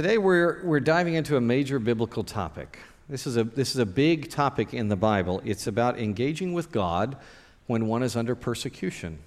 Today 0.00 0.16
we're, 0.16 0.62
we're 0.64 0.80
diving 0.80 1.12
into 1.12 1.36
a 1.36 1.42
major 1.42 1.78
biblical 1.78 2.24
topic. 2.24 2.78
This 3.10 3.26
is, 3.26 3.36
a, 3.36 3.44
this 3.44 3.72
is 3.72 3.76
a 3.76 3.84
big 3.84 4.30
topic 4.30 4.72
in 4.72 4.88
the 4.88 4.96
Bible. 4.96 5.42
It's 5.44 5.66
about 5.66 5.98
engaging 5.98 6.54
with 6.54 6.72
God 6.72 7.18
when 7.66 7.86
one 7.86 8.02
is 8.02 8.16
under 8.16 8.34
persecution 8.34 9.18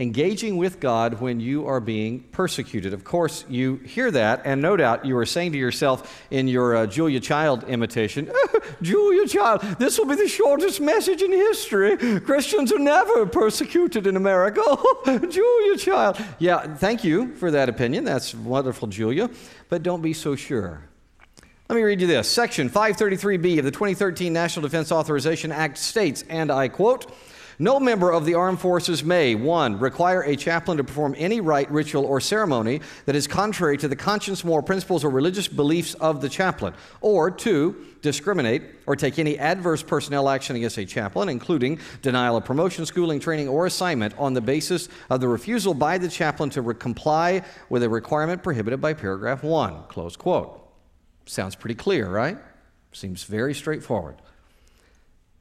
engaging 0.00 0.56
with 0.56 0.78
God 0.78 1.20
when 1.20 1.40
you 1.40 1.66
are 1.66 1.80
being 1.80 2.20
persecuted. 2.30 2.94
Of 2.94 3.02
course, 3.02 3.44
you 3.48 3.76
hear 3.76 4.10
that, 4.12 4.42
and 4.44 4.62
no 4.62 4.76
doubt 4.76 5.04
you 5.04 5.16
are 5.16 5.26
saying 5.26 5.52
to 5.52 5.58
yourself 5.58 6.22
in 6.30 6.46
your 6.46 6.76
uh, 6.76 6.86
Julia 6.86 7.18
Child 7.18 7.64
imitation, 7.64 8.30
Julia 8.82 9.26
Child, 9.26 9.62
this 9.78 9.98
will 9.98 10.06
be 10.06 10.14
the 10.14 10.28
shortest 10.28 10.80
message 10.80 11.20
in 11.20 11.32
history. 11.32 12.20
Christians 12.20 12.72
are 12.72 12.78
never 12.78 13.26
persecuted 13.26 14.06
in 14.06 14.16
America. 14.16 14.62
Julia 15.06 15.76
Child. 15.76 16.22
Yeah, 16.38 16.76
thank 16.76 17.02
you 17.02 17.34
for 17.34 17.50
that 17.50 17.68
opinion. 17.68 18.04
That's 18.04 18.34
wonderful, 18.34 18.86
Julia. 18.88 19.28
But 19.68 19.82
don't 19.82 20.02
be 20.02 20.12
so 20.12 20.36
sure. 20.36 20.88
Let 21.68 21.76
me 21.76 21.82
read 21.82 22.00
you 22.00 22.06
this. 22.06 22.30
Section 22.30 22.70
533B 22.70 23.58
of 23.58 23.64
the 23.64 23.70
2013 23.70 24.32
National 24.32 24.62
Defense 24.62 24.90
Authorization 24.90 25.52
Act 25.52 25.76
states, 25.76 26.24
and 26.30 26.50
I 26.50 26.68
quote, 26.68 27.12
no 27.58 27.80
member 27.80 28.12
of 28.12 28.24
the 28.24 28.34
armed 28.34 28.60
forces 28.60 29.02
may, 29.02 29.34
one, 29.34 29.80
require 29.80 30.22
a 30.22 30.36
chaplain 30.36 30.78
to 30.78 30.84
perform 30.84 31.14
any 31.18 31.40
rite, 31.40 31.70
ritual, 31.70 32.04
or 32.04 32.20
ceremony 32.20 32.80
that 33.06 33.16
is 33.16 33.26
contrary 33.26 33.76
to 33.78 33.88
the 33.88 33.96
conscience, 33.96 34.44
moral 34.44 34.62
principles, 34.62 35.04
or 35.04 35.10
religious 35.10 35.48
beliefs 35.48 35.94
of 35.94 36.20
the 36.20 36.28
chaplain, 36.28 36.74
or 37.00 37.30
two, 37.30 37.84
discriminate 38.00 38.62
or 38.86 38.94
take 38.94 39.18
any 39.18 39.38
adverse 39.38 39.82
personnel 39.82 40.28
action 40.28 40.54
against 40.54 40.78
a 40.78 40.86
chaplain, 40.86 41.28
including 41.28 41.80
denial 42.00 42.36
of 42.36 42.44
promotion, 42.44 42.86
schooling, 42.86 43.18
training, 43.18 43.48
or 43.48 43.66
assignment 43.66 44.16
on 44.18 44.34
the 44.34 44.40
basis 44.40 44.88
of 45.10 45.20
the 45.20 45.28
refusal 45.28 45.74
by 45.74 45.98
the 45.98 46.08
chaplain 46.08 46.50
to 46.50 46.62
re- 46.62 46.74
comply 46.74 47.42
with 47.68 47.82
a 47.82 47.88
requirement 47.88 48.42
prohibited 48.42 48.80
by 48.80 48.94
paragraph 48.94 49.42
1. 49.42 49.84
Close 49.88 50.16
quote. 50.16 50.64
Sounds 51.26 51.54
pretty 51.54 51.74
clear, 51.74 52.08
right? 52.08 52.38
Seems 52.92 53.24
very 53.24 53.52
straightforward. 53.52 54.16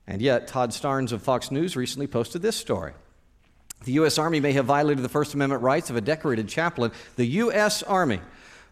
And 0.08 0.22
yet, 0.22 0.47
Todd 0.47 0.72
Starnes 0.72 1.11
of 1.11 1.22
Fox 1.22 1.52
News 1.52 1.75
recently 1.75 2.08
posted 2.08 2.41
this 2.41 2.55
story. 2.55 2.94
The 3.83 3.94
U.S. 3.94 4.17
Army 4.17 4.39
may 4.39 4.53
have 4.53 4.66
violated 4.66 5.03
the 5.03 5.09
First 5.09 5.33
Amendment 5.33 5.61
rights 5.61 5.89
of 5.89 5.95
a 5.95 6.02
decorated 6.02 6.47
chaplain. 6.47 6.91
The 7.16 7.25
U.S. 7.25 7.83
Army 7.83 8.22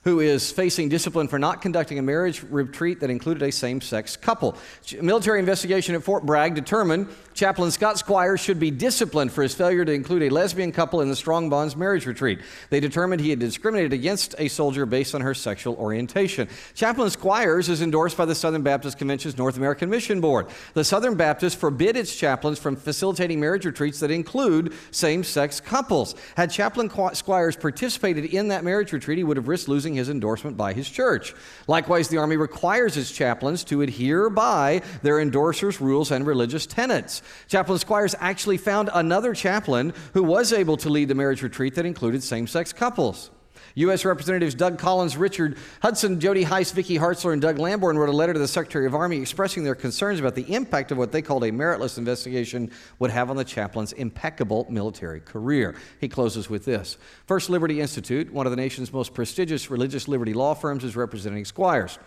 who 0.06 0.20
is 0.20 0.52
facing 0.52 0.88
discipline 0.88 1.28
for 1.28 1.40
not 1.40 1.64
conducting 1.64 1.98
a 1.98 2.02
marriage 2.02 2.44
retreat 2.44 3.00
that 3.00 3.10
included 3.10 3.42
a 3.42 3.52
same 3.52 3.82
sex 3.82 4.16
couple. 4.16 4.56
Military 5.02 5.40
investigation 5.40 5.96
at 5.96 6.04
Fort 6.04 6.24
Bragg 6.24 6.54
determined 6.54 7.10
Chaplain 7.36 7.70
Scott 7.70 8.00
Squires 8.00 8.40
should 8.40 8.62
be 8.62 8.72
disciplined 8.72 9.30
for 9.30 9.44
his 9.44 9.54
failure 9.54 9.84
to 9.84 9.92
include 9.92 10.24
a 10.24 10.30
lesbian 10.30 10.72
couple 10.72 11.02
in 11.02 11.10
the 11.10 11.18
Strong 11.18 11.50
Bonds 11.50 11.76
marriage 11.76 12.06
retreat. 12.06 12.40
They 12.70 12.80
determined 12.80 13.20
he 13.20 13.30
had 13.30 13.40
discriminated 13.40 13.92
against 13.92 14.36
a 14.38 14.48
soldier 14.48 14.86
based 14.86 15.14
on 15.14 15.20
her 15.20 15.34
sexual 15.34 15.76
orientation. 15.76 16.48
Chaplain 16.76 17.10
Squires 17.10 17.68
is 17.68 17.82
endorsed 17.82 18.16
by 18.16 18.24
the 18.24 18.34
Southern 18.34 18.62
Baptist 18.62 18.98
Convention's 18.98 19.38
North 19.38 19.58
American 19.58 19.90
Mission 19.90 20.22
Board. 20.22 20.48
The 20.76 20.86
Southern 20.86 21.16
Baptists 21.16 21.56
forbid 21.56 21.98
its 21.98 22.16
chaplains 22.16 22.58
from 22.58 22.78
facilitating 22.78 23.42
marriage 23.42 23.66
retreats 23.66 24.00
that 24.00 24.12
include 24.12 24.72
same 24.92 25.22
sex 25.22 25.60
couples. 25.60 26.16
Had 26.38 26.52
Chaplain 26.52 26.90
Squires 27.14 27.58
participated 27.58 28.24
in 28.24 28.48
that 28.48 28.64
marriage 28.64 28.94
retreat, 28.94 29.18
he 29.18 29.26
would 29.26 29.36
have 29.36 29.50
risked 29.50 29.68
losing 29.68 29.96
his 29.96 30.08
endorsement 30.08 30.56
by 30.56 30.72
his 30.72 30.90
church. 30.90 31.34
Likewise, 31.68 32.08
the 32.08 32.18
Army 32.18 32.38
requires 32.38 32.96
its 32.96 33.12
chaplains 33.12 33.66
to 33.66 33.82
adhere 33.82 34.30
by 34.30 34.82
their 35.02 35.16
endorsers' 35.16 35.82
rules 35.82 36.12
and 36.12 36.26
religious 36.26 36.66
tenets. 36.66 37.24
Chaplain 37.48 37.80
Squires 37.80 38.16
actually 38.20 38.58
found 38.58 38.90
another 38.94 39.34
chaplain 39.34 39.94
who 40.14 40.24
was 40.24 40.54
able 40.54 40.78
to 40.78 40.90
lead 40.90 41.08
the 41.08 41.16
marriage 41.16 41.42
retreat 41.42 41.76
that 41.76 41.86
included 41.86 42.24
same 42.24 42.48
sex 42.48 42.74
couples. 42.74 43.32
U.S. 43.76 44.06
Representatives 44.06 44.56
Doug 44.56 44.80
Collins, 44.80 45.18
Richard 45.18 45.58
Hudson, 45.82 46.20
Jody 46.20 46.44
Hice, 46.44 46.72
Vicky 46.72 46.98
Hartzler, 46.98 47.34
and 47.34 47.42
Doug 47.42 47.60
Lamborn 47.60 47.98
wrote 47.98 48.10
a 48.10 48.14
letter 48.14 48.32
to 48.32 48.40
the 48.40 48.48
Secretary 48.48 48.86
of 48.86 48.96
Army 48.96 49.18
expressing 49.18 49.64
their 49.64 49.76
concerns 49.76 50.20
about 50.20 50.36
the 50.36 50.54
impact 50.54 50.92
of 50.92 50.98
what 50.98 51.12
they 51.12 51.22
called 51.22 51.44
a 51.44 51.52
meritless 51.52 51.98
investigation 51.98 52.72
would 53.00 53.12
have 53.12 53.30
on 53.30 53.36
the 53.36 53.44
chaplain's 53.44 53.92
impeccable 53.94 54.66
military 54.70 55.20
career. 55.20 55.76
He 56.00 56.08
closes 56.08 56.50
with 56.50 56.64
this 56.64 56.98
First 57.26 57.50
Liberty 57.50 57.82
Institute, 57.82 58.32
one 58.32 58.48
of 58.48 58.52
the 58.52 58.58
nation's 58.58 58.94
most 58.94 59.14
prestigious 59.14 59.70
religious 59.70 60.08
liberty 60.08 60.34
law 60.34 60.54
firms, 60.54 60.84
is 60.84 60.96
representing 60.96 61.44
Squires. 61.44 62.00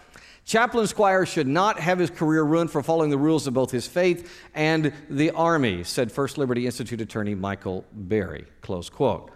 Chaplain 0.49 0.87
Squire 0.87 1.27
should 1.27 1.47
not 1.47 1.79
have 1.79 1.99
his 1.99 2.09
career 2.09 2.43
ruined 2.43 2.71
for 2.71 2.83
following 2.83 3.11
the 3.11 3.19
rules 3.19 3.47
of 3.47 3.53
both 3.53 3.71
his 3.71 3.87
faith 3.87 4.49
and 4.55 4.95
the 5.11 5.31
Army, 5.33 5.85
said 5.85 6.11
First 6.11 6.39
Liberty 6.39 6.65
Institute 6.65 7.03
attorney 7.03 7.35
Michael 7.35 7.85
Berry. 7.93 8.47
Close 8.63 8.89
quote. 8.89 9.31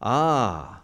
Ah, 0.00 0.80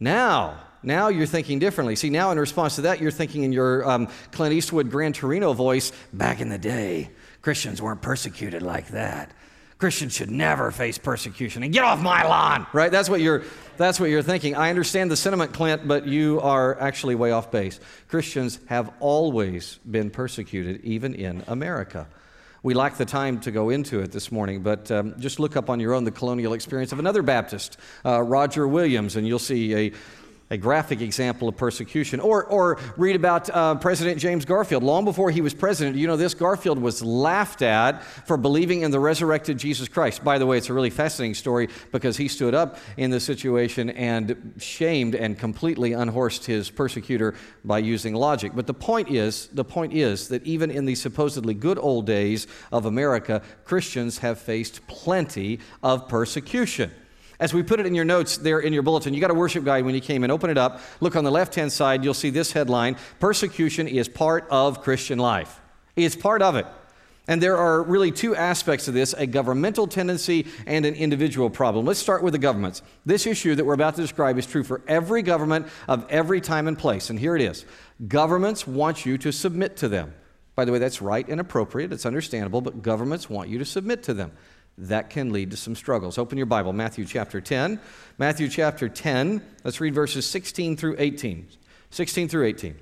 now, 0.00 0.58
now 0.82 1.06
you're 1.06 1.26
thinking 1.26 1.60
differently. 1.60 1.94
See, 1.94 2.10
now 2.10 2.32
in 2.32 2.40
response 2.40 2.74
to 2.74 2.80
that, 2.82 3.00
you're 3.00 3.12
thinking 3.12 3.44
in 3.44 3.52
your 3.52 3.88
um, 3.88 4.08
Clint 4.32 4.52
Eastwood 4.52 4.90
Gran 4.90 5.12
Torino 5.12 5.52
voice, 5.52 5.92
back 6.12 6.40
in 6.40 6.48
the 6.48 6.58
day, 6.58 7.10
Christians 7.40 7.80
weren't 7.80 8.02
persecuted 8.02 8.62
like 8.62 8.88
that. 8.88 9.30
Christians 9.78 10.14
should 10.14 10.30
never 10.30 10.72
face 10.72 10.98
persecution 10.98 11.62
and 11.62 11.72
get 11.72 11.84
off 11.84 12.00
my 12.00 12.24
lawn, 12.26 12.66
right? 12.72 12.90
That's 12.90 13.08
what 13.08 13.20
you're, 13.20 13.44
that's 13.76 14.00
what 14.00 14.10
you're 14.10 14.22
thinking. 14.22 14.56
I 14.56 14.70
understand 14.70 15.08
the 15.08 15.16
sentiment, 15.16 15.52
Clint, 15.52 15.86
but 15.86 16.04
you 16.04 16.40
are 16.40 16.78
actually 16.80 17.14
way 17.14 17.30
off 17.30 17.52
base. 17.52 17.78
Christians 18.08 18.58
have 18.66 18.92
always 18.98 19.78
been 19.88 20.10
persecuted, 20.10 20.84
even 20.84 21.14
in 21.14 21.44
America. 21.46 22.08
We 22.64 22.74
lack 22.74 22.96
the 22.96 23.04
time 23.04 23.38
to 23.42 23.52
go 23.52 23.70
into 23.70 24.00
it 24.00 24.10
this 24.10 24.32
morning, 24.32 24.64
but 24.64 24.90
um, 24.90 25.14
just 25.20 25.38
look 25.38 25.56
up 25.56 25.70
on 25.70 25.78
your 25.78 25.94
own 25.94 26.02
the 26.02 26.10
colonial 26.10 26.54
experience 26.54 26.90
of 26.90 26.98
another 26.98 27.22
Baptist, 27.22 27.76
uh, 28.04 28.20
Roger 28.20 28.66
Williams, 28.66 29.14
and 29.14 29.28
you'll 29.28 29.38
see 29.38 29.74
a 29.76 29.92
a 30.50 30.56
graphic 30.56 31.00
example 31.00 31.48
of 31.48 31.56
persecution. 31.56 32.20
Or, 32.20 32.44
or 32.44 32.78
read 32.96 33.16
about 33.16 33.50
uh, 33.50 33.74
President 33.76 34.18
James 34.18 34.44
Garfield. 34.44 34.82
Long 34.82 35.04
before 35.04 35.30
he 35.30 35.40
was 35.40 35.54
president, 35.54 35.96
you 35.96 36.06
know 36.06 36.16
this, 36.16 36.34
Garfield 36.34 36.78
was 36.78 37.02
laughed 37.02 37.62
at 37.62 38.02
for 38.26 38.36
believing 38.36 38.82
in 38.82 38.90
the 38.90 39.00
resurrected 39.00 39.58
Jesus 39.58 39.88
Christ. 39.88 40.24
By 40.24 40.38
the 40.38 40.46
way, 40.46 40.58
it's 40.58 40.70
a 40.70 40.74
really 40.74 40.90
fascinating 40.90 41.34
story 41.34 41.68
because 41.92 42.16
he 42.16 42.28
stood 42.28 42.54
up 42.54 42.78
in 42.96 43.10
the 43.10 43.20
situation 43.20 43.90
and 43.90 44.54
shamed 44.58 45.14
and 45.14 45.38
completely 45.38 45.92
unhorsed 45.92 46.46
his 46.46 46.70
persecutor 46.70 47.34
by 47.64 47.78
using 47.78 48.14
logic. 48.14 48.52
But 48.54 48.66
the 48.66 48.74
point 48.74 49.10
is, 49.10 49.48
the 49.48 49.64
point 49.64 49.92
is 49.92 50.28
that 50.28 50.44
even 50.44 50.70
in 50.70 50.86
the 50.86 50.94
supposedly 50.94 51.54
good 51.54 51.78
old 51.78 52.06
days 52.06 52.46
of 52.72 52.86
America, 52.86 53.42
Christians 53.64 54.18
have 54.18 54.38
faced 54.38 54.86
plenty 54.86 55.60
of 55.82 56.08
persecution. 56.08 56.90
As 57.40 57.54
we 57.54 57.62
put 57.62 57.78
it 57.78 57.86
in 57.86 57.94
your 57.94 58.04
notes 58.04 58.36
there 58.36 58.58
in 58.58 58.72
your 58.72 58.82
bulletin, 58.82 59.14
you 59.14 59.20
got 59.20 59.30
a 59.30 59.34
worship 59.34 59.64
guide 59.64 59.84
when 59.84 59.94
you 59.94 60.00
came 60.00 60.24
in. 60.24 60.30
Open 60.30 60.50
it 60.50 60.58
up. 60.58 60.80
Look 61.00 61.14
on 61.14 61.24
the 61.24 61.30
left 61.30 61.54
hand 61.54 61.72
side, 61.72 62.02
you'll 62.02 62.14
see 62.14 62.30
this 62.30 62.52
headline 62.52 62.96
Persecution 63.20 63.86
is 63.86 64.08
part 64.08 64.46
of 64.50 64.82
Christian 64.82 65.18
life. 65.18 65.60
It's 65.94 66.16
part 66.16 66.42
of 66.42 66.56
it. 66.56 66.66
And 67.28 67.42
there 67.42 67.58
are 67.58 67.82
really 67.82 68.10
two 68.10 68.34
aspects 68.34 68.88
of 68.88 68.94
this 68.94 69.12
a 69.12 69.26
governmental 69.26 69.86
tendency 69.86 70.46
and 70.66 70.84
an 70.86 70.94
individual 70.94 71.50
problem. 71.50 71.84
Let's 71.84 72.00
start 72.00 72.22
with 72.22 72.32
the 72.32 72.38
governments. 72.38 72.82
This 73.04 73.26
issue 73.26 73.54
that 73.54 73.64
we're 73.64 73.74
about 73.74 73.96
to 73.96 74.00
describe 74.00 74.38
is 74.38 74.46
true 74.46 74.64
for 74.64 74.80
every 74.88 75.22
government 75.22 75.68
of 75.86 76.06
every 76.08 76.40
time 76.40 76.66
and 76.66 76.78
place. 76.78 77.10
And 77.10 77.20
here 77.20 77.36
it 77.36 77.42
is 77.42 77.66
governments 78.08 78.66
want 78.66 79.06
you 79.06 79.18
to 79.18 79.30
submit 79.30 79.76
to 79.76 79.88
them. 79.88 80.14
By 80.56 80.64
the 80.64 80.72
way, 80.72 80.80
that's 80.80 81.00
right 81.00 81.28
and 81.28 81.40
appropriate, 81.40 81.92
it's 81.92 82.06
understandable, 82.06 82.62
but 82.62 82.82
governments 82.82 83.30
want 83.30 83.48
you 83.48 83.58
to 83.58 83.64
submit 83.64 84.02
to 84.04 84.14
them 84.14 84.32
that 84.78 85.10
can 85.10 85.32
lead 85.32 85.50
to 85.50 85.56
some 85.56 85.74
struggles. 85.74 86.18
Open 86.18 86.38
your 86.38 86.46
Bible, 86.46 86.72
Matthew 86.72 87.04
chapter 87.04 87.40
10. 87.40 87.80
Matthew 88.16 88.48
chapter 88.48 88.88
10, 88.88 89.42
let's 89.64 89.80
read 89.80 89.94
verses 89.94 90.24
16 90.26 90.76
through 90.76 90.96
18. 90.98 91.48
16 91.90 92.28
through 92.28 92.46
18. 92.46 92.76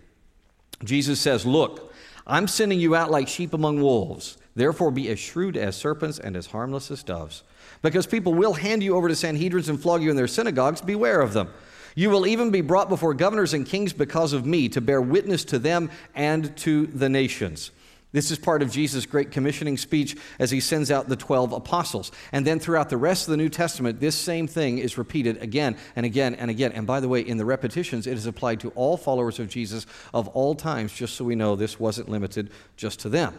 Jesus 0.84 1.20
says, 1.20 1.46
Look, 1.46 1.92
I'm 2.26 2.48
sending 2.48 2.78
you 2.78 2.94
out 2.94 3.10
like 3.10 3.28
sheep 3.28 3.54
among 3.54 3.80
wolves. 3.80 4.36
Therefore, 4.54 4.90
be 4.90 5.08
as 5.08 5.18
shrewd 5.18 5.56
as 5.56 5.76
serpents 5.76 6.18
and 6.18 6.36
as 6.36 6.46
harmless 6.46 6.90
as 6.90 7.02
doves. 7.02 7.42
Because 7.82 8.06
people 8.06 8.34
will 8.34 8.54
hand 8.54 8.82
you 8.82 8.96
over 8.96 9.08
to 9.08 9.14
Sanhedrins 9.14 9.68
and 9.68 9.80
flog 9.80 10.02
you 10.02 10.10
in 10.10 10.16
their 10.16 10.26
synagogues. 10.26 10.80
Beware 10.80 11.20
of 11.20 11.32
them. 11.32 11.50
You 11.94 12.10
will 12.10 12.26
even 12.26 12.50
be 12.50 12.60
brought 12.60 12.88
before 12.90 13.14
governors 13.14 13.54
and 13.54 13.66
kings 13.66 13.92
because 13.92 14.34
of 14.34 14.44
me 14.44 14.68
to 14.70 14.80
bear 14.80 15.00
witness 15.00 15.44
to 15.46 15.58
them 15.58 15.90
and 16.14 16.54
to 16.58 16.86
the 16.88 17.08
nations. 17.08 17.70
This 18.16 18.30
is 18.30 18.38
part 18.38 18.62
of 18.62 18.70
Jesus' 18.70 19.04
great 19.04 19.30
commissioning 19.30 19.76
speech 19.76 20.16
as 20.38 20.50
he 20.50 20.58
sends 20.58 20.90
out 20.90 21.06
the 21.06 21.16
12 21.16 21.52
apostles. 21.52 22.10
And 22.32 22.46
then 22.46 22.58
throughout 22.58 22.88
the 22.88 22.96
rest 22.96 23.28
of 23.28 23.32
the 23.32 23.36
New 23.36 23.50
Testament, 23.50 24.00
this 24.00 24.14
same 24.14 24.46
thing 24.46 24.78
is 24.78 24.96
repeated 24.96 25.42
again 25.42 25.76
and 25.94 26.06
again 26.06 26.34
and 26.34 26.50
again. 26.50 26.72
And 26.72 26.86
by 26.86 27.00
the 27.00 27.10
way, 27.10 27.20
in 27.20 27.36
the 27.36 27.44
repetitions, 27.44 28.06
it 28.06 28.14
is 28.14 28.24
applied 28.24 28.60
to 28.60 28.70
all 28.70 28.96
followers 28.96 29.38
of 29.38 29.50
Jesus 29.50 29.84
of 30.14 30.28
all 30.28 30.54
times, 30.54 30.94
just 30.94 31.14
so 31.14 31.26
we 31.26 31.34
know 31.34 31.56
this 31.56 31.78
wasn't 31.78 32.08
limited 32.08 32.48
just 32.78 33.00
to 33.00 33.10
them. 33.10 33.38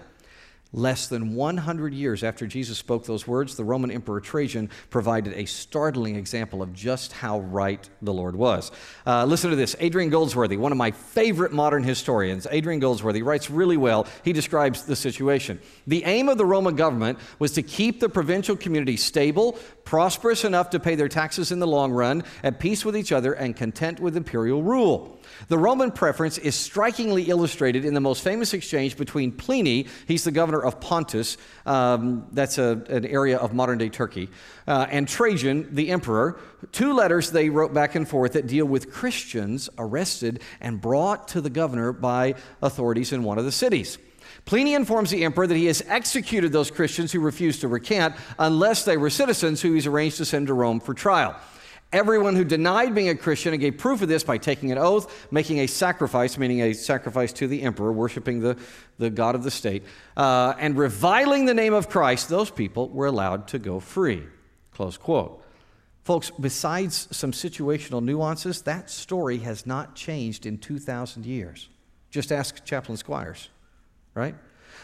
Less 0.78 1.08
than 1.08 1.34
100 1.34 1.92
years 1.92 2.24
after 2.24 2.46
Jesus 2.46 2.78
spoke 2.78 3.04
those 3.04 3.26
words, 3.26 3.56
the 3.56 3.64
Roman 3.64 3.90
Emperor 3.90 4.22
Trajan 4.22 4.70
provided 4.92 5.34
a 5.34 5.46
startling 5.46 6.16
example 6.16 6.62
of 6.62 6.72
just 6.72 7.14
how 7.14 7.40
right 7.40 7.90
the 8.04 8.14
Lord 8.14 8.36
was. 8.36 8.72
Uh, 9.04 9.26
listen 9.26 9.50
to 9.50 9.56
this 9.56 9.76
Adrian 9.80 10.12
Goldsworthy, 10.12 10.56
one 10.56 10.72
of 10.72 10.78
my 10.78 10.92
favorite 10.92 11.52
modern 11.52 11.84
historians, 11.84 12.46
Adrian 12.52 12.80
Goldsworthy, 12.80 13.24
writes 13.24 13.50
really 13.50 13.76
well. 13.76 14.06
He 14.24 14.34
describes 14.34 14.86
the 14.86 14.96
situation. 14.96 15.60
The 15.88 16.04
aim 16.04 16.30
of 16.30 16.38
the 16.38 16.46
Roman 16.46 16.76
government 16.76 17.18
was 17.40 17.54
to 17.54 17.64
keep 17.64 18.00
the 18.00 18.08
provincial 18.08 18.56
community 18.56 18.98
stable, 18.98 19.58
prosperous 19.88 20.44
enough 20.44 20.72
to 20.72 20.82
pay 20.82 20.96
their 20.96 21.08
taxes 21.08 21.50
in 21.50 21.60
the 21.60 21.66
long 21.66 21.94
run, 21.94 22.22
at 22.44 22.60
peace 22.60 22.84
with 22.84 22.98
each 22.98 23.14
other, 23.14 23.32
and 23.32 23.56
content 23.56 24.02
with 24.02 24.18
imperial 24.18 24.62
rule. 24.62 25.18
The 25.48 25.58
Roman 25.58 25.92
preference 25.92 26.38
is 26.38 26.56
strikingly 26.56 27.24
illustrated 27.24 27.86
in 27.86 27.94
the 27.94 28.02
most 28.02 28.22
famous 28.22 28.54
exchange 28.54 28.98
between 28.98 29.32
Pliny, 29.32 29.88
he's 30.06 30.26
the 30.26 30.32
governor 30.32 30.62
of 30.62 30.82
Pontus, 30.82 31.38
um, 31.66 32.28
that's 32.34 32.58
a, 32.58 32.84
an 32.90 33.06
area 33.06 33.38
of 33.38 33.54
modern 33.54 33.78
day 33.78 33.88
Turkey, 33.88 34.28
uh, 34.68 34.88
and 34.90 35.08
Trajan, 35.08 35.74
the 35.74 35.90
emperor. 35.92 36.38
Two 36.74 36.92
letters 36.92 37.32
they 37.32 37.50
wrote 37.50 37.74
back 37.74 37.96
and 37.96 38.06
forth 38.06 38.34
that 38.34 38.46
deal 38.46 38.66
with 38.66 38.92
Christians 38.92 39.70
arrested 39.78 40.42
and 40.60 40.82
brought 40.82 41.30
to 41.30 41.40
the 41.40 41.50
governor 41.50 41.94
by 41.94 42.36
authorities 42.62 43.14
in 43.14 43.24
one 43.24 43.38
of 43.38 43.46
the 43.46 43.54
cities. 43.54 43.98
Pliny 44.48 44.76
informs 44.76 45.10
the 45.10 45.26
emperor 45.26 45.46
that 45.46 45.58
he 45.58 45.66
has 45.66 45.84
executed 45.88 46.54
those 46.54 46.72
Christians 46.72 47.12
who 47.12 47.20
refused 47.20 47.62
to 47.62 47.68
recant 47.68 48.16
unless 48.40 48.86
they 48.86 48.96
were 48.96 49.10
citizens 49.10 49.62
who 49.62 49.74
he's 49.74 49.86
arranged 49.86 50.18
to 50.18 50.26
send 50.26 50.48
to 50.48 50.54
Rome 50.54 50.80
for 50.80 50.94
trial. 50.94 51.36
Everyone 51.92 52.34
who 52.34 52.46
denied 52.46 52.96
being 52.96 53.10
a 53.10 53.16
Christian 53.16 53.54
and 53.54 53.60
gave 53.60 53.78
proof 53.78 54.02
of 54.02 54.08
this 54.08 54.24
by 54.24 54.38
taking 54.38 54.72
an 54.72 54.78
oath, 54.78 55.28
making 55.32 55.60
a 55.60 55.68
sacrifice, 55.68 56.38
meaning 56.38 56.62
a 56.62 56.72
sacrifice 56.74 57.34
to 57.34 57.48
the 57.48 57.62
emperor, 57.62 57.92
worshiping 57.92 58.40
the, 58.40 58.58
the 58.98 59.10
God 59.10 59.36
of 59.36 59.44
the 59.44 59.52
state, 59.52 59.84
uh, 60.16 60.54
and 60.58 60.78
reviling 60.78 61.46
the 61.46 61.54
name 61.54 61.74
of 61.74 61.90
Christ, 61.90 62.30
those 62.30 62.50
people 62.50 62.88
were 62.88 63.06
allowed 63.06 63.50
to 63.50 63.60
go 63.60 63.82
free. 63.82 64.24
Close 64.74 64.96
quote. 64.96 65.44
Folks, 66.06 66.32
besides 66.40 67.10
some 67.12 67.34
situational 67.34 68.02
nuances, 68.02 68.62
that 68.62 68.90
story 68.90 69.40
has 69.40 69.66
not 69.66 69.94
changed 69.94 70.46
in 70.46 70.58
2,000 70.58 71.26
years. 71.26 71.68
Just 72.10 72.32
ask 72.32 72.64
Chaplain 72.64 72.98
Squires, 72.98 73.50
right? 74.18 74.36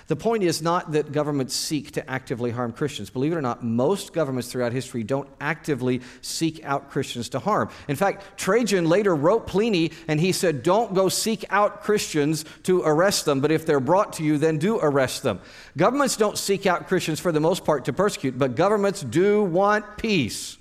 The 0.08 0.16
point 0.18 0.44
is 0.44 0.62
not 0.62 0.92
that 0.92 1.14
governments 1.14 1.56
seek 1.56 1.92
to 1.92 2.10
actively 2.10 2.52
harm 2.52 2.74
Christians. 2.74 3.10
Believe 3.10 3.32
it 3.32 3.38
or 3.38 3.42
not, 3.42 3.64
most 3.64 4.12
governments 4.12 4.52
throughout 4.52 4.74
history 4.74 5.02
don't 5.02 5.30
actively 5.40 6.02
seek 6.22 6.64
out 6.66 6.92
Christians 6.92 7.30
to 7.30 7.40
harm. 7.40 7.70
In 7.88 7.96
fact, 7.96 8.38
Trajan 8.38 8.90
later 8.90 9.16
wrote 9.16 9.48
Pliny 9.48 9.92
and 10.10 10.20
he 10.20 10.34
said, 10.34 10.62
Don't 10.62 10.94
go 10.94 11.08
seek 11.08 11.46
out 11.50 11.84
Christians 11.84 12.44
to 12.64 12.82
arrest 12.82 13.24
them, 13.24 13.40
but 13.40 13.52
if 13.52 13.66
they're 13.66 13.80
brought 13.80 14.14
to 14.14 14.24
you, 14.24 14.38
then 14.38 14.58
do 14.58 14.78
arrest 14.78 15.24
them. 15.24 15.40
Governments 15.78 16.18
don't 16.18 16.38
seek 16.38 16.66
out 16.66 16.88
Christians 16.88 17.22
for 17.22 17.32
the 17.32 17.40
most 17.40 17.64
part 17.64 17.86
to 17.86 17.94
persecute, 17.94 18.38
but 18.38 18.56
governments 18.56 19.02
do 19.02 19.42
want 19.42 19.98
peace. 19.98 20.58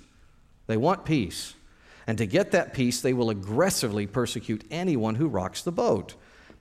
They 0.67 0.77
want 0.77 1.03
peace. 1.03 1.53
And 2.07 2.17
to 2.17 2.25
get 2.25 2.51
that 2.51 2.73
peace, 2.73 3.01
they 3.01 3.13
will 3.13 3.29
aggressively 3.29 4.07
persecute 4.07 4.63
anyone 4.71 5.15
who 5.15 5.27
rocks 5.27 5.63
the 5.63 5.71
boat. 5.71 6.15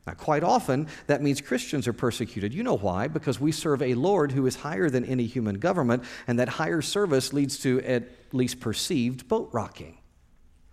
Now, 0.06 0.14
quite 0.14 0.42
often, 0.42 0.88
that 1.06 1.22
means 1.22 1.40
Christians 1.40 1.86
are 1.86 1.92
persecuted. 1.92 2.52
You 2.52 2.64
know 2.64 2.76
why? 2.76 3.06
Because 3.06 3.40
we 3.40 3.52
serve 3.52 3.82
a 3.82 3.94
Lord 3.94 4.32
who 4.32 4.46
is 4.46 4.56
higher 4.56 4.90
than 4.90 5.04
any 5.04 5.26
human 5.26 5.58
government, 5.60 6.02
and 6.26 6.38
that 6.40 6.48
higher 6.48 6.82
service 6.82 7.32
leads 7.32 7.58
to 7.60 7.80
at 7.82 8.04
least 8.32 8.58
perceived 8.58 9.28
boat 9.28 9.48
rocking. 9.52 9.98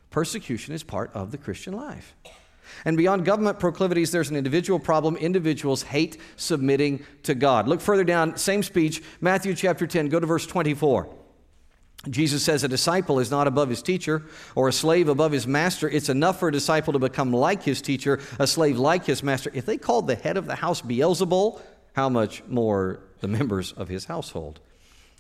Persecution 0.10 0.74
is 0.74 0.82
part 0.82 1.12
of 1.14 1.32
the 1.32 1.38
Christian 1.38 1.74
life. 1.74 2.16
And 2.86 2.98
beyond 2.98 3.26
government 3.26 3.60
proclivities, 3.60 4.12
there's 4.12 4.30
an 4.30 4.36
individual 4.36 4.80
problem. 4.80 5.16
Individuals 5.18 5.84
hate 5.84 6.18
submitting 6.36 7.06
to 7.24 7.36
God. 7.36 7.68
Look 7.68 7.82
further 7.82 8.04
down, 8.04 8.38
same 8.38 8.64
speech, 8.64 9.04
Matthew 9.22 9.54
chapter 9.54 9.86
10, 9.86 10.10
go 10.10 10.20
to 10.20 10.26
verse 10.26 10.48
24. 10.48 11.19
Jesus 12.08 12.44
says 12.44 12.64
a 12.64 12.70
disciple 12.70 13.20
is 13.20 13.30
not 13.30 13.48
above 13.48 13.68
his 13.70 13.82
teacher 13.82 14.24
or 14.56 14.70
a 14.70 14.74
slave 14.74 15.10
above 15.10 15.34
his 15.34 15.46
master. 15.46 15.90
It's 15.90 16.08
enough 16.08 16.40
for 16.40 16.48
a 16.48 16.52
disciple 16.52 16.94
to 16.94 17.00
become 17.00 17.34
like 17.34 17.64
his 17.64 17.82
teacher, 17.82 18.22
a 18.40 18.48
slave 18.48 18.80
like 18.80 19.06
his 19.06 19.22
master. 19.22 19.52
If 19.54 19.66
they 19.66 19.78
called 19.78 20.08
the 20.08 20.16
head 20.16 20.38
of 20.38 20.46
the 20.46 20.56
house 20.56 20.82
Beelzebul, 20.82 21.60
how 21.94 22.08
much 22.08 22.42
more 22.46 23.02
the 23.20 23.28
members 23.28 23.74
of 23.74 23.90
his 23.90 24.06
household? 24.06 24.62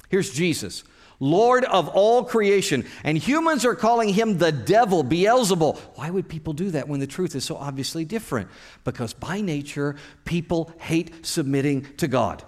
Here's 0.08 0.32
Jesus, 0.32 0.86
Lord 1.20 1.66
of 1.66 1.90
all 1.90 2.24
creation, 2.24 2.86
and 3.04 3.18
humans 3.18 3.66
are 3.66 3.76
calling 3.76 4.10
him 4.10 4.38
the 4.38 4.54
devil, 4.54 5.04
Beelzebul. 5.04 5.78
Why 5.96 6.10
would 6.10 6.30
people 6.30 6.54
do 6.54 6.72
that 6.72 6.88
when 6.88 7.02
the 7.02 7.08
truth 7.08 7.36
is 7.36 7.44
so 7.44 7.58
obviously 7.58 8.06
different? 8.06 8.50
Because 8.86 9.14
by 9.14 9.42
nature, 9.42 9.98
people 10.24 10.72
hate 10.80 11.26
submitting 11.26 11.88
to 11.98 12.08
God. 12.08 12.42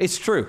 It's 0.00 0.18
true. 0.18 0.48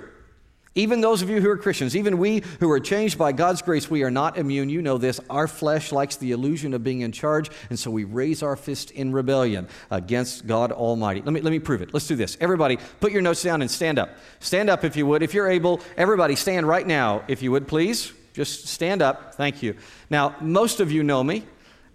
Even 0.78 1.00
those 1.00 1.22
of 1.22 1.30
you 1.30 1.40
who 1.40 1.50
are 1.50 1.58
Christians, 1.58 1.96
even 1.96 2.18
we 2.18 2.44
who 2.60 2.70
are 2.70 2.82
changed 2.82 3.18
by 3.18 3.32
God's 3.32 3.62
grace, 3.62 3.90
we 3.90 4.04
are 4.04 4.12
not 4.12 4.38
immune. 4.38 4.70
You 4.70 4.82
know 4.82 4.98
this. 4.98 5.22
Our 5.30 5.48
flesh 5.48 5.94
likes 5.94 6.18
the 6.18 6.32
illusion 6.32 6.74
of 6.74 6.84
being 6.84 7.00
in 7.00 7.14
charge, 7.14 7.50
and 7.70 7.80
so 7.80 7.90
we 7.90 8.04
raise 8.04 8.44
our 8.44 8.58
fist 8.58 8.92
in 8.92 9.14
rebellion 9.14 9.70
against 9.90 10.46
God 10.46 10.74
Almighty. 10.74 11.22
Let 11.22 11.32
me, 11.32 11.40
let 11.40 11.52
me 11.52 11.60
prove 11.60 11.82
it. 11.82 11.94
Let's 11.94 12.08
do 12.08 12.18
this. 12.18 12.38
Everybody, 12.42 12.78
put 13.00 13.14
your 13.14 13.22
notes 13.22 13.42
down 13.42 13.62
and 13.62 13.72
stand 13.72 13.98
up. 13.98 14.18
Stand 14.42 14.70
up 14.70 14.84
if 14.84 14.98
you 14.98 15.06
would. 15.06 15.24
If 15.24 15.34
you're 15.34 15.50
able, 15.50 15.80
everybody 15.96 16.36
stand 16.36 16.68
right 16.68 16.86
now, 16.86 17.24
if 17.30 17.42
you 17.42 17.52
would, 17.52 17.70
please. 17.70 18.12
Just 18.34 18.68
stand 18.68 19.02
up. 19.02 19.36
Thank 19.36 19.64
you. 19.64 19.78
Now, 20.10 20.36
most 20.42 20.82
of 20.82 20.92
you 20.92 21.04
know 21.04 21.24
me, 21.24 21.46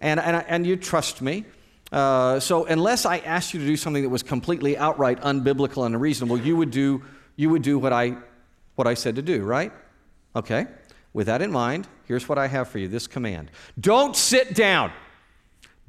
and, 0.01 0.19
and, 0.19 0.43
and 0.47 0.65
you 0.65 0.75
trust 0.75 1.21
me. 1.21 1.45
Uh, 1.91 2.39
so, 2.39 2.65
unless 2.65 3.05
I 3.05 3.19
asked 3.19 3.53
you 3.53 3.59
to 3.59 3.65
do 3.65 3.77
something 3.77 4.01
that 4.01 4.09
was 4.09 4.23
completely 4.23 4.75
outright 4.75 5.21
unbiblical 5.21 5.85
and 5.85 5.93
unreasonable, 5.93 6.39
you 6.39 6.55
would 6.55 6.71
do, 6.71 7.03
you 7.35 7.51
would 7.51 7.61
do 7.61 7.77
what 7.77 7.93
I 7.93 8.17
what 8.75 8.87
I 8.87 8.93
said 8.93 9.15
to 9.15 9.21
do, 9.21 9.43
right? 9.43 9.71
Okay. 10.35 10.67
With 11.13 11.27
that 11.27 11.41
in 11.41 11.51
mind, 11.51 11.87
here's 12.05 12.29
what 12.29 12.37
I 12.37 12.47
have 12.47 12.69
for 12.69 12.79
you 12.79 12.87
this 12.87 13.07
command 13.07 13.51
Don't 13.79 14.15
sit 14.15 14.55
down. 14.55 14.91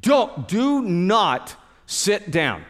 Don't, 0.00 0.48
do 0.48 0.82
not 0.82 1.54
sit 1.86 2.30
down. 2.32 2.64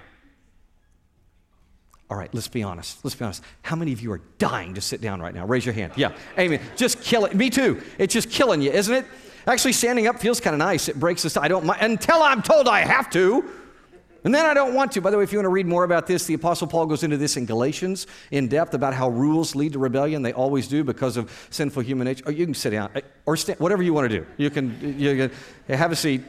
All 2.11 2.19
right, 2.19 2.33
let's 2.35 2.49
be 2.49 2.63
honest. 2.63 3.03
Let's 3.03 3.15
be 3.15 3.25
honest. 3.25 3.43
How 3.63 3.75
many 3.75 3.95
of 3.95 4.03
you 4.03 4.13
are 4.13 4.21
dying 4.37 4.75
to 4.75 4.83
sit 4.83 5.01
down 5.01 5.23
right 5.23 5.35
now? 5.35 5.47
Raise 5.47 5.65
your 5.65 5.73
hand. 5.73 5.95
Yeah, 5.97 6.15
amen. 6.39 6.61
Just 6.77 7.03
kill 7.03 7.25
it. 7.25 7.35
Me 7.35 7.49
too. 7.49 7.81
It's 7.97 8.13
just 8.13 8.29
killing 8.29 8.61
you, 8.61 8.71
isn't 8.71 8.95
it? 8.95 9.07
Actually, 9.47 9.73
standing 9.73 10.07
up 10.07 10.19
feels 10.19 10.39
kind 10.39 10.53
of 10.53 10.59
nice. 10.59 10.91
It 10.91 11.01
breaks 11.01 11.23
the. 11.23 11.41
I 11.41 11.49
don't 11.49 11.65
mind 11.65 11.81
until 11.81 12.23
I'm 12.23 12.43
told 12.43 12.69
I 12.69 12.81
have 12.81 13.09
to. 13.11 13.49
And 14.25 14.33
then 14.33 14.47
I 14.47 14.55
don't 14.55 14.75
want 14.75 14.93
to. 14.93 15.01
By 15.01 15.11
the 15.11 15.19
way, 15.19 15.25
if 15.25 15.33
you 15.33 15.39
want 15.39 15.47
to 15.47 15.51
read 15.51 15.67
more 15.67 15.83
about 15.83 16.07
this, 16.07 16.27
the 16.27 16.35
Apostle 16.35 16.69
Paul 16.69 16.87
goes 16.87 17.03
into 17.03 17.17
this 17.17 17.37
in 17.37 17.45
Galatians 17.45 18.07
in 18.31 18.47
depth 18.47 18.73
about 18.73 18.95
how 18.95 19.09
rules 19.09 19.57
lead 19.57 19.73
to 19.73 19.81
rebellion. 19.81 20.23
They 20.23 20.33
always 20.33 20.69
do 20.69 20.85
because 20.85 21.17
of 21.17 21.31
sinful 21.51 21.83
human 21.83 22.07
nature. 22.07 22.25
Or 22.27 22.29
oh, 22.29 22.33
you 22.33 22.45
can 22.45 22.55
sit 22.55 22.71
down 22.71 22.91
eh, 22.95 23.01
or 23.27 23.37
stand, 23.37 23.59
whatever 23.59 23.83
you 23.83 23.93
want 23.93 24.11
to 24.11 24.21
do. 24.21 24.27
You 24.37 24.51
can, 24.51 24.97
you 24.99 25.17
can 25.17 25.37
eh, 25.69 25.77
have 25.77 25.91
a 25.91 25.97
seat. 25.97 26.23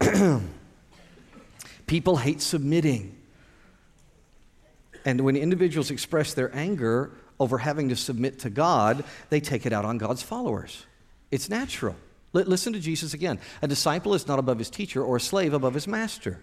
People 1.86 2.16
hate 2.16 2.40
submitting. 2.40 3.16
And 5.04 5.22
when 5.22 5.34
individuals 5.36 5.90
express 5.90 6.34
their 6.34 6.54
anger 6.54 7.10
over 7.40 7.58
having 7.58 7.88
to 7.88 7.96
submit 7.96 8.38
to 8.40 8.50
God, 8.50 9.02
they 9.30 9.40
take 9.40 9.66
it 9.66 9.72
out 9.72 9.84
on 9.84 9.98
God's 9.98 10.22
followers. 10.22 10.86
It's 11.32 11.48
natural. 11.48 11.96
L- 12.36 12.42
listen 12.42 12.72
to 12.74 12.78
Jesus 12.78 13.14
again. 13.14 13.40
A 13.62 13.66
disciple 13.66 14.14
is 14.14 14.28
not 14.28 14.38
above 14.38 14.58
his 14.58 14.70
teacher 14.70 15.02
or 15.02 15.16
a 15.16 15.20
slave 15.20 15.54
above 15.54 15.74
his 15.74 15.88
master. 15.88 16.40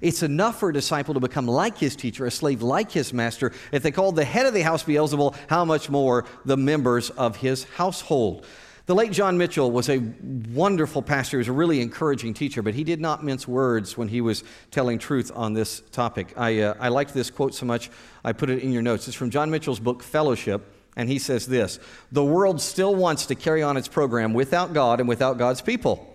It's 0.00 0.22
enough 0.22 0.60
for 0.60 0.70
a 0.70 0.72
disciple 0.72 1.14
to 1.14 1.20
become 1.20 1.46
like 1.46 1.78
his 1.78 1.96
teacher, 1.96 2.26
a 2.26 2.30
slave 2.30 2.62
like 2.62 2.90
his 2.90 3.12
master. 3.12 3.52
If 3.72 3.82
they 3.82 3.90
called 3.90 4.16
the 4.16 4.24
head 4.24 4.46
of 4.46 4.54
the 4.54 4.62
house 4.62 4.84
Beelzebul, 4.84 5.36
how 5.48 5.64
much 5.64 5.90
more 5.90 6.24
the 6.44 6.56
members 6.56 7.10
of 7.10 7.36
his 7.36 7.64
household? 7.64 8.46
The 8.88 8.94
late 8.94 9.12
John 9.12 9.36
Mitchell 9.36 9.70
was 9.70 9.90
a 9.90 9.98
wonderful 9.98 11.02
pastor. 11.02 11.36
He 11.36 11.40
was 11.40 11.48
a 11.48 11.52
really 11.52 11.82
encouraging 11.82 12.32
teacher, 12.32 12.62
but 12.62 12.72
he 12.72 12.84
did 12.84 13.02
not 13.02 13.22
mince 13.22 13.46
words 13.46 13.98
when 13.98 14.08
he 14.08 14.22
was 14.22 14.44
telling 14.70 14.98
truth 14.98 15.30
on 15.34 15.52
this 15.52 15.82
topic. 15.92 16.32
I, 16.38 16.60
uh, 16.60 16.74
I 16.80 16.88
liked 16.88 17.12
this 17.12 17.28
quote 17.30 17.54
so 17.54 17.66
much, 17.66 17.90
I 18.24 18.32
put 18.32 18.48
it 18.48 18.62
in 18.62 18.72
your 18.72 18.80
notes. 18.80 19.06
It's 19.06 19.14
from 19.14 19.28
John 19.28 19.50
Mitchell's 19.50 19.78
book, 19.78 20.02
Fellowship, 20.02 20.74
and 20.96 21.06
he 21.06 21.18
says 21.18 21.46
this 21.46 21.78
The 22.12 22.24
world 22.24 22.62
still 22.62 22.94
wants 22.94 23.26
to 23.26 23.34
carry 23.34 23.62
on 23.62 23.76
its 23.76 23.88
program 23.88 24.32
without 24.32 24.72
God 24.72 25.00
and 25.00 25.08
without 25.08 25.36
God's 25.36 25.60
people. 25.60 26.07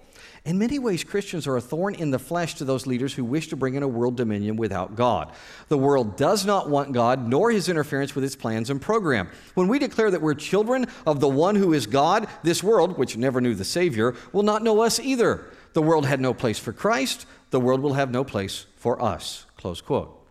In 0.45 0.59
many 0.59 0.77
ways, 0.77 1.05
Christians 1.05 1.47
are 1.47 1.55
a 1.55 1.61
thorn 1.61 1.95
in 1.95 2.11
the 2.11 2.19
flesh 2.19 2.55
to 2.55 2.65
those 2.65 2.85
leaders 2.85 3.13
who 3.13 3.23
wish 3.23 3.47
to 3.47 3.55
bring 3.55 3.75
in 3.75 3.83
a 3.83 3.87
world 3.87 4.17
dominion 4.17 4.57
without 4.57 4.95
God. 4.95 5.31
The 5.69 5.77
world 5.77 6.17
does 6.17 6.45
not 6.45 6.69
want 6.69 6.91
God 6.91 7.25
nor 7.29 7.49
his 7.49 7.69
interference 7.69 8.13
with 8.13 8.25
its 8.25 8.35
plans 8.35 8.69
and 8.69 8.81
program. 8.81 9.29
When 9.53 9.69
we 9.69 9.79
declare 9.79 10.11
that 10.11 10.21
we're 10.21 10.33
children 10.33 10.87
of 11.07 11.21
the 11.21 11.29
one 11.29 11.55
who 11.55 11.71
is 11.71 11.87
God, 11.87 12.27
this 12.43 12.61
world, 12.61 12.97
which 12.97 13.15
never 13.15 13.39
knew 13.39 13.55
the 13.55 13.63
Savior, 13.63 14.15
will 14.33 14.43
not 14.43 14.63
know 14.63 14.81
us 14.81 14.99
either. 14.99 15.45
The 15.71 15.81
world 15.81 16.05
had 16.05 16.19
no 16.19 16.33
place 16.33 16.59
for 16.59 16.73
Christ, 16.73 17.25
the 17.51 17.59
world 17.61 17.79
will 17.79 17.93
have 17.93 18.11
no 18.11 18.25
place 18.25 18.65
for 18.75 19.01
us. 19.01 19.45
Close 19.55 19.79
quote. 19.79 20.27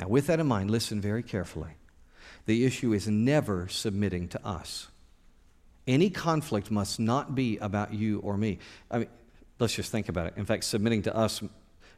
Now, 0.00 0.08
with 0.08 0.26
that 0.26 0.40
in 0.40 0.48
mind, 0.48 0.72
listen 0.72 1.00
very 1.00 1.22
carefully. 1.22 1.70
The 2.46 2.64
issue 2.64 2.92
is 2.92 3.06
never 3.06 3.68
submitting 3.68 4.28
to 4.28 4.44
us. 4.44 4.88
Any 5.86 6.10
conflict 6.10 6.72
must 6.72 6.98
not 6.98 7.34
be 7.36 7.56
about 7.58 7.94
you 7.94 8.18
or 8.20 8.36
me. 8.36 8.58
I 8.90 8.98
mean, 8.98 9.08
Let's 9.58 9.74
just 9.74 9.92
think 9.92 10.08
about 10.08 10.26
it. 10.26 10.34
In 10.36 10.44
fact, 10.44 10.64
submitting 10.64 11.02
to 11.02 11.16
us 11.16 11.42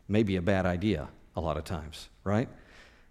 may 0.08 0.22
be 0.22 0.36
a 0.36 0.42
bad 0.42 0.66
idea 0.66 1.08
a 1.34 1.40
lot 1.40 1.56
of 1.56 1.64
times, 1.64 2.08
right? 2.25 2.48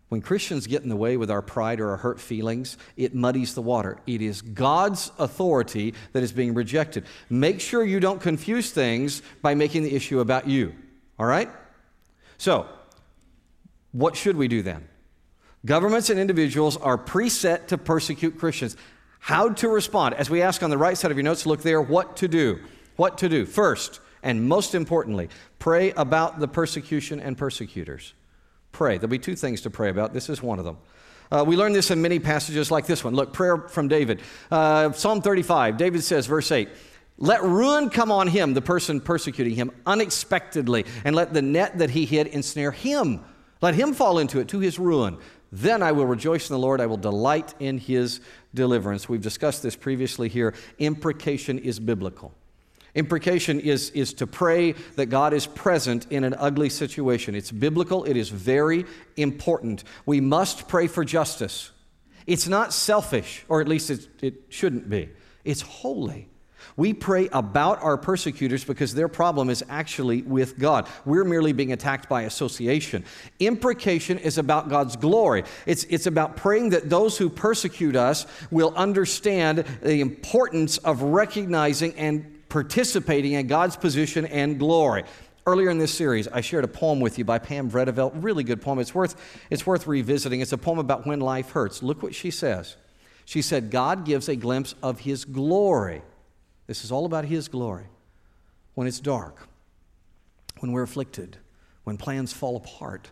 When 0.10 0.22
Christians 0.22 0.68
get 0.68 0.84
in 0.84 0.90
the 0.90 0.96
way 0.96 1.18
with 1.18 1.32
our 1.32 1.42
pride 1.42 1.80
or 1.80 1.90
our 1.90 1.98
hurt 1.98 2.20
feelings, 2.20 2.78
it 2.96 3.16
muddies 3.16 3.56
the 3.56 3.62
water. 3.62 3.98
It 4.06 4.22
is 4.22 4.42
God's 4.42 5.12
authority 5.18 5.96
that 6.14 6.22
is 6.22 6.32
being 6.32 6.54
rejected. 6.54 7.06
Make 7.30 7.60
sure 7.60 7.84
you 7.84 8.00
don't 8.00 8.22
confuse 8.22 8.70
things 8.72 9.24
by 9.42 9.56
making 9.56 9.84
the 9.84 9.96
issue 9.96 10.20
about 10.20 10.48
you. 10.48 10.76
All 11.18 11.26
right? 11.26 11.50
So, 12.38 12.68
what 13.94 14.16
should 14.16 14.38
we 14.38 14.48
do 14.48 14.62
then? 14.62 14.88
Governments 15.66 16.12
and 16.12 16.20
individuals 16.20 16.78
are 16.78 16.98
preset 16.98 17.68
to 17.68 17.78
persecute 17.78 18.38
Christians. 18.38 18.78
How 19.20 19.50
to 19.50 19.68
respond? 19.68 20.14
As 20.14 20.30
we 20.30 20.44
ask 20.44 20.62
on 20.62 20.70
the 20.70 20.78
right 20.78 20.96
side 20.96 21.10
of 21.10 21.18
your 21.18 21.24
notes, 21.24 21.48
look 21.48 21.64
there, 21.64 21.82
what 21.82 22.18
to 22.18 22.28
do. 22.28 22.60
What 22.96 23.18
to 23.20 23.30
do. 23.30 23.48
First, 23.48 24.00
and 24.26 24.44
most 24.44 24.76
importantly, 24.76 25.30
pray 25.60 25.92
about 25.92 26.40
the 26.40 26.48
persecution 26.48 27.22
and 27.22 27.38
persecutors. 27.38 28.14
Pray. 28.74 28.98
There'll 28.98 29.08
be 29.08 29.20
two 29.20 29.36
things 29.36 29.62
to 29.62 29.70
pray 29.70 29.90
about. 29.90 30.14
This 30.14 30.30
is 30.30 30.44
one 30.44 30.60
of 30.60 30.66
them. 30.66 30.78
Uh, 31.32 31.44
we 31.48 31.56
learn 31.56 31.74
this 31.74 31.92
in 31.92 32.02
many 32.02 32.20
passages 32.20 32.72
like 32.72 32.88
this 32.88 33.04
one. 33.04 33.14
Look, 33.16 33.34
prayer 33.34 33.58
from 33.58 33.88
David. 33.88 34.22
Uh, 34.52 34.92
Psalm 34.92 35.22
35, 35.22 35.78
David 35.78 36.04
says, 36.04 36.26
verse 36.26 36.52
8, 36.52 36.68
let 37.18 37.44
ruin 37.44 37.90
come 37.90 38.12
on 38.12 38.28
him, 38.28 38.54
the 38.54 38.62
person 38.62 39.00
persecuting 39.00 39.56
him, 39.56 39.72
unexpectedly, 39.86 40.86
and 41.06 41.16
let 41.16 41.34
the 41.34 41.42
net 41.42 41.78
that 41.78 41.92
he 41.92 42.06
hid 42.06 42.28
ensnare 42.28 42.72
him. 42.72 43.24
Let 43.62 43.76
him 43.76 43.94
fall 43.94 44.20
into 44.20 44.40
it 44.40 44.50
to 44.50 44.60
his 44.60 44.78
ruin. 44.78 45.18
Then 45.52 45.82
I 45.82 45.94
will 45.94 46.06
rejoice 46.06 46.50
in 46.50 46.54
the 46.54 46.60
Lord. 46.60 46.82
I 46.82 46.88
will 46.88 46.98
delight 46.98 47.54
in 47.60 47.78
his 47.78 48.20
deliverance. 48.54 49.08
We've 49.08 49.22
discussed 49.22 49.64
this 49.64 49.76
previously 49.76 50.30
here. 50.30 50.54
Imprecation 50.80 51.60
is 51.60 51.80
biblical. 51.80 52.34
Imprecation 52.96 53.60
is, 53.60 53.90
is 53.92 54.14
to 54.14 54.26
pray 54.26 54.72
that 54.96 55.08
God 55.08 55.34
is 55.34 55.46
present 55.46 56.08
in 56.10 56.24
an 56.24 56.34
ugly 56.40 56.70
situation. 56.70 57.36
It's 57.36 57.52
biblical, 57.52 58.06
it 58.06 58.18
is 58.18 58.30
very 58.30 58.86
important. 59.18 59.84
We 60.06 60.22
must 60.22 60.68
pray 60.68 60.88
for 60.88 61.04
justice. 61.04 61.72
It's 62.26 62.48
not 62.48 62.74
selfish, 62.74 63.44
or 63.50 63.62
at 63.62 63.68
least 63.68 63.90
it, 63.90 64.08
it 64.22 64.34
shouldn't 64.50 64.90
be. 64.90 65.10
It's 65.44 65.62
holy. 65.62 66.30
We 66.78 66.94
pray 66.94 67.30
about 67.32 67.82
our 67.84 67.98
persecutors 67.98 68.64
because 68.64 68.94
their 68.94 69.08
problem 69.08 69.50
is 69.50 69.64
actually 69.70 70.24
with 70.24 70.58
God. 70.58 70.88
We're 71.06 71.24
merely 71.24 71.54
being 71.54 71.72
attacked 71.72 72.10
by 72.10 72.24
association. 72.24 73.06
Imprecation 73.40 74.18
is 74.18 74.38
about 74.38 74.68
God's 74.68 74.96
glory. 74.96 75.44
It's, 75.66 75.84
it's 75.86 76.08
about 76.08 76.36
praying 76.36 76.70
that 76.70 76.90
those 76.90 77.18
who 77.18 77.30
persecute 77.30 77.96
us 77.96 78.26
will 78.52 78.74
understand 78.76 79.60
the 79.84 80.02
importance 80.02 80.78
of 80.80 81.02
recognizing 81.02 81.94
and 81.96 82.35
participating 82.56 83.34
in 83.34 83.48
God's 83.48 83.76
position 83.76 84.26
and 84.28 84.58
glory. 84.58 85.04
Earlier 85.46 85.70
in 85.70 85.78
this 85.78 85.94
series, 85.94 86.30
I 86.30 86.40
shared 86.40 86.64
a 86.64 86.70
poem 86.70 87.02
with 87.02 87.18
you 87.18 87.26
by 87.26 87.38
Pam 87.38 87.70
Vredevelt. 87.70 88.14
Really 88.24 88.46
good 88.46 88.62
poem. 88.62 88.80
It's 88.80 88.96
worth, 88.96 89.18
it's 89.50 89.68
worth 89.68 89.88
revisiting. 89.88 90.40
It's 90.40 90.54
a 90.54 90.58
poem 90.58 90.80
about 90.80 91.06
when 91.06 91.20
life 91.20 91.50
hurts. 91.50 91.84
Look 91.84 92.02
what 92.02 92.16
she 92.16 92.32
says. 92.32 92.78
She 93.26 93.42
said, 93.42 93.72
God 93.72 94.06
gives 94.06 94.30
a 94.30 94.38
glimpse 94.38 94.74
of 94.82 95.02
His 95.02 95.26
glory. 95.26 96.02
This 96.66 96.86
is 96.86 96.94
all 96.94 97.06
about 97.06 97.26
His 97.26 97.50
glory. 97.50 97.88
When 98.74 98.88
it's 98.88 99.02
dark, 99.02 99.50
when 100.60 100.72
we're 100.72 100.84
afflicted, 100.84 101.36
when 101.84 101.98
plans 101.98 102.32
fall 102.32 102.56
apart, 102.56 103.12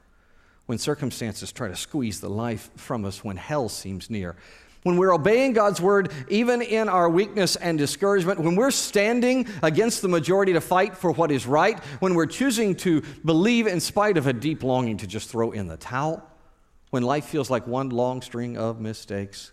when 0.67 0.77
circumstances 0.77 1.51
try 1.51 1.67
to 1.67 1.75
squeeze 1.75 2.21
the 2.21 2.29
life 2.29 2.69
from 2.77 3.03
us, 3.03 3.25
when 3.25 3.35
hell 3.35 3.67
seems 3.67 4.09
near 4.09 4.37
when 4.83 4.97
we're 4.97 5.13
obeying 5.13 5.53
God's 5.53 5.81
word, 5.81 6.11
even 6.29 6.61
in 6.61 6.87
our 6.87 7.09
weakness 7.09 7.55
and 7.55 7.77
discouragement, 7.77 8.39
when 8.39 8.55
we're 8.55 8.71
standing 8.71 9.47
against 9.61 10.01
the 10.01 10.07
majority 10.07 10.53
to 10.53 10.61
fight 10.61 10.95
for 10.95 11.11
what 11.11 11.31
is 11.31 11.47
right, 11.47 11.79
when 11.99 12.15
we're 12.15 12.25
choosing 12.25 12.75
to 12.75 13.01
believe 13.25 13.67
in 13.67 13.79
spite 13.79 14.17
of 14.17 14.27
a 14.27 14.33
deep 14.33 14.63
longing 14.63 14.97
to 14.97 15.07
just 15.07 15.29
throw 15.29 15.51
in 15.51 15.67
the 15.67 15.77
towel, 15.77 16.29
when 16.91 17.03
life 17.03 17.25
feels 17.25 17.49
like 17.49 17.65
one 17.65 17.89
long 17.89 18.21
string 18.21 18.57
of 18.57 18.79
mistakes, 18.79 19.51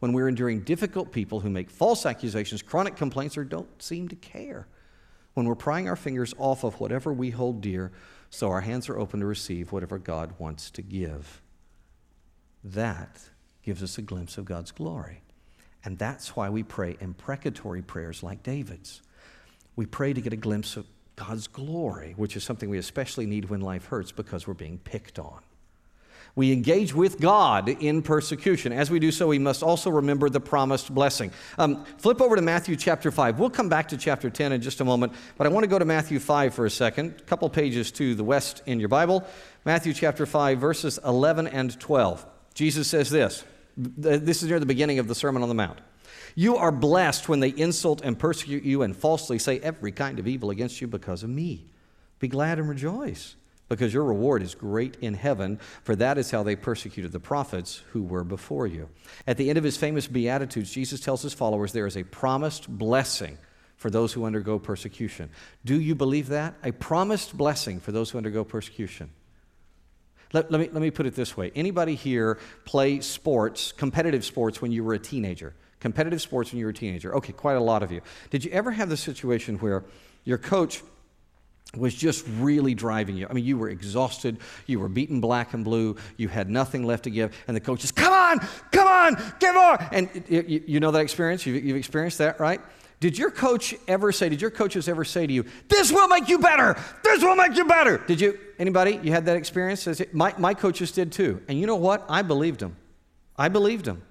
when 0.00 0.12
we're 0.12 0.28
enduring 0.28 0.60
difficult 0.60 1.12
people 1.12 1.40
who 1.40 1.48
make 1.48 1.70
false 1.70 2.04
accusations, 2.04 2.60
chronic 2.60 2.96
complaints, 2.96 3.38
or 3.38 3.44
don't 3.44 3.80
seem 3.80 4.08
to 4.08 4.16
care, 4.16 4.66
when 5.34 5.46
we're 5.46 5.54
prying 5.54 5.88
our 5.88 5.96
fingers 5.96 6.34
off 6.36 6.64
of 6.64 6.78
whatever 6.80 7.12
we 7.12 7.30
hold 7.30 7.60
dear 7.60 7.92
so 8.28 8.50
our 8.50 8.62
hands 8.62 8.88
are 8.88 8.98
open 8.98 9.20
to 9.20 9.26
receive 9.26 9.72
whatever 9.72 9.98
God 9.98 10.34
wants 10.38 10.70
to 10.72 10.82
give. 10.82 11.40
That 12.64 13.20
gives 13.64 13.82
us 13.82 13.98
a 13.98 14.02
glimpse 14.02 14.38
of 14.38 14.44
God's 14.44 14.70
glory. 14.70 15.22
And 15.84 15.98
that's 15.98 16.36
why 16.36 16.48
we 16.48 16.62
pray 16.62 16.96
imprecatory 17.00 17.82
prayers 17.82 18.22
like 18.22 18.42
David's. 18.42 19.02
We 19.74 19.86
pray 19.86 20.12
to 20.12 20.20
get 20.20 20.32
a 20.32 20.36
glimpse 20.36 20.76
of 20.76 20.86
God's 21.16 21.46
glory, 21.46 22.14
which 22.16 22.36
is 22.36 22.44
something 22.44 22.68
we 22.70 22.78
especially 22.78 23.26
need 23.26 23.50
when 23.50 23.60
life 23.60 23.86
hurts 23.86 24.12
because 24.12 24.46
we're 24.46 24.54
being 24.54 24.78
picked 24.78 25.18
on. 25.18 25.40
We 26.34 26.50
engage 26.52 26.94
with 26.94 27.20
God 27.20 27.68
in 27.68 28.00
persecution. 28.00 28.72
As 28.72 28.90
we 28.90 28.98
do 28.98 29.10
so, 29.10 29.28
we 29.28 29.38
must 29.38 29.62
also 29.62 29.90
remember 29.90 30.30
the 30.30 30.40
promised 30.40 30.94
blessing. 30.94 31.30
Um, 31.58 31.84
flip 31.98 32.22
over 32.22 32.36
to 32.36 32.42
Matthew 32.42 32.74
chapter 32.74 33.10
5. 33.10 33.38
We'll 33.38 33.50
come 33.50 33.68
back 33.68 33.88
to 33.88 33.98
chapter 33.98 34.30
10 34.30 34.52
in 34.52 34.62
just 34.62 34.80
a 34.80 34.84
moment, 34.84 35.12
but 35.36 35.46
I 35.46 35.50
want 35.50 35.64
to 35.64 35.68
go 35.68 35.78
to 35.78 35.84
Matthew 35.84 36.18
5 36.18 36.54
for 36.54 36.64
a 36.64 36.70
second, 36.70 37.16
a 37.18 37.22
couple 37.24 37.50
pages 37.50 37.90
to 37.92 38.14
the 38.14 38.24
west 38.24 38.62
in 38.64 38.80
your 38.80 38.88
Bible. 38.88 39.26
Matthew 39.66 39.92
chapter 39.92 40.24
5, 40.24 40.58
verses 40.58 40.98
11 41.04 41.48
and 41.48 41.78
12. 41.78 42.24
Jesus 42.54 42.88
says 42.88 43.10
this 43.10 43.44
this 43.76 44.42
is 44.42 44.48
near 44.48 44.60
the 44.60 44.66
beginning 44.66 44.98
of 44.98 45.08
the 45.08 45.14
Sermon 45.14 45.42
on 45.42 45.48
the 45.48 45.54
Mount. 45.54 45.78
You 46.34 46.56
are 46.56 46.72
blessed 46.72 47.28
when 47.28 47.40
they 47.40 47.50
insult 47.50 48.00
and 48.02 48.18
persecute 48.18 48.64
you 48.64 48.82
and 48.82 48.96
falsely 48.96 49.38
say 49.38 49.58
every 49.60 49.92
kind 49.92 50.18
of 50.18 50.26
evil 50.26 50.50
against 50.50 50.80
you 50.80 50.86
because 50.86 51.22
of 51.22 51.30
me. 51.30 51.66
Be 52.18 52.28
glad 52.28 52.58
and 52.58 52.68
rejoice, 52.68 53.36
because 53.68 53.92
your 53.92 54.04
reward 54.04 54.42
is 54.42 54.54
great 54.54 54.96
in 55.00 55.14
heaven, 55.14 55.58
for 55.82 55.96
that 55.96 56.18
is 56.18 56.30
how 56.30 56.42
they 56.42 56.56
persecuted 56.56 57.12
the 57.12 57.20
prophets 57.20 57.82
who 57.90 58.02
were 58.02 58.24
before 58.24 58.66
you. 58.66 58.88
At 59.26 59.36
the 59.36 59.48
end 59.48 59.58
of 59.58 59.64
his 59.64 59.76
famous 59.76 60.06
Beatitudes, 60.06 60.70
Jesus 60.70 61.00
tells 61.00 61.22
his 61.22 61.34
followers 61.34 61.72
there 61.72 61.86
is 61.86 61.96
a 61.96 62.04
promised 62.04 62.68
blessing 62.68 63.38
for 63.76 63.90
those 63.90 64.12
who 64.12 64.24
undergo 64.24 64.58
persecution. 64.58 65.28
Do 65.64 65.80
you 65.80 65.94
believe 65.94 66.28
that? 66.28 66.54
A 66.62 66.72
promised 66.72 67.36
blessing 67.36 67.80
for 67.80 67.90
those 67.90 68.10
who 68.10 68.18
undergo 68.18 68.44
persecution. 68.44 69.10
Let, 70.32 70.50
let, 70.50 70.60
me, 70.60 70.68
let 70.72 70.82
me 70.82 70.90
put 70.90 71.06
it 71.06 71.14
this 71.14 71.36
way 71.36 71.52
anybody 71.54 71.94
here 71.94 72.38
play 72.64 73.00
sports, 73.00 73.72
competitive 73.72 74.24
sports, 74.24 74.62
when 74.62 74.72
you 74.72 74.84
were 74.84 74.94
a 74.94 74.98
teenager? 74.98 75.54
Competitive 75.80 76.22
sports 76.22 76.52
when 76.52 76.60
you 76.60 76.66
were 76.66 76.70
a 76.70 76.74
teenager? 76.74 77.14
Okay, 77.16 77.32
quite 77.32 77.54
a 77.54 77.60
lot 77.60 77.82
of 77.82 77.90
you. 77.90 78.00
Did 78.30 78.44
you 78.44 78.50
ever 78.52 78.70
have 78.70 78.88
the 78.88 78.96
situation 78.96 79.58
where 79.58 79.84
your 80.24 80.38
coach 80.38 80.82
was 81.76 81.94
just 81.94 82.26
really 82.38 82.74
driving 82.74 83.16
you. 83.16 83.26
I 83.28 83.32
mean, 83.32 83.44
you 83.44 83.56
were 83.56 83.70
exhausted, 83.70 84.38
you 84.66 84.78
were 84.78 84.88
beaten 84.88 85.20
black 85.20 85.54
and 85.54 85.64
blue, 85.64 85.96
you 86.16 86.28
had 86.28 86.50
nothing 86.50 86.84
left 86.84 87.04
to 87.04 87.10
give, 87.10 87.34
and 87.46 87.56
the 87.56 87.60
coach 87.60 87.80
just, 87.80 87.96
come 87.96 88.12
on, 88.12 88.46
come 88.70 88.86
on, 88.86 89.34
give 89.38 89.54
more. 89.54 89.78
And 89.90 90.24
you, 90.28 90.62
you 90.66 90.80
know 90.80 90.90
that 90.90 91.00
experience? 91.00 91.46
You've, 91.46 91.64
you've 91.64 91.76
experienced 91.76 92.18
that, 92.18 92.38
right? 92.40 92.60
Did 93.02 93.18
your 93.18 93.32
coach 93.32 93.74
ever 93.88 94.12
say, 94.12 94.28
did 94.28 94.40
your 94.40 94.52
coaches 94.52 94.88
ever 94.88 95.04
say 95.04 95.26
to 95.26 95.32
you, 95.32 95.44
this 95.68 95.90
will 95.90 96.06
make 96.06 96.28
you 96.28 96.38
better, 96.38 96.80
this 97.02 97.20
will 97.20 97.34
make 97.34 97.56
you 97.56 97.64
better? 97.64 97.98
Did 97.98 98.20
you, 98.20 98.38
anybody, 98.60 99.00
you 99.02 99.10
had 99.10 99.26
that 99.26 99.36
experience? 99.36 99.88
My, 100.12 100.32
my 100.38 100.54
coaches 100.54 100.92
did 100.92 101.10
too. 101.10 101.42
And 101.48 101.58
you 101.58 101.66
know 101.66 101.74
what? 101.74 102.06
I 102.08 102.22
believed 102.22 102.60
them. 102.60 102.76
I 103.36 103.48
believed 103.48 103.86
them. 103.86 104.04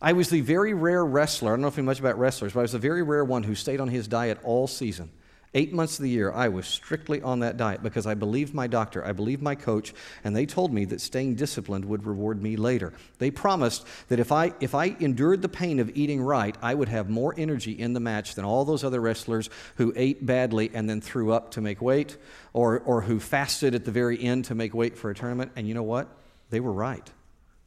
I 0.00 0.14
was 0.14 0.30
the 0.30 0.40
very 0.40 0.72
rare 0.72 1.04
wrestler, 1.04 1.50
I 1.50 1.52
don't 1.52 1.60
know 1.60 1.68
if 1.68 1.76
you 1.76 1.82
know 1.82 1.88
much 1.88 2.00
about 2.00 2.18
wrestlers, 2.18 2.54
but 2.54 2.60
I 2.60 2.62
was 2.62 2.72
the 2.72 2.78
very 2.78 3.02
rare 3.02 3.26
one 3.26 3.42
who 3.42 3.54
stayed 3.54 3.78
on 3.78 3.88
his 3.88 4.08
diet 4.08 4.38
all 4.42 4.66
season. 4.66 5.10
Eight 5.52 5.72
months 5.72 5.98
of 5.98 6.04
the 6.04 6.10
year, 6.10 6.30
I 6.30 6.48
was 6.48 6.64
strictly 6.64 7.20
on 7.22 7.40
that 7.40 7.56
diet 7.56 7.82
because 7.82 8.06
I 8.06 8.14
believed 8.14 8.54
my 8.54 8.68
doctor, 8.68 9.04
I 9.04 9.10
believed 9.10 9.42
my 9.42 9.56
coach, 9.56 9.92
and 10.22 10.36
they 10.36 10.46
told 10.46 10.72
me 10.72 10.84
that 10.84 11.00
staying 11.00 11.34
disciplined 11.34 11.84
would 11.86 12.06
reward 12.06 12.40
me 12.40 12.54
later. 12.54 12.92
They 13.18 13.32
promised 13.32 13.84
that 14.08 14.20
if 14.20 14.30
I, 14.30 14.54
if 14.60 14.76
I 14.76 14.94
endured 15.00 15.42
the 15.42 15.48
pain 15.48 15.80
of 15.80 15.90
eating 15.96 16.22
right, 16.22 16.56
I 16.62 16.74
would 16.74 16.88
have 16.88 17.10
more 17.10 17.34
energy 17.36 17.72
in 17.72 17.94
the 17.94 18.00
match 18.00 18.36
than 18.36 18.44
all 18.44 18.64
those 18.64 18.84
other 18.84 19.00
wrestlers 19.00 19.50
who 19.74 19.92
ate 19.96 20.24
badly 20.24 20.70
and 20.72 20.88
then 20.88 21.00
threw 21.00 21.32
up 21.32 21.50
to 21.52 21.60
make 21.60 21.82
weight, 21.82 22.16
or, 22.52 22.78
or 22.78 23.00
who 23.00 23.18
fasted 23.18 23.74
at 23.74 23.84
the 23.84 23.90
very 23.90 24.22
end 24.22 24.44
to 24.44 24.54
make 24.54 24.72
weight 24.72 24.96
for 24.96 25.10
a 25.10 25.16
tournament. 25.16 25.50
And 25.56 25.66
you 25.66 25.74
know 25.74 25.82
what? 25.82 26.06
They 26.50 26.60
were 26.60 26.72
right. 26.72 27.10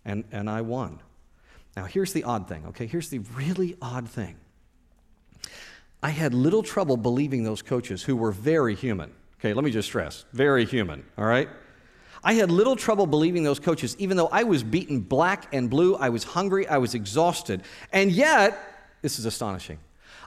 And, 0.05 0.23
and 0.31 0.49
I 0.49 0.61
won. 0.61 1.01
Now, 1.75 1.83
here's 1.83 2.13
the 2.13 2.23
odd 2.23 2.47
thing, 2.47 2.65
okay? 2.67 2.85
Here's 2.85 3.09
the 3.09 3.19
really 3.35 3.75
odd 3.81 4.07
thing. 4.07 4.37
I 6.03 6.09
had 6.09 6.33
little 6.33 6.61
trouble 6.61 6.97
believing 6.97 7.45
those 7.45 7.61
coaches 7.61 8.03
who 8.03 8.17
were 8.17 8.33
very 8.33 8.75
human. 8.75 9.13
Okay, 9.39 9.53
let 9.53 9.63
me 9.63 9.71
just 9.71 9.87
stress 9.87 10.25
very 10.33 10.65
human, 10.65 11.05
all 11.17 11.23
right? 11.23 11.47
I 12.25 12.33
had 12.33 12.51
little 12.51 12.75
trouble 12.75 13.07
believing 13.07 13.43
those 13.43 13.59
coaches, 13.59 13.95
even 13.99 14.17
though 14.17 14.27
I 14.27 14.43
was 14.43 14.63
beaten 14.63 14.99
black 14.99 15.53
and 15.53 15.69
blue, 15.69 15.95
I 15.95 16.09
was 16.09 16.25
hungry, 16.25 16.67
I 16.67 16.77
was 16.77 16.93
exhausted. 16.93 17.63
And 17.93 18.11
yet, 18.11 18.57
this 19.01 19.17
is 19.17 19.25
astonishing. 19.25 19.79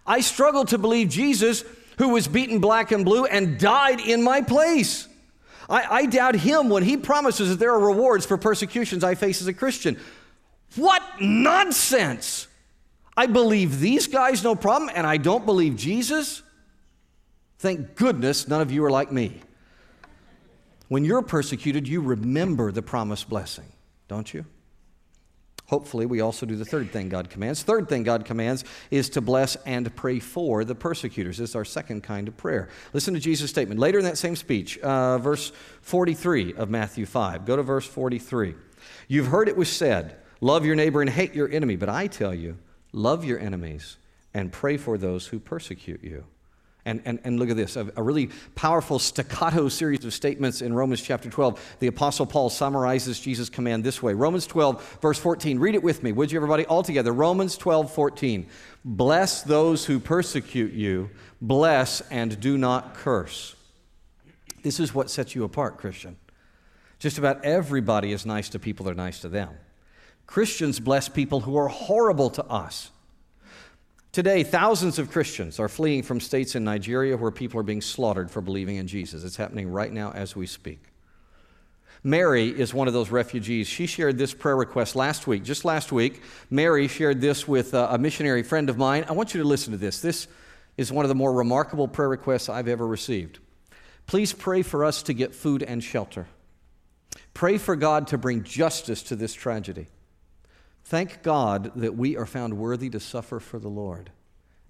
I 0.07 0.21
struggled 0.21 0.69
to 0.69 0.79
believe 0.79 1.11
Jesus, 1.11 1.63
who 1.99 2.09
was 2.09 2.27
beaten 2.27 2.59
black 2.59 2.91
and 2.91 3.05
blue 3.05 3.27
and 3.27 3.59
died 3.59 4.01
in 4.01 4.23
my 4.23 4.41
place. 4.41 5.09
I, 5.69 5.85
I 5.91 6.07
doubt 6.07 6.37
him 6.37 6.71
when 6.71 6.85
he 6.85 6.97
promises 6.97 7.51
that 7.51 7.59
there 7.59 7.73
are 7.73 7.81
rewards 7.81 8.25
for 8.25 8.39
persecutions 8.39 9.05
I 9.05 9.15
face 9.15 9.43
as 9.43 9.47
a 9.47 9.55
Christian. 9.55 9.99
What 10.75 11.03
nonsense! 11.21 12.49
I 13.17 13.27
believe 13.27 13.81
these 13.81 14.07
guys 14.07 14.45
no 14.45 14.55
problem, 14.55 14.91
and 14.95 15.07
I 15.07 15.17
don't 15.17 15.47
believe 15.47 15.77
Jesus. 15.77 16.43
Thank 17.59 17.95
goodness 17.95 18.47
none 18.47 18.61
of 18.61 18.71
you 18.71 18.85
are 18.85 18.91
like 18.91 19.11
me. 19.11 19.41
When 20.89 21.05
you're 21.05 21.23
persecuted, 21.23 21.89
you 21.89 22.01
remember 22.01 22.71
the 22.71 22.83
promised 22.83 23.29
blessing. 23.29 23.73
don't 24.09 24.33
you? 24.33 24.45
Hopefully, 25.69 26.07
we 26.07 26.21
also 26.21 26.47
do 26.47 26.55
the 26.55 26.65
third 26.65 26.93
thing 26.93 27.09
God 27.09 27.29
commands. 27.29 27.65
Third 27.65 27.89
thing 27.89 28.05
God 28.05 28.25
commands 28.25 28.65
is 28.93 29.11
to 29.11 29.21
bless 29.21 29.57
and 29.67 29.95
pray 29.97 30.21
for 30.21 30.65
the 30.65 30.77
persecutors. 30.77 31.39
This 31.39 31.51
is 31.51 31.57
our 31.57 31.65
second 31.65 32.05
kind 32.05 32.29
of 32.29 32.37
prayer. 32.37 32.69
Listen 32.93 33.15
to 33.15 33.21
Jesus' 33.21 33.51
statement. 33.51 33.81
Later 33.81 33.99
in 33.99 34.05
that 34.05 34.17
same 34.17 34.37
speech, 34.37 34.79
uh, 34.79 35.19
verse 35.19 35.51
43 35.81 36.55
of 36.55 36.71
Matthew 36.71 37.05
5. 37.05 37.45
Go 37.45 37.57
to 37.57 37.65
verse 37.65 37.85
43. 37.85 38.55
You've 39.09 39.27
heard 39.27 39.49
it 39.49 39.57
was 39.57 39.69
said, 39.69 40.17
Love 40.41 40.65
your 40.65 40.77
neighbor 40.77 41.01
and 41.01 41.11
hate 41.11 41.35
your 41.35 41.51
enemy. 41.51 41.75
But 41.75 41.89
I 41.89 42.07
tell 42.07 42.35
you, 42.35 42.59
love 42.97 43.25
your 43.25 43.39
enemies 43.39 43.99
and 44.35 44.51
pray 44.51 44.77
for 44.77 44.99
those 44.99 45.27
who 45.27 45.39
persecute 45.39 46.03
you. 46.03 46.25
And, 46.85 47.03
and, 47.05 47.19
and 47.25 47.39
look 47.39 47.51
at 47.51 47.57
this 47.57 47.75
a, 47.75 47.91
a, 47.97 48.03
really 48.03 48.31
powerful 48.55 49.01
staccato 49.01 49.69
series 49.69 50.05
of 50.05 50.15
statements 50.15 50.63
in 50.63 50.73
Romans 50.73 51.03
chapter 51.03 51.29
12. 51.29 51.79
The 51.81 51.89
Apostle 51.89 52.27
Paul 52.27 52.49
summarizes 52.49 53.19
Jesus' 53.19 53.51
command 53.51 53.83
this 53.83 54.01
way 54.01 54.15
Romans 54.15 54.47
12, 54.47 54.99
verse 55.03 55.19
14. 55.19 55.59
Read 55.59 55.75
it 55.75 55.83
with 55.83 56.05
me, 56.05 56.13
would 56.13 56.31
you, 56.31 56.39
everybody? 56.39 56.65
All 56.67 56.85
together. 56.85 57.13
Romans 57.13 57.57
12, 57.57 57.93
14. 57.93 58.47
Bless 58.85 59.43
those 59.43 59.85
who 59.85 59.99
persecute 59.99 60.73
you, 60.75 61.11
bless 61.41 62.03
and 62.03 62.39
do 62.39 62.57
not 62.57 62.95
curse. 62.95 63.57
This 64.63 64.79
is 64.79 64.95
what 64.95 65.11
sets 65.11 65.35
you 65.35 65.43
apart, 65.43 65.79
Christian. 65.79 66.17
Just 67.01 67.19
about 67.19 67.45
everybody 67.45 68.13
is 68.13 68.25
nice 68.25 68.49
to 68.51 68.61
people 68.61 68.85
that 68.85 68.93
are 68.93 68.95
nice 68.95 69.21
to 69.21 69.29
them. 69.29 69.51
Christians 70.27 70.81
bless 70.81 71.09
people 71.09 71.41
who 71.41 71.57
are 71.57 71.69
horrible 71.69 72.31
to 72.31 72.45
us. 72.45 72.91
Today, 74.13 74.43
thousands 74.43 74.99
of 74.99 75.11
Christians 75.11 75.61
are 75.61 75.69
fleeing 75.69 76.03
from 76.03 76.21
states 76.21 76.55
in 76.55 76.65
Nigeria 76.65 77.17
where 77.17 77.31
people 77.31 77.61
are 77.61 77.65
being 77.65 77.83
slaughtered 77.83 78.31
for 78.31 78.41
believing 78.41 78.77
in 78.77 78.87
Jesus. 78.87 79.25
It's 79.25 79.37
happening 79.37 79.69
right 79.69 79.93
now 79.93 80.11
as 80.13 80.35
we 80.35 80.47
speak. 80.47 80.81
Mary 82.03 82.49
is 82.49 82.73
one 82.73 82.89
of 82.89 82.95
those 82.95 83.11
refugees. 83.11 83.67
She 83.67 83.87
shared 83.87 84.17
this 84.17 84.33
prayer 84.33 84.57
request 84.57 84.97
last 84.97 85.27
week. 85.27 85.43
Just 85.43 85.65
last 85.65 85.93
week, 85.93 86.23
Mary 86.51 86.89
shared 86.89 87.21
this 87.21 87.47
with 87.47 87.75
uh, 87.75 87.89
a 87.91 87.99
missionary 87.99 88.43
friend 88.43 88.71
of 88.71 88.79
mine. 88.79 89.05
I 89.09 89.13
want 89.13 89.35
you 89.35 89.43
to 89.43 89.47
listen 89.49 89.73
to 89.73 89.77
this. 89.77 90.01
This 90.01 90.29
is 90.77 90.93
one 90.93 91.05
of 91.05 91.09
the 91.09 91.15
more 91.15 91.33
remarkable 91.33 91.89
prayer 91.89 92.09
requests 92.09 92.49
I've 92.49 92.69
ever 92.69 92.87
received. 92.87 93.39
Please 94.07 94.33
pray 94.33 94.63
for 94.63 94.85
us 94.85 95.03
to 95.05 95.15
get 95.15 95.35
food 95.35 95.63
and 95.63 95.83
shelter. 95.83 96.27
Pray 97.35 97.59
for 97.59 97.77
God 97.77 98.07
to 98.09 98.19
bring 98.19 98.45
justice 98.45 99.03
to 99.05 99.17
this 99.17 99.35
tragedy. 99.35 99.89
Thank 100.87 101.25
God 101.25 101.73
that 101.75 101.97
we 101.97 102.17
are 102.17 102.27
found 102.27 102.55
worthy 102.55 102.89
to 102.91 103.01
suffer 103.01 103.41
for 103.41 103.59
the 103.59 103.69
Lord. 103.69 104.11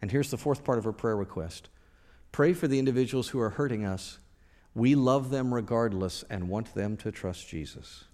And 0.01 0.11
here's 0.11 0.31
the 0.31 0.39
fourth 0.39 0.65
part 0.65 0.79
of 0.79 0.87
our 0.87 0.93
prayer 0.93 1.15
request 1.15 1.69
pray 2.33 2.55
for 2.55 2.67
the 2.67 2.79
individuals 2.79 3.29
who 3.29 3.39
are 3.39 3.51
hurting 3.51 3.85
us. 3.85 4.19
We 4.75 4.95
love 4.95 5.29
them 5.29 5.53
regardless 5.53 6.25
and 6.31 6.49
want 6.49 6.75
them 6.75 6.97
to 6.99 7.13
trust 7.13 7.49
Jesus. 7.49 8.05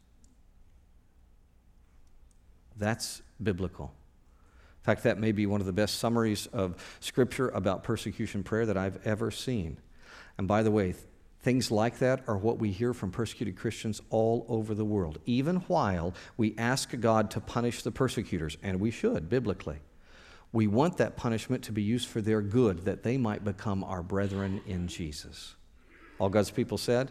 That's 2.77 3.23
biblical. 3.41 3.95
In 4.81 4.85
fact, 4.85 5.05
that 5.05 5.21
may 5.21 5.31
be 5.31 5.47
one 5.47 5.61
of 5.61 5.67
the 5.69 5.73
best 5.73 6.01
summaries 6.01 6.49
of 6.49 6.99
Scripture 6.99 7.51
about 7.51 7.85
persecution 7.85 8.43
prayer 8.43 8.67
that 8.67 8.77
I've 8.77 8.99
ever 9.07 9.31
seen. 9.31 9.77
And 10.39 10.49
by 10.49 10.65
the 10.65 10.73
way, 10.73 10.95
Things 11.43 11.73
like 11.73 11.99
that 11.99 12.23
are 12.29 12.37
what 12.37 12.59
we 12.59 12.71
hear 12.71 12.95
from 12.95 13.11
persecuted 13.11 13.57
Christians 13.57 14.01
all 14.11 14.47
over 14.49 14.75
the 14.75 14.85
world, 14.85 15.19
even 15.27 15.57
while 15.57 16.15
we 16.37 16.55
ask 16.57 16.99
God 17.01 17.33
to 17.33 17.41
punish 17.41 17.83
the 17.83 17.91
persecutors, 17.91 18.57
and 18.63 18.79
we 18.79 18.93
should 18.93 19.29
biblically. 19.29 19.79
We 20.53 20.69
want 20.69 20.99
that 20.99 21.17
punishment 21.17 21.65
to 21.65 21.73
be 21.73 21.83
used 21.83 22.09
for 22.09 22.21
their 22.21 22.43
good, 22.43 22.85
that 22.85 23.03
they 23.03 23.17
might 23.17 23.43
become 23.43 23.83
our 23.83 24.03
brethren 24.03 24.61
in 24.67 24.87
Jesus. 24.87 25.57
All 26.21 26.29
God's 26.29 26.51
people 26.51 26.79
said? 26.79 27.11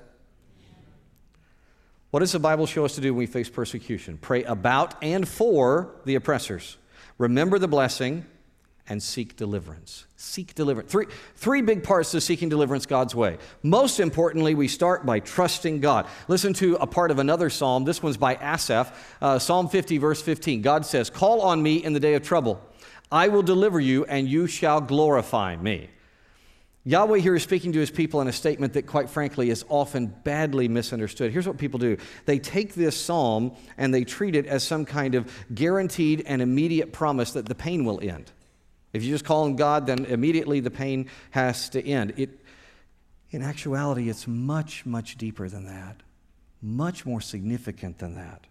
What 2.12 2.22
does 2.22 2.32
the 2.32 2.40
Bible 2.40 2.68
show 2.68 2.86
us 2.86 2.96
to 2.96 3.02
do 3.02 3.14
when 3.14 3.20
we 3.20 3.26
face 3.26 3.50
persecution? 3.50 4.18
Pray 4.18 4.44
about 4.44 5.04
and 5.04 5.28
for 5.28 5.96
the 6.06 6.16
oppressors. 6.16 6.78
Remember 7.18 7.60
the 7.60 7.68
blessing 7.68 8.26
and 8.92 9.02
seek 9.02 9.38
deliverance. 9.38 10.06
Seek 10.18 10.54
deliverance. 10.54 10.92
Three, 10.92 11.06
three 11.38 11.62
big 11.62 11.82
parts 11.82 12.12
to 12.12 12.20
seeking 12.20 12.50
deliverance 12.50 12.86
God's 12.86 13.16
way. 13.16 13.38
Most 13.64 14.02
importantly, 14.02 14.54
we 14.54 14.68
start 14.68 15.06
by 15.06 15.22
trusting 15.22 15.80
God. 15.80 16.08
Listen 16.28 16.52
to 16.56 16.76
a 16.76 16.86
part 16.86 17.10
of 17.10 17.18
another 17.18 17.50
psalm. 17.50 17.86
This 17.86 18.04
one's 18.04 18.18
by 18.18 18.36
Asaph, 18.36 18.94
uh, 19.22 19.40
Psalm 19.40 19.70
50, 19.70 19.98
verse 19.98 20.22
15. 20.22 20.62
God 20.62 20.86
says, 20.86 21.10
Call 21.10 21.40
on 21.40 21.64
me 21.64 21.82
in 21.82 21.94
the 21.94 22.02
day 22.02 22.16
of 22.16 22.24
trouble. 22.24 22.62
I 23.10 23.30
will 23.30 23.44
deliver 23.44 23.80
you, 23.80 24.04
and 24.04 24.28
you 24.28 24.46
shall 24.46 24.82
glorify 24.82 25.56
me. 25.56 25.90
Yahweh 26.84 27.20
here 27.20 27.36
is 27.36 27.44
speaking 27.44 27.72
to 27.72 27.80
his 27.80 27.92
people 27.92 28.20
in 28.20 28.28
a 28.28 28.34
statement 28.34 28.74
that, 28.74 28.88
quite 28.88 29.10
frankly, 29.10 29.52
is 29.52 29.64
often 29.70 30.08
badly 30.08 30.68
misunderstood. 30.68 31.32
Here's 31.32 31.48
what 31.48 31.58
people 31.58 31.80
do 31.80 31.96
they 32.26 32.40
take 32.40 32.74
this 32.74 33.00
psalm 33.00 33.56
and 33.78 33.94
they 33.94 34.04
treat 34.04 34.36
it 34.36 34.48
as 34.48 34.64
some 34.66 34.84
kind 34.84 35.16
of 35.16 35.32
guaranteed 35.54 36.24
and 36.26 36.42
immediate 36.42 36.92
promise 36.92 37.32
that 37.34 37.46
the 37.46 37.56
pain 37.56 37.86
will 37.86 38.02
end. 38.02 38.34
If 38.94 39.04
you 39.04 39.10
just 39.10 39.26
call 39.26 39.44
on 39.44 39.56
God, 39.56 39.88
then 39.88 40.06
immediately 40.06 40.60
the 40.60 40.72
pain 40.72 41.10
has 41.32 41.70
to 41.70 41.86
end. 41.86 42.14
It, 42.18 42.42
in 43.30 43.42
actuality, 43.42 44.10
it's 44.10 44.28
much, 44.28 44.86
much 44.86 45.18
deeper 45.18 45.48
than 45.48 45.66
that, 45.66 46.02
much 46.62 47.06
more 47.06 47.22
significant 47.22 48.00
than 48.00 48.16
that. 48.16 48.46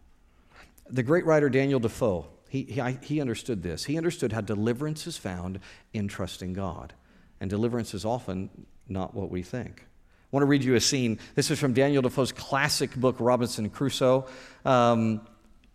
The 0.88 1.02
great 1.02 1.26
writer 1.26 1.50
Daniel 1.50 1.78
Defoe, 1.78 2.26
he, 2.48 2.62
he, 2.62 2.80
he 3.02 3.20
understood 3.20 3.62
this. 3.62 3.84
He 3.84 3.96
understood 3.96 4.32
how 4.32 4.40
deliverance 4.40 5.06
is 5.06 5.16
found 5.16 5.60
in 5.92 6.08
trusting 6.08 6.54
God. 6.54 6.94
And 7.40 7.48
deliverance 7.48 7.94
is 7.94 8.04
often 8.04 8.50
not 8.88 9.14
what 9.14 9.30
we 9.30 9.42
think. 9.42 9.80
I 9.80 10.36
want 10.36 10.42
to 10.42 10.46
read 10.46 10.64
you 10.64 10.74
a 10.74 10.80
scene. 10.80 11.18
This 11.34 11.50
is 11.50 11.58
from 11.58 11.74
Daniel 11.74 12.02
Defoe's 12.02 12.32
classic 12.32 12.94
book, 12.94 13.16
Robinson 13.18 13.68
Crusoe. 13.68 14.26
Um, 14.64 15.20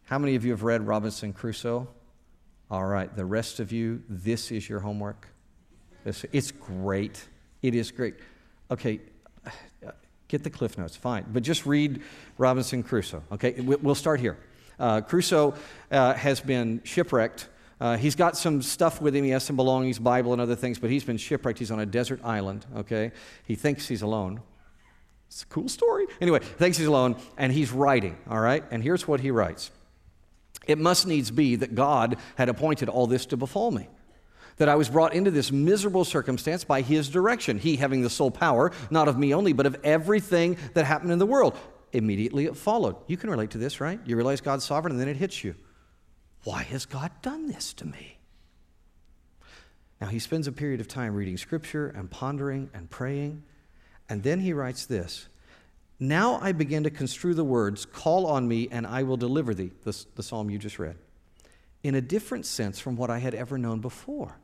how 0.05 0.17
many 0.17 0.35
of 0.35 0.45
you 0.45 0.51
have 0.51 0.63
read 0.63 0.85
Robinson 0.85 1.33
Crusoe? 1.33 1.87
All 2.71 2.85
right, 2.85 3.15
the 3.15 3.25
rest 3.25 3.59
of 3.59 3.71
you, 3.71 4.01
this 4.09 4.51
is 4.51 4.67
your 4.67 4.79
homework. 4.79 5.27
It's 6.03 6.51
great. 6.51 7.23
It 7.61 7.75
is 7.75 7.91
great. 7.91 8.15
Okay, 8.71 8.99
get 10.27 10.43
the 10.43 10.49
cliff 10.49 10.77
notes, 10.77 10.95
fine. 10.95 11.25
But 11.31 11.43
just 11.43 11.65
read 11.65 12.01
Robinson 12.37 12.81
Crusoe, 12.83 13.23
okay? 13.31 13.53
We'll 13.59 13.95
start 13.95 14.19
here. 14.19 14.37
Uh, 14.79 15.01
Crusoe 15.01 15.53
uh, 15.91 16.13
has 16.13 16.41
been 16.41 16.81
shipwrecked. 16.83 17.49
Uh, 17.79 17.97
he's 17.97 18.15
got 18.15 18.37
some 18.37 18.61
stuff 18.61 19.01
with 19.01 19.15
him. 19.15 19.23
He 19.23 19.29
has 19.31 19.43
some 19.43 19.55
belongings, 19.55 19.99
Bible 19.99 20.33
and 20.33 20.41
other 20.41 20.55
things, 20.55 20.79
but 20.79 20.89
he's 20.89 21.03
been 21.03 21.17
shipwrecked. 21.17 21.59
He's 21.59 21.71
on 21.71 21.79
a 21.79 21.85
desert 21.85 22.19
island, 22.23 22.65
okay? 22.77 23.11
He 23.45 23.55
thinks 23.55 23.87
he's 23.87 24.01
alone. 24.01 24.41
It's 25.27 25.43
a 25.43 25.47
cool 25.47 25.69
story. 25.69 26.05
Anyway, 26.21 26.39
thinks 26.39 26.77
he's 26.77 26.87
alone, 26.87 27.15
and 27.37 27.51
he's 27.51 27.71
writing, 27.71 28.17
all 28.29 28.39
right? 28.39 28.63
And 28.71 28.81
here's 28.81 29.07
what 29.07 29.19
he 29.19 29.31
writes 29.31 29.71
it 30.67 30.77
must 30.77 31.07
needs 31.07 31.31
be 31.31 31.55
that 31.57 31.75
God 31.75 32.17
had 32.35 32.49
appointed 32.49 32.89
all 32.89 33.07
this 33.07 33.25
to 33.27 33.37
befall 33.37 33.71
me. 33.71 33.87
That 34.57 34.69
I 34.69 34.75
was 34.75 34.89
brought 34.89 35.13
into 35.13 35.31
this 35.31 35.51
miserable 35.51 36.05
circumstance 36.05 36.63
by 36.63 36.81
His 36.81 37.09
direction, 37.09 37.59
He 37.59 37.75
having 37.75 38.01
the 38.01 38.09
sole 38.09 38.31
power, 38.31 38.71
not 38.89 39.07
of 39.07 39.17
me 39.17 39.33
only, 39.33 39.53
but 39.53 39.65
of 39.65 39.77
everything 39.83 40.57
that 40.73 40.85
happened 40.85 41.11
in 41.11 41.19
the 41.19 41.25
world. 41.25 41.57
Immediately 41.91 42.45
it 42.45 42.55
followed. 42.55 42.95
You 43.07 43.17
can 43.17 43.29
relate 43.29 43.51
to 43.51 43.57
this, 43.57 43.81
right? 43.81 43.99
You 44.05 44.15
realize 44.15 44.41
God's 44.41 44.63
sovereign, 44.63 44.93
and 44.93 45.01
then 45.01 45.07
it 45.07 45.17
hits 45.17 45.43
you. 45.43 45.55
Why 46.43 46.63
has 46.63 46.85
God 46.85 47.11
done 47.21 47.47
this 47.47 47.73
to 47.75 47.85
me? 47.85 48.17
Now, 49.99 50.07
he 50.07 50.19
spends 50.19 50.47
a 50.47 50.51
period 50.51 50.81
of 50.81 50.87
time 50.87 51.15
reading 51.15 51.37
scripture 51.37 51.87
and 51.87 52.11
pondering 52.11 52.69
and 52.73 52.89
praying, 52.89 53.43
and 54.09 54.23
then 54.23 54.39
he 54.39 54.53
writes 54.53 54.85
this 54.85 55.27
now 55.99 56.39
I 56.41 56.51
begin 56.51 56.83
to 56.83 56.89
construe 56.89 57.33
the 57.33 57.43
words, 57.43 57.85
Call 57.85 58.25
on 58.25 58.47
me 58.47 58.67
and 58.71 58.85
I 58.85 59.03
will 59.03 59.17
deliver 59.17 59.53
thee, 59.53 59.71
the, 59.83 60.05
the 60.15 60.23
psalm 60.23 60.49
you 60.49 60.57
just 60.57 60.79
read, 60.79 60.97
in 61.83 61.95
a 61.95 62.01
different 62.01 62.45
sense 62.45 62.79
from 62.79 62.95
what 62.95 63.09
I 63.09 63.19
had 63.19 63.33
ever 63.33 63.57
known 63.57 63.79
before. 63.79 64.35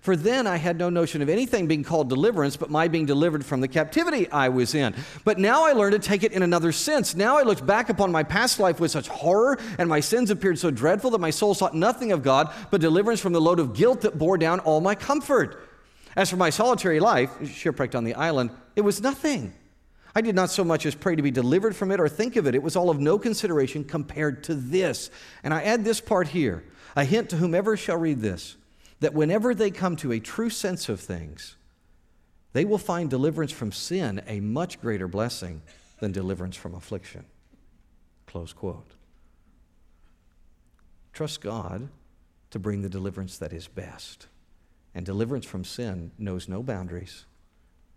For 0.00 0.14
then 0.14 0.46
I 0.46 0.56
had 0.56 0.78
no 0.78 0.90
notion 0.90 1.22
of 1.22 1.28
anything 1.28 1.66
being 1.66 1.82
called 1.82 2.08
deliverance, 2.08 2.56
but 2.56 2.70
my 2.70 2.88
being 2.88 3.06
delivered 3.06 3.44
from 3.44 3.60
the 3.60 3.68
captivity 3.68 4.30
I 4.30 4.48
was 4.48 4.74
in. 4.74 4.94
But 5.24 5.38
now 5.38 5.66
I 5.66 5.72
learned 5.72 5.92
to 5.92 5.98
take 5.98 6.22
it 6.22 6.32
in 6.32 6.42
another 6.42 6.72
sense. 6.72 7.16
Now 7.16 7.36
I 7.36 7.42
looked 7.42 7.66
back 7.66 7.88
upon 7.88 8.12
my 8.12 8.22
past 8.22 8.60
life 8.60 8.78
with 8.78 8.90
such 8.90 9.08
horror, 9.08 9.58
and 9.76 9.88
my 9.88 10.00
sins 10.00 10.30
appeared 10.30 10.58
so 10.58 10.70
dreadful 10.70 11.10
that 11.10 11.20
my 11.20 11.30
soul 11.30 11.54
sought 11.54 11.74
nothing 11.74 12.12
of 12.12 12.22
God 12.22 12.52
but 12.70 12.80
deliverance 12.80 13.20
from 13.20 13.32
the 13.32 13.40
load 13.40 13.58
of 13.58 13.74
guilt 13.74 14.02
that 14.02 14.18
bore 14.18 14.38
down 14.38 14.60
all 14.60 14.80
my 14.80 14.94
comfort. 14.94 15.68
As 16.14 16.30
for 16.30 16.36
my 16.36 16.50
solitary 16.50 17.00
life, 17.00 17.30
shipwrecked 17.50 17.94
on 17.94 18.04
the 18.04 18.14
island, 18.14 18.50
it 18.76 18.82
was 18.82 19.00
nothing. 19.00 19.52
I 20.18 20.20
did 20.20 20.34
not 20.34 20.50
so 20.50 20.64
much 20.64 20.84
as 20.84 20.96
pray 20.96 21.14
to 21.14 21.22
be 21.22 21.30
delivered 21.30 21.76
from 21.76 21.92
it 21.92 22.00
or 22.00 22.08
think 22.08 22.34
of 22.34 22.48
it. 22.48 22.56
It 22.56 22.62
was 22.64 22.74
all 22.74 22.90
of 22.90 22.98
no 22.98 23.20
consideration 23.20 23.84
compared 23.84 24.42
to 24.44 24.54
this. 24.56 25.12
And 25.44 25.54
I 25.54 25.62
add 25.62 25.84
this 25.84 26.00
part 26.00 26.26
here 26.26 26.64
a 26.96 27.04
hint 27.04 27.30
to 27.30 27.36
whomever 27.36 27.76
shall 27.76 27.98
read 27.98 28.18
this 28.18 28.56
that 28.98 29.14
whenever 29.14 29.54
they 29.54 29.70
come 29.70 29.94
to 29.94 30.10
a 30.10 30.18
true 30.18 30.50
sense 30.50 30.88
of 30.88 30.98
things, 30.98 31.54
they 32.52 32.64
will 32.64 32.78
find 32.78 33.08
deliverance 33.08 33.52
from 33.52 33.70
sin 33.70 34.20
a 34.26 34.40
much 34.40 34.80
greater 34.80 35.06
blessing 35.06 35.62
than 36.00 36.10
deliverance 36.10 36.56
from 36.56 36.74
affliction. 36.74 37.24
Close 38.26 38.52
quote. 38.52 38.90
Trust 41.12 41.40
God 41.42 41.90
to 42.50 42.58
bring 42.58 42.82
the 42.82 42.88
deliverance 42.88 43.38
that 43.38 43.52
is 43.52 43.68
best. 43.68 44.26
And 44.96 45.06
deliverance 45.06 45.46
from 45.46 45.62
sin 45.62 46.10
knows 46.18 46.48
no 46.48 46.60
boundaries 46.60 47.24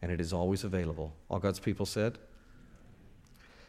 and 0.02 0.12
it 0.12 0.20
is 0.20 0.34
always 0.34 0.64
available. 0.64 1.14
All 1.30 1.40
God's 1.40 1.60
people 1.60 1.86
said? 1.86 2.18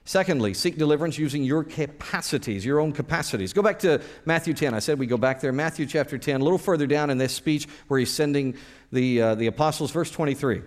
Secondly, 0.04 0.52
seek 0.52 0.78
deliverance 0.78 1.16
using 1.16 1.44
your 1.44 1.62
capacities, 1.62 2.64
your 2.64 2.80
own 2.80 2.92
capacities. 2.92 3.52
Go 3.52 3.62
back 3.62 3.78
to 3.80 4.02
Matthew 4.24 4.52
10. 4.52 4.74
I 4.74 4.80
said 4.80 4.98
we 4.98 5.06
go 5.06 5.16
back 5.16 5.40
there. 5.40 5.52
Matthew 5.52 5.86
chapter 5.86 6.18
10, 6.18 6.40
a 6.40 6.44
little 6.44 6.58
further 6.58 6.88
down 6.88 7.08
in 7.08 7.18
this 7.18 7.32
speech 7.32 7.68
where 7.86 8.00
he's 8.00 8.12
sending 8.12 8.56
the, 8.90 9.22
uh, 9.22 9.34
the 9.36 9.46
apostles, 9.46 9.92
verse 9.92 10.10
23. 10.10 10.62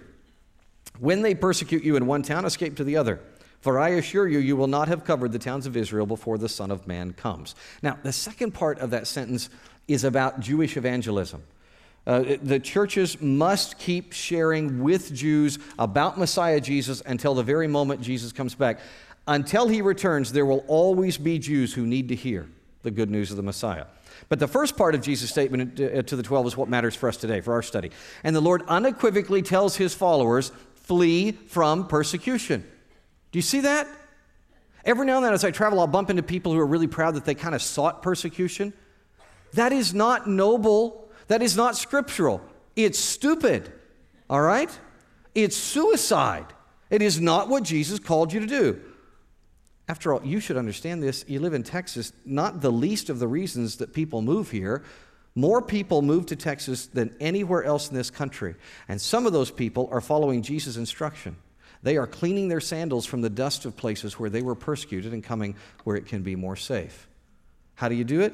When 0.99 1.21
they 1.21 1.35
persecute 1.35 1.83
you 1.83 1.97
in 1.97 2.05
one 2.05 2.21
town, 2.21 2.45
escape 2.45 2.77
to 2.77 2.85
the 2.85 2.95
other. 2.95 3.19
For 3.59 3.79
I 3.79 3.89
assure 3.89 4.27
you, 4.27 4.39
you 4.39 4.55
will 4.55 4.67
not 4.67 4.87
have 4.87 5.03
covered 5.03 5.33
the 5.33 5.39
towns 5.39 5.65
of 5.65 5.75
Israel 5.75 6.05
before 6.05 6.37
the 6.37 6.47
Son 6.47 6.71
of 6.71 6.87
Man 6.87 7.11
comes. 7.11 7.55
Now, 7.81 7.97
the 8.03 8.13
second 8.13 8.53
part 8.53 8.79
of 8.79 8.91
that 8.91 9.07
sentence 9.07 9.49
is 9.87 10.03
about 10.03 10.39
Jewish 10.39 10.77
evangelism. 10.77 11.43
Uh, 12.07 12.37
the 12.41 12.59
churches 12.59 13.19
must 13.19 13.79
keep 13.79 14.13
sharing 14.13 14.83
with 14.83 15.13
Jews 15.13 15.57
about 15.79 16.19
Messiah 16.19 16.59
Jesus 16.59 17.01
until 17.05 17.33
the 17.33 17.43
very 17.43 17.67
moment 17.67 18.01
Jesus 18.01 18.31
comes 18.31 18.53
back. 18.53 18.79
Until 19.27 19.67
he 19.67 19.81
returns, 19.81 20.31
there 20.31 20.45
will 20.45 20.63
always 20.67 21.17
be 21.17 21.39
Jews 21.39 21.73
who 21.73 21.87
need 21.87 22.09
to 22.09 22.15
hear 22.15 22.47
the 22.83 22.91
good 22.91 23.09
news 23.09 23.31
of 23.31 23.37
the 23.37 23.43
Messiah. 23.43 23.85
But 24.29 24.39
the 24.39 24.47
first 24.47 24.77
part 24.77 24.93
of 24.93 25.01
Jesus' 25.01 25.29
statement 25.29 25.79
uh, 25.79 26.03
to 26.03 26.15
the 26.15 26.23
12 26.23 26.47
is 26.47 26.57
what 26.57 26.69
matters 26.69 26.95
for 26.95 27.09
us 27.09 27.17
today, 27.17 27.41
for 27.41 27.53
our 27.53 27.63
study. 27.63 27.91
And 28.23 28.35
the 28.35 28.41
Lord 28.41 28.63
unequivocally 28.67 29.41
tells 29.41 29.75
his 29.75 29.95
followers 29.95 30.51
flee 30.75 31.31
from 31.31 31.87
persecution. 31.87 32.61
Do 33.31 33.39
you 33.39 33.43
see 33.43 33.61
that? 33.61 33.87
Every 34.85 35.07
now 35.07 35.17
and 35.17 35.25
then, 35.25 35.33
as 35.33 35.43
I 35.43 35.49
travel, 35.49 35.79
I'll 35.79 35.87
bump 35.87 36.11
into 36.11 36.21
people 36.21 36.53
who 36.53 36.59
are 36.59 36.65
really 36.65 36.87
proud 36.87 37.15
that 37.15 37.25
they 37.25 37.33
kind 37.33 37.55
of 37.55 37.61
sought 37.61 38.03
persecution. 38.03 38.71
That 39.53 39.73
is 39.73 39.95
not 39.95 40.29
noble. 40.29 41.04
That 41.27 41.41
is 41.41 41.55
not 41.57 41.75
scriptural. 41.75 42.41
It's 42.75 42.99
stupid. 42.99 43.71
All 44.29 44.41
right? 44.41 44.69
It's 45.33 45.55
suicide. 45.55 46.45
It 46.89 47.01
is 47.01 47.19
not 47.19 47.49
what 47.49 47.63
Jesus 47.63 47.99
called 47.99 48.31
you 48.31 48.39
to 48.41 48.47
do. 48.47 48.81
After 49.87 50.13
all, 50.13 50.25
you 50.25 50.39
should 50.39 50.57
understand 50.57 51.03
this. 51.03 51.25
You 51.27 51.39
live 51.39 51.53
in 51.53 51.63
Texas, 51.63 52.11
not 52.25 52.61
the 52.61 52.71
least 52.71 53.09
of 53.09 53.19
the 53.19 53.27
reasons 53.27 53.77
that 53.77 53.93
people 53.93 54.21
move 54.21 54.49
here. 54.49 54.83
More 55.35 55.61
people 55.61 56.01
move 56.01 56.27
to 56.27 56.35
Texas 56.35 56.87
than 56.87 57.13
anywhere 57.19 57.63
else 57.63 57.89
in 57.89 57.95
this 57.95 58.09
country. 58.09 58.55
And 58.87 58.99
some 58.99 59.25
of 59.25 59.33
those 59.33 59.51
people 59.51 59.89
are 59.91 60.01
following 60.01 60.41
Jesus' 60.41 60.77
instruction. 60.77 61.35
They 61.83 61.97
are 61.97 62.07
cleaning 62.07 62.47
their 62.47 62.61
sandals 62.61 63.05
from 63.05 63.21
the 63.21 63.29
dust 63.29 63.65
of 63.65 63.77
places 63.77 64.17
where 64.17 64.29
they 64.29 64.41
were 64.41 64.55
persecuted 64.55 65.13
and 65.13 65.23
coming 65.23 65.55
where 65.83 65.95
it 65.95 66.07
can 66.07 66.23
be 66.23 66.35
more 66.35 66.55
safe. 66.55 67.07
How 67.75 67.89
do 67.89 67.95
you 67.95 68.05
do 68.05 68.21
it? 68.21 68.33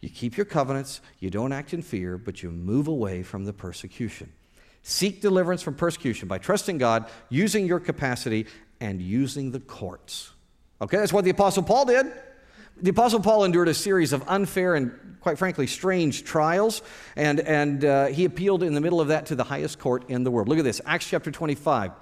You 0.00 0.08
keep 0.08 0.36
your 0.36 0.46
covenants, 0.46 1.00
you 1.18 1.30
don't 1.30 1.52
act 1.52 1.74
in 1.74 1.82
fear, 1.82 2.16
but 2.16 2.42
you 2.42 2.50
move 2.50 2.88
away 2.88 3.22
from 3.22 3.44
the 3.44 3.52
persecution. 3.52 4.32
Seek 4.82 5.20
deliverance 5.20 5.62
from 5.62 5.74
persecution 5.74 6.26
by 6.26 6.38
trusting 6.38 6.78
God, 6.78 7.06
using 7.28 7.66
your 7.66 7.80
capacity, 7.80 8.46
and 8.80 9.02
using 9.02 9.50
the 9.50 9.60
courts. 9.60 10.30
Okay, 10.80 10.96
that's 10.96 11.12
what 11.12 11.24
the 11.24 11.30
Apostle 11.30 11.62
Paul 11.62 11.84
did. 11.84 12.06
The 12.80 12.90
Apostle 12.90 13.20
Paul 13.20 13.44
endured 13.44 13.68
a 13.68 13.74
series 13.74 14.14
of 14.14 14.26
unfair 14.26 14.74
and, 14.74 15.18
quite 15.20 15.36
frankly, 15.36 15.66
strange 15.66 16.24
trials, 16.24 16.80
and, 17.14 17.40
and 17.40 17.84
uh, 17.84 18.06
he 18.06 18.24
appealed 18.24 18.62
in 18.62 18.72
the 18.72 18.80
middle 18.80 19.02
of 19.02 19.08
that 19.08 19.26
to 19.26 19.34
the 19.34 19.44
highest 19.44 19.78
court 19.78 20.08
in 20.08 20.24
the 20.24 20.30
world. 20.30 20.48
Look 20.48 20.58
at 20.58 20.64
this 20.64 20.80
Acts 20.86 21.06
chapter 21.06 21.30
25. 21.30 21.92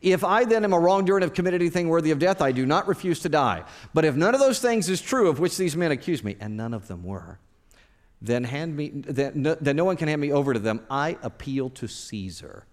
If 0.00 0.22
I 0.22 0.44
then 0.44 0.62
am 0.62 0.72
a 0.72 0.78
wrongdoer 0.78 1.16
and 1.16 1.24
have 1.24 1.34
committed 1.34 1.60
anything 1.60 1.88
worthy 1.88 2.12
of 2.12 2.20
death, 2.20 2.40
I 2.40 2.52
do 2.52 2.64
not 2.66 2.86
refuse 2.86 3.18
to 3.20 3.28
die. 3.28 3.64
But 3.94 4.04
if 4.04 4.14
none 4.14 4.32
of 4.32 4.38
those 4.38 4.60
things 4.60 4.88
is 4.88 5.00
true 5.00 5.28
of 5.28 5.40
which 5.40 5.56
these 5.56 5.76
men 5.76 5.90
accuse 5.90 6.22
me, 6.22 6.36
and 6.38 6.56
none 6.56 6.72
of 6.72 6.86
them 6.86 7.02
were, 7.02 7.40
then, 8.20 8.44
hand 8.44 8.76
me, 8.76 8.90
then, 8.90 9.32
no, 9.42 9.54
then 9.54 9.76
no 9.76 9.84
one 9.84 9.96
can 9.96 10.08
hand 10.08 10.20
me 10.20 10.32
over 10.32 10.52
to 10.52 10.58
them. 10.58 10.80
I 10.90 11.16
appeal 11.22 11.70
to 11.70 11.86
Caesar. 11.86 12.64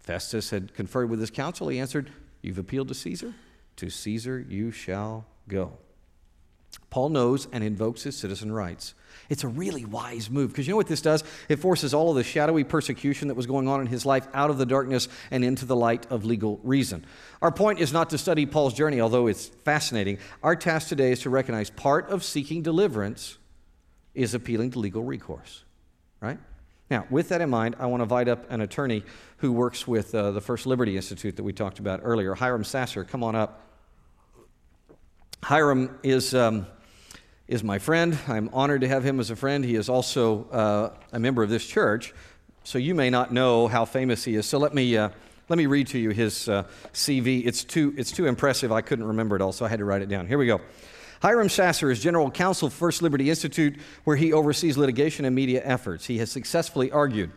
Festus 0.00 0.50
had 0.50 0.74
conferred 0.74 1.08
with 1.08 1.20
his 1.20 1.30
council. 1.30 1.68
He 1.68 1.78
answered, 1.80 2.10
You've 2.42 2.58
appealed 2.58 2.88
to 2.88 2.94
Caesar? 2.94 3.34
To 3.76 3.88
Caesar 3.88 4.44
you 4.46 4.70
shall 4.70 5.26
go. 5.48 5.78
Paul 6.90 7.08
knows 7.08 7.48
and 7.52 7.64
invokes 7.64 8.02
his 8.02 8.16
citizen 8.16 8.52
rights. 8.52 8.94
It's 9.28 9.44
a 9.44 9.48
really 9.48 9.84
wise 9.84 10.28
move 10.28 10.50
because 10.50 10.66
you 10.66 10.72
know 10.72 10.76
what 10.76 10.86
this 10.86 11.00
does? 11.00 11.24
It 11.48 11.56
forces 11.56 11.94
all 11.94 12.10
of 12.10 12.16
the 12.16 12.24
shadowy 12.24 12.64
persecution 12.64 13.28
that 13.28 13.34
was 13.34 13.46
going 13.46 13.66
on 13.66 13.80
in 13.80 13.86
his 13.86 14.04
life 14.04 14.26
out 14.34 14.50
of 14.50 14.58
the 14.58 14.66
darkness 14.66 15.08
and 15.30 15.44
into 15.44 15.64
the 15.64 15.76
light 15.76 16.06
of 16.10 16.24
legal 16.24 16.60
reason. 16.62 17.04
Our 17.40 17.50
point 17.50 17.80
is 17.80 17.92
not 17.92 18.10
to 18.10 18.18
study 18.18 18.46
Paul's 18.46 18.74
journey, 18.74 19.00
although 19.00 19.26
it's 19.26 19.46
fascinating. 19.46 20.18
Our 20.42 20.54
task 20.54 20.88
today 20.88 21.12
is 21.12 21.20
to 21.20 21.30
recognize 21.30 21.70
part 21.70 22.10
of 22.10 22.22
seeking 22.22 22.62
deliverance 22.62 23.38
is 24.14 24.34
appealing 24.34 24.70
to 24.72 24.78
legal 24.78 25.02
recourse, 25.02 25.64
right? 26.20 26.38
Now, 26.90 27.06
with 27.10 27.30
that 27.30 27.40
in 27.40 27.50
mind, 27.50 27.76
I 27.78 27.86
want 27.86 28.00
to 28.00 28.04
invite 28.04 28.28
up 28.28 28.50
an 28.50 28.60
attorney 28.60 29.02
who 29.38 29.52
works 29.52 29.88
with 29.88 30.14
uh, 30.14 30.32
the 30.32 30.40
First 30.40 30.66
Liberty 30.66 30.96
Institute 30.96 31.36
that 31.36 31.42
we 31.42 31.52
talked 31.52 31.78
about 31.78 32.00
earlier, 32.02 32.34
Hiram 32.34 32.62
Sasser. 32.62 33.04
Come 33.04 33.24
on 33.24 33.34
up. 33.34 33.60
Hiram 35.42 35.98
is, 36.02 36.34
um, 36.34 36.66
is 37.48 37.64
my 37.64 37.78
friend. 37.78 38.18
I'm 38.28 38.50
honored 38.52 38.82
to 38.82 38.88
have 38.88 39.02
him 39.02 39.18
as 39.18 39.30
a 39.30 39.36
friend. 39.36 39.64
He 39.64 39.74
is 39.76 39.88
also 39.88 40.44
uh, 40.50 40.90
a 41.12 41.18
member 41.18 41.42
of 41.42 41.50
this 41.50 41.66
church, 41.66 42.14
so 42.64 42.78
you 42.78 42.94
may 42.94 43.10
not 43.10 43.32
know 43.32 43.66
how 43.66 43.84
famous 43.84 44.24
he 44.24 44.36
is. 44.36 44.46
So 44.46 44.58
let 44.58 44.74
me, 44.74 44.96
uh, 44.96 45.08
let 45.48 45.56
me 45.56 45.66
read 45.66 45.86
to 45.88 45.98
you 45.98 46.10
his 46.10 46.48
uh, 46.48 46.64
CV. 46.92 47.46
It's 47.46 47.64
too, 47.64 47.94
it's 47.96 48.12
too 48.12 48.26
impressive. 48.26 48.72
I 48.72 48.82
couldn't 48.82 49.06
remember 49.06 49.36
it 49.36 49.42
all, 49.42 49.52
so 49.52 49.64
I 49.64 49.68
had 49.68 49.78
to 49.80 49.84
write 49.84 50.02
it 50.02 50.08
down. 50.08 50.26
Here 50.26 50.38
we 50.38 50.46
go. 50.46 50.60
Hiram 51.24 51.48
Sasser 51.48 51.90
is 51.90 52.02
general 52.02 52.30
counsel 52.30 52.68
for 52.68 52.76
First 52.76 53.00
Liberty 53.00 53.30
Institute, 53.30 53.80
where 54.04 54.14
he 54.14 54.34
oversees 54.34 54.76
litigation 54.76 55.24
and 55.24 55.34
media 55.34 55.62
efforts. 55.64 56.04
He 56.04 56.18
has 56.18 56.30
successfully 56.30 56.90
argued 56.92 57.30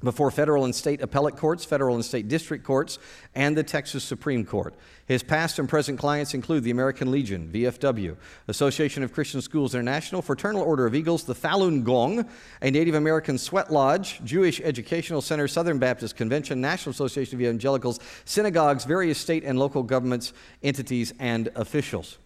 before 0.00 0.30
federal 0.30 0.64
and 0.64 0.72
state 0.72 1.02
appellate 1.02 1.36
courts, 1.36 1.64
federal 1.64 1.96
and 1.96 2.04
state 2.04 2.28
district 2.28 2.62
courts, 2.62 3.00
and 3.34 3.56
the 3.56 3.64
Texas 3.64 4.04
Supreme 4.04 4.44
Court. 4.44 4.76
His 5.06 5.24
past 5.24 5.58
and 5.58 5.68
present 5.68 5.98
clients 5.98 6.34
include 6.34 6.62
the 6.62 6.70
American 6.70 7.10
Legion, 7.10 7.50
VFW, 7.52 8.16
Association 8.46 9.02
of 9.02 9.12
Christian 9.12 9.42
Schools 9.42 9.74
International, 9.74 10.22
Fraternal 10.22 10.62
Order 10.62 10.86
of 10.86 10.94
Eagles, 10.94 11.24
the 11.24 11.34
Falun 11.34 11.82
Gong, 11.82 12.24
a 12.62 12.70
Native 12.70 12.94
American 12.94 13.38
Sweat 13.38 13.72
Lodge, 13.72 14.20
Jewish 14.22 14.60
Educational 14.60 15.20
Center, 15.20 15.48
Southern 15.48 15.80
Baptist 15.80 16.14
Convention, 16.14 16.60
National 16.60 16.92
Association 16.92 17.38
of 17.38 17.40
Evangelicals, 17.40 17.98
synagogues, 18.24 18.84
various 18.84 19.18
state 19.18 19.42
and 19.42 19.58
local 19.58 19.82
governments, 19.82 20.32
entities, 20.62 21.12
and 21.18 21.48
officials. 21.56 22.18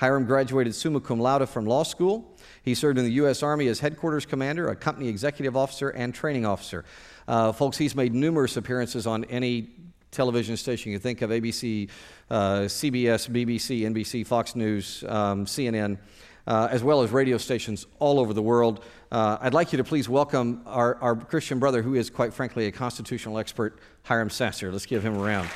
Hiram 0.00 0.24
graduated 0.24 0.74
summa 0.74 0.98
cum 0.98 1.20
laude 1.20 1.46
from 1.46 1.66
law 1.66 1.82
school. 1.82 2.34
He 2.62 2.74
served 2.74 2.98
in 2.98 3.04
the 3.04 3.12
U.S. 3.12 3.42
Army 3.42 3.68
as 3.68 3.80
headquarters 3.80 4.24
commander, 4.24 4.68
a 4.68 4.74
company 4.74 5.08
executive 5.08 5.54
officer, 5.54 5.90
and 5.90 6.14
training 6.14 6.46
officer. 6.46 6.86
Uh, 7.28 7.52
folks, 7.52 7.76
he's 7.76 7.94
made 7.94 8.14
numerous 8.14 8.56
appearances 8.56 9.06
on 9.06 9.24
any 9.24 9.68
television 10.10 10.56
station 10.56 10.90
you 10.90 10.98
think 10.98 11.20
of 11.20 11.28
ABC, 11.28 11.90
uh, 12.30 12.60
CBS, 12.60 13.28
BBC, 13.28 13.82
NBC, 13.82 14.26
Fox 14.26 14.56
News, 14.56 15.04
um, 15.06 15.44
CNN. 15.44 15.98
Uh, 16.46 16.66
as 16.70 16.82
well 16.82 17.02
as 17.02 17.10
radio 17.10 17.36
stations 17.36 17.86
all 17.98 18.18
over 18.18 18.32
the 18.32 18.42
world. 18.42 18.82
Uh, 19.12 19.36
I'd 19.42 19.52
like 19.52 19.72
you 19.72 19.76
to 19.76 19.84
please 19.84 20.08
welcome 20.08 20.62
our, 20.64 20.96
our 20.96 21.14
Christian 21.14 21.58
brother, 21.58 21.82
who 21.82 21.94
is, 21.94 22.08
quite 22.08 22.32
frankly, 22.32 22.66
a 22.66 22.72
constitutional 22.72 23.38
expert, 23.38 23.78
Hiram 24.04 24.30
Sasser. 24.30 24.72
Let's 24.72 24.86
give 24.86 25.04
him 25.04 25.14
a 25.14 25.22
round. 25.22 25.48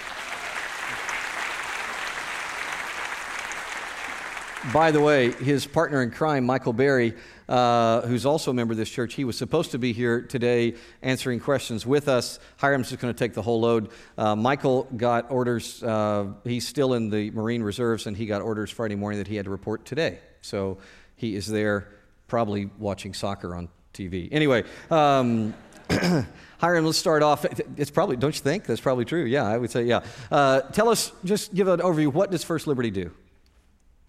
By 4.72 4.92
the 4.92 5.00
way, 5.00 5.30
his 5.30 5.66
partner 5.66 6.02
in 6.02 6.10
crime, 6.10 6.46
Michael 6.46 6.72
Berry, 6.72 7.14
uh, 7.48 8.00
who's 8.02 8.24
also 8.24 8.50
a 8.50 8.54
member 8.54 8.72
of 8.72 8.78
this 8.78 8.88
church, 8.88 9.12
he 9.12 9.24
was 9.24 9.36
supposed 9.36 9.72
to 9.72 9.78
be 9.78 9.92
here 9.92 10.22
today 10.22 10.74
answering 11.02 11.38
questions 11.38 11.84
with 11.84 12.08
us. 12.08 12.38
Hiram's 12.56 12.88
just 12.88 13.02
going 13.02 13.12
to 13.12 13.18
take 13.18 13.34
the 13.34 13.42
whole 13.42 13.60
load. 13.60 13.90
Uh, 14.16 14.34
Michael 14.34 14.84
got 14.96 15.30
orders, 15.30 15.82
uh, 15.82 16.28
he's 16.44 16.66
still 16.66 16.94
in 16.94 17.10
the 17.10 17.30
Marine 17.32 17.62
Reserves, 17.62 18.06
and 18.06 18.16
he 18.16 18.24
got 18.24 18.40
orders 18.40 18.70
Friday 18.70 18.94
morning 18.94 19.18
that 19.18 19.28
he 19.28 19.36
had 19.36 19.44
to 19.44 19.50
report 19.50 19.84
today. 19.84 20.18
So 20.40 20.78
he 21.16 21.36
is 21.36 21.46
there, 21.46 21.88
probably 22.26 22.70
watching 22.78 23.12
soccer 23.12 23.54
on 23.54 23.68
TV. 23.92 24.30
Anyway, 24.32 24.64
um, 24.90 25.52
Hiram, 26.58 26.86
let's 26.86 26.96
start 26.96 27.22
off. 27.22 27.44
It's 27.76 27.90
probably, 27.90 28.16
don't 28.16 28.34
you 28.34 28.42
think? 28.42 28.64
That's 28.64 28.80
probably 28.80 29.04
true. 29.04 29.24
Yeah, 29.24 29.44
I 29.44 29.58
would 29.58 29.70
say, 29.70 29.84
yeah. 29.84 30.00
Uh, 30.30 30.62
tell 30.62 30.88
us, 30.88 31.12
just 31.22 31.54
give 31.54 31.68
an 31.68 31.80
overview. 31.80 32.08
What 32.08 32.30
does 32.30 32.42
First 32.42 32.66
Liberty 32.66 32.90
do? 32.90 33.10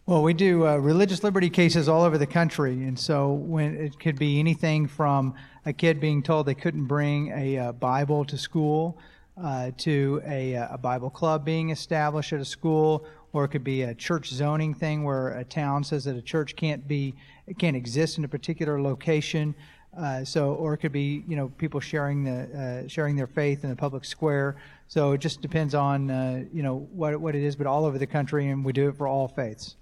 Well, 0.08 0.22
we 0.22 0.36
do 0.36 0.68
uh, 0.68 0.78
religious 0.78 1.24
liberty 1.24 1.50
cases 1.50 1.89
all 1.89 2.04
over 2.04 2.20
the 2.20 2.28
country, 2.28 2.74
and 2.74 2.98
so 2.98 3.32
when 3.32 3.76
it 3.76 4.00
could 4.00 4.20
be 4.20 4.39
anything 4.39 4.86
from 4.86 5.34
a 5.65 5.74
kid 5.74 6.00
being 6.00 6.22
told 6.22 6.46
they 6.46 6.54
couldn't 6.54 6.86
bring 6.86 7.32
a 7.32 7.58
uh, 7.58 7.72
Bible 7.72 8.24
to 8.26 8.38
school, 8.38 9.00
uh, 9.44 9.72
to 9.78 10.22
a, 10.24 10.58
uh, 10.58 10.76
a, 10.76 10.78
Bible 10.78 11.10
club 11.10 11.44
being 11.44 11.72
established 11.72 12.34
at 12.34 12.39
a 12.39 12.46
school, 12.46 13.04
or 13.34 13.46
it 13.46 13.48
could 13.48 13.63
be 13.63 13.82
a 13.82 13.96
church 13.96 14.30
zoning 14.30 14.76
thing 14.76 15.04
where 15.04 15.30
a 15.39 15.44
town 15.44 15.84
says 15.84 16.04
that 16.04 16.15
a 16.15 16.22
church 16.22 16.56
can't 16.56 16.88
be 16.88 17.15
can't 17.58 17.76
exist 17.76 18.20
in 18.20 18.26
a 18.26 18.28
particular 18.28 18.80
location. 18.80 19.56
Uh, 19.98 20.24
so, 20.24 20.54
or 20.54 20.76
it 20.76 20.78
could 20.78 20.91
be 20.91 21.24
you 21.28 21.36
know 21.36 21.48
people 21.58 21.80
sharing 21.80 22.24
the 22.24 22.84
uh, 22.86 22.88
sharing 22.88 23.15
their 23.15 23.26
faith 23.26 23.63
in 23.63 23.72
the 23.72 23.76
public 23.76 24.06
square. 24.06 24.56
So 24.88 25.13
it 25.13 25.18
just 25.18 25.41
depends 25.41 25.74
on 25.74 26.48
you 26.54 26.62
know 26.62 26.88
what 26.91 27.20
what 27.20 27.34
it 27.34 27.41
is, 27.41 27.56
but 27.56 27.65
all 27.65 27.86
over 27.86 27.98
the 27.98 28.06
country, 28.06 28.50
and 28.50 28.63
we 28.63 28.72
do 28.72 28.89
it 28.89 28.98
for 28.98 29.08
all 29.08 29.28
faiths. 29.28 29.78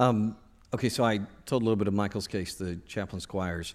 Um, 0.00 0.34
okay, 0.72 0.88
so 0.88 1.04
I 1.04 1.20
told 1.44 1.60
a 1.60 1.64
little 1.64 1.76
bit 1.76 1.86
of 1.86 1.92
Michael's 1.92 2.26
case, 2.26 2.54
the 2.54 2.76
chaplain 2.86 3.20
squires. 3.20 3.74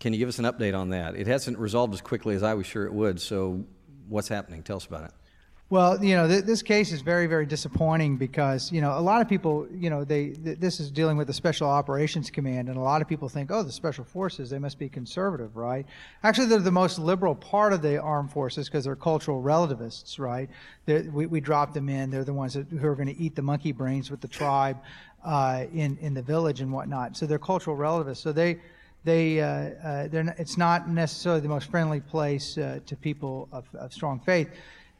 Can 0.00 0.12
you 0.12 0.18
give 0.18 0.28
us 0.28 0.40
an 0.40 0.44
update 0.44 0.76
on 0.76 0.88
that? 0.88 1.14
It 1.14 1.28
hasn't 1.28 1.58
resolved 1.58 1.94
as 1.94 2.00
quickly 2.00 2.34
as 2.34 2.42
I 2.42 2.54
was 2.54 2.66
sure 2.66 2.86
it 2.86 2.92
would, 2.92 3.20
so 3.20 3.64
what's 4.08 4.26
happening? 4.26 4.64
Tell 4.64 4.78
us 4.78 4.86
about 4.86 5.04
it. 5.04 5.12
Well, 5.68 6.04
you 6.04 6.16
know, 6.16 6.26
th- 6.26 6.46
this 6.46 6.62
case 6.62 6.90
is 6.90 7.00
very, 7.00 7.28
very 7.28 7.46
disappointing 7.46 8.16
because, 8.16 8.72
you 8.72 8.80
know, 8.80 8.98
a 8.98 9.00
lot 9.00 9.22
of 9.22 9.28
people, 9.28 9.68
you 9.72 9.88
know, 9.88 10.02
they 10.02 10.30
th- 10.30 10.58
this 10.58 10.80
is 10.80 10.90
dealing 10.90 11.16
with 11.16 11.28
the 11.28 11.32
Special 11.32 11.68
Operations 11.68 12.28
Command, 12.28 12.68
and 12.68 12.76
a 12.76 12.80
lot 12.80 13.00
of 13.00 13.06
people 13.06 13.28
think, 13.28 13.52
oh, 13.52 13.62
the 13.62 13.70
Special 13.70 14.02
Forces, 14.02 14.50
they 14.50 14.58
must 14.58 14.80
be 14.80 14.88
conservative, 14.88 15.56
right? 15.56 15.86
Actually, 16.24 16.48
they're 16.48 16.58
the 16.58 16.72
most 16.72 16.98
liberal 16.98 17.36
part 17.36 17.72
of 17.72 17.82
the 17.82 17.98
armed 18.02 18.32
forces 18.32 18.68
because 18.68 18.82
they're 18.82 18.96
cultural 18.96 19.40
relativists, 19.40 20.18
right? 20.18 20.50
We, 20.86 21.26
we 21.26 21.40
drop 21.40 21.72
them 21.72 21.88
in. 21.88 22.10
They're 22.10 22.24
the 22.24 22.34
ones 22.34 22.54
that, 22.54 22.66
who 22.66 22.88
are 22.88 22.96
going 22.96 23.14
to 23.14 23.16
eat 23.16 23.36
the 23.36 23.42
monkey 23.42 23.70
brains 23.70 24.10
with 24.10 24.20
the 24.20 24.28
tribe 24.28 24.78
uh, 25.24 25.64
in 25.72 25.96
in 25.98 26.14
the 26.14 26.22
village 26.22 26.60
and 26.60 26.72
whatnot. 26.72 27.16
So 27.16 27.26
they're 27.26 27.38
cultural 27.38 27.76
relativists. 27.76 28.22
So 28.22 28.32
they 28.32 28.58
they 29.04 29.40
uh, 29.40 29.46
uh, 29.46 30.08
they're 30.08 30.24
not, 30.24 30.38
it's 30.38 30.58
not 30.58 30.88
necessarily 30.88 31.40
the 31.40 31.48
most 31.48 31.70
friendly 31.70 32.00
place 32.00 32.58
uh, 32.58 32.80
to 32.86 32.96
people 32.96 33.48
of, 33.52 33.64
of 33.74 33.92
strong 33.92 34.20
faith. 34.20 34.50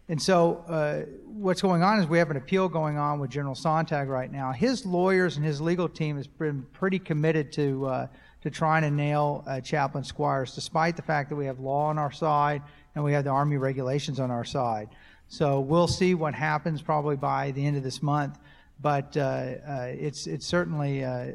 And 0.09 0.21
so, 0.21 0.65
uh, 0.67 1.03
what's 1.27 1.63
going 1.63 1.85
on 1.85 2.01
is 2.01 2.07
we 2.09 2.19
have 2.19 2.33
an 2.33 2.37
appeal 2.37 2.69
going 2.69 2.97
on 2.97 3.21
with 3.21 3.31
General 3.31 3.55
Sonntag 3.55 4.09
right 4.09 4.33
now. 4.33 4.51
His 4.51 4.85
lawyers 4.85 5.37
and 5.37 5.47
his 5.47 5.61
legal 5.61 5.89
team 5.89 6.17
has 6.17 6.27
been 6.27 6.67
pretty 6.73 6.99
committed 6.99 7.53
to 7.53 7.87
uh, 7.87 8.07
to 8.43 8.51
trying 8.51 8.83
to 8.83 8.91
nail 8.91 9.45
Chaplain 9.63 10.03
Squires, 10.03 10.55
despite 10.55 10.97
the 10.97 11.03
fact 11.03 11.29
that 11.29 11.37
we 11.37 11.45
have 11.45 11.61
law 11.61 11.89
on 11.89 11.99
our 11.99 12.11
side 12.11 12.63
and 12.95 13.05
we 13.05 13.13
have 13.13 13.25
the 13.25 13.31
Army 13.31 13.59
regulations 13.59 14.19
on 14.19 14.31
our 14.31 14.45
side. 14.45 14.89
So 15.29 15.61
we'll 15.61 15.87
see 15.87 16.15
what 16.15 16.35
happens 16.35 16.83
probably 16.83 17.17
by 17.17 17.53
the 17.53 17.65
end 17.65 17.77
of 17.77 17.83
this 17.83 18.03
month. 18.03 18.39
But 18.83 19.17
uh, 19.17 19.21
uh, 19.21 19.87
it's 19.91 20.27
it's 20.27 20.47
certainly 20.47 21.05
uh, 21.05 21.27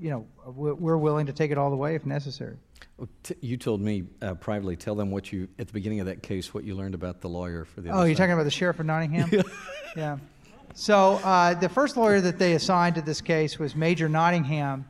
you 0.00 0.10
know 0.10 0.26
we're 0.46 0.96
willing 0.96 1.26
to 1.26 1.32
take 1.32 1.50
it 1.50 1.58
all 1.58 1.70
the 1.70 1.76
way 1.76 1.94
if 1.94 2.06
necessary. 2.06 2.56
You 3.42 3.58
told 3.58 3.82
me 3.82 4.04
uh, 4.22 4.34
privately. 4.34 4.76
Tell 4.76 4.94
them 4.94 5.10
what 5.10 5.30
you 5.30 5.48
at 5.58 5.66
the 5.66 5.72
beginning 5.74 6.00
of 6.00 6.06
that 6.06 6.22
case 6.22 6.54
what 6.54 6.64
you 6.64 6.74
learned 6.74 6.94
about 6.94 7.20
the 7.20 7.28
lawyer 7.28 7.66
for 7.66 7.82
the. 7.82 7.90
Oh, 7.90 8.04
you're 8.04 8.14
side. 8.14 8.22
talking 8.22 8.32
about 8.32 8.44
the 8.44 8.50
sheriff 8.50 8.80
of 8.80 8.86
Nottingham. 8.86 9.30
yeah. 9.96 10.16
So 10.74 11.20
uh, 11.24 11.52
the 11.54 11.68
first 11.68 11.98
lawyer 11.98 12.22
that 12.22 12.38
they 12.38 12.54
assigned 12.54 12.94
to 12.94 13.02
this 13.02 13.20
case 13.20 13.58
was 13.58 13.76
Major 13.76 14.08
Nottingham, 14.08 14.86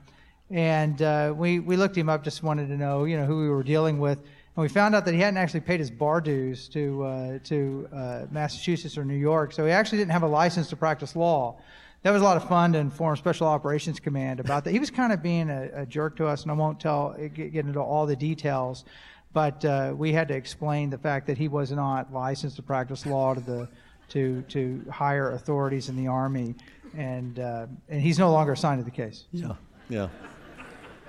and 0.51 1.03
uh, 1.03 1.35
we 1.37 1.59
we 1.59 1.77
looked 1.77 1.97
him 1.97 2.09
up. 2.09 2.23
Just 2.23 2.45
wanted 2.45 2.69
to 2.69 2.77
know, 2.77 3.05
you 3.05 3.17
know, 3.17 3.27
who 3.27 3.41
we 3.41 3.49
were 3.49 3.65
dealing 3.65 3.99
with, 3.99 4.19
and 4.19 4.63
we 4.63 4.69
found 4.69 4.95
out 4.95 5.05
that 5.05 5.15
he 5.15 5.21
hadn't 5.21 5.39
actually 5.39 5.61
paid 5.61 5.81
his 5.81 5.91
bar 5.91 6.21
dues 6.21 6.69
to 6.69 7.03
uh, 7.03 7.39
to 7.45 7.89
uh, 7.93 8.27
Massachusetts 8.31 8.97
or 8.97 9.05
New 9.05 9.17
York. 9.17 9.53
So 9.53 9.65
he 9.65 9.73
actually 9.73 9.99
didn't 9.99 10.13
have 10.13 10.23
a 10.23 10.29
license 10.29 10.69
to 10.69 10.77
practice 10.77 11.17
law 11.17 11.59
that 12.07 12.13
was 12.13 12.23
a 12.23 12.25
lot 12.25 12.37
of 12.37 12.47
fun 12.47 12.73
to 12.73 12.79
inform 12.79 13.17
Special 13.17 13.49
Operations 13.49 13.99
Command 13.99 14.39
about 14.39 14.63
that. 14.63 14.71
He 14.71 14.79
was 14.79 14.93
kind 14.93 15.13
of 15.13 15.25
being 15.25 15.51
a, 15.51 15.71
a 15.75 15.87
jerk 15.87 16.15
to 16.19 16.29
us, 16.29 16.43
and 16.43 16.53
I 16.53 16.55
won't 16.55 16.79
tell 16.79 17.17
get, 17.35 17.53
get 17.53 17.67
into 17.67 17.81
all 17.81 18.07
the 18.07 18.15
details, 18.15 18.85
but 19.33 19.65
uh, 19.65 19.93
we 19.93 20.13
had 20.13 20.29
to 20.29 20.35
explain 20.35 20.89
the 20.89 20.99
fact 20.99 21.27
that 21.27 21.37
he 21.37 21.49
was 21.49 21.73
not 21.73 22.13
licensed 22.13 22.55
to 22.57 22.63
practice 22.63 23.07
law 23.07 23.35
to 23.35 23.41
the 23.41 23.69
to 24.11 24.43
to 24.43 24.85
higher 24.89 25.33
authorities 25.33 25.89
in 25.89 25.97
the 25.97 26.07
army, 26.07 26.55
and 26.97 27.41
uh, 27.41 27.67
and 27.89 28.01
he's 28.01 28.21
no 28.21 28.31
longer 28.31 28.53
assigned 28.53 28.79
to 28.79 28.85
the 28.85 28.97
case. 28.97 29.25
Yeah, 29.33 29.57
yeah. 29.89 30.07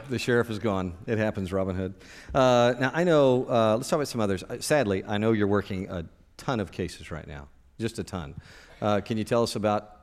The 0.10 0.18
sheriff 0.18 0.50
is 0.50 0.58
gone. 0.58 0.96
It 1.06 1.20
happens, 1.20 1.54
Robin 1.54 1.76
Hood. 1.76 1.94
Uh, 2.34 2.74
now 2.80 2.92
I 2.92 3.04
know. 3.04 3.46
Uh, 3.48 3.76
let's 3.78 3.88
talk 3.88 3.98
about 3.98 4.08
some 4.08 4.22
others. 4.22 4.42
Uh, 4.42 4.58
sadly, 4.62 5.04
I 5.06 5.20
know 5.20 5.34
you're 5.34 5.46
working 5.46 5.92
a 5.92 6.06
ton 6.38 6.60
of 6.60 6.72
cases 6.72 7.12
right 7.12 7.28
now, 7.28 7.50
just 7.80 8.00
a 8.00 8.04
ton. 8.04 8.34
Uh, 8.82 9.00
can 9.02 9.20
you 9.20 9.24
tell 9.24 9.44
us 9.44 9.56
about 9.56 9.97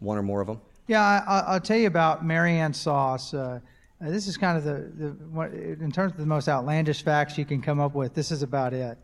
one 0.00 0.18
or 0.18 0.22
more 0.22 0.40
of 0.40 0.46
them? 0.46 0.60
Yeah, 0.86 1.24
I, 1.26 1.54
will 1.54 1.60
tell 1.60 1.76
you 1.76 1.88
about 1.88 2.24
Marianne 2.24 2.72
Sause. 2.72 3.34
Uh, 3.34 3.60
uh, 4.04 4.10
this 4.10 4.28
is 4.28 4.36
kind 4.36 4.56
of 4.56 4.64
the, 4.64 5.08
the, 5.08 5.82
in 5.82 5.90
terms 5.90 6.12
of 6.12 6.18
the 6.18 6.26
most 6.26 6.48
outlandish 6.48 7.02
facts 7.02 7.36
you 7.38 7.44
can 7.44 7.60
come 7.60 7.80
up 7.80 7.94
with. 7.94 8.14
This 8.14 8.30
is 8.30 8.42
about 8.42 8.72
it. 8.72 8.98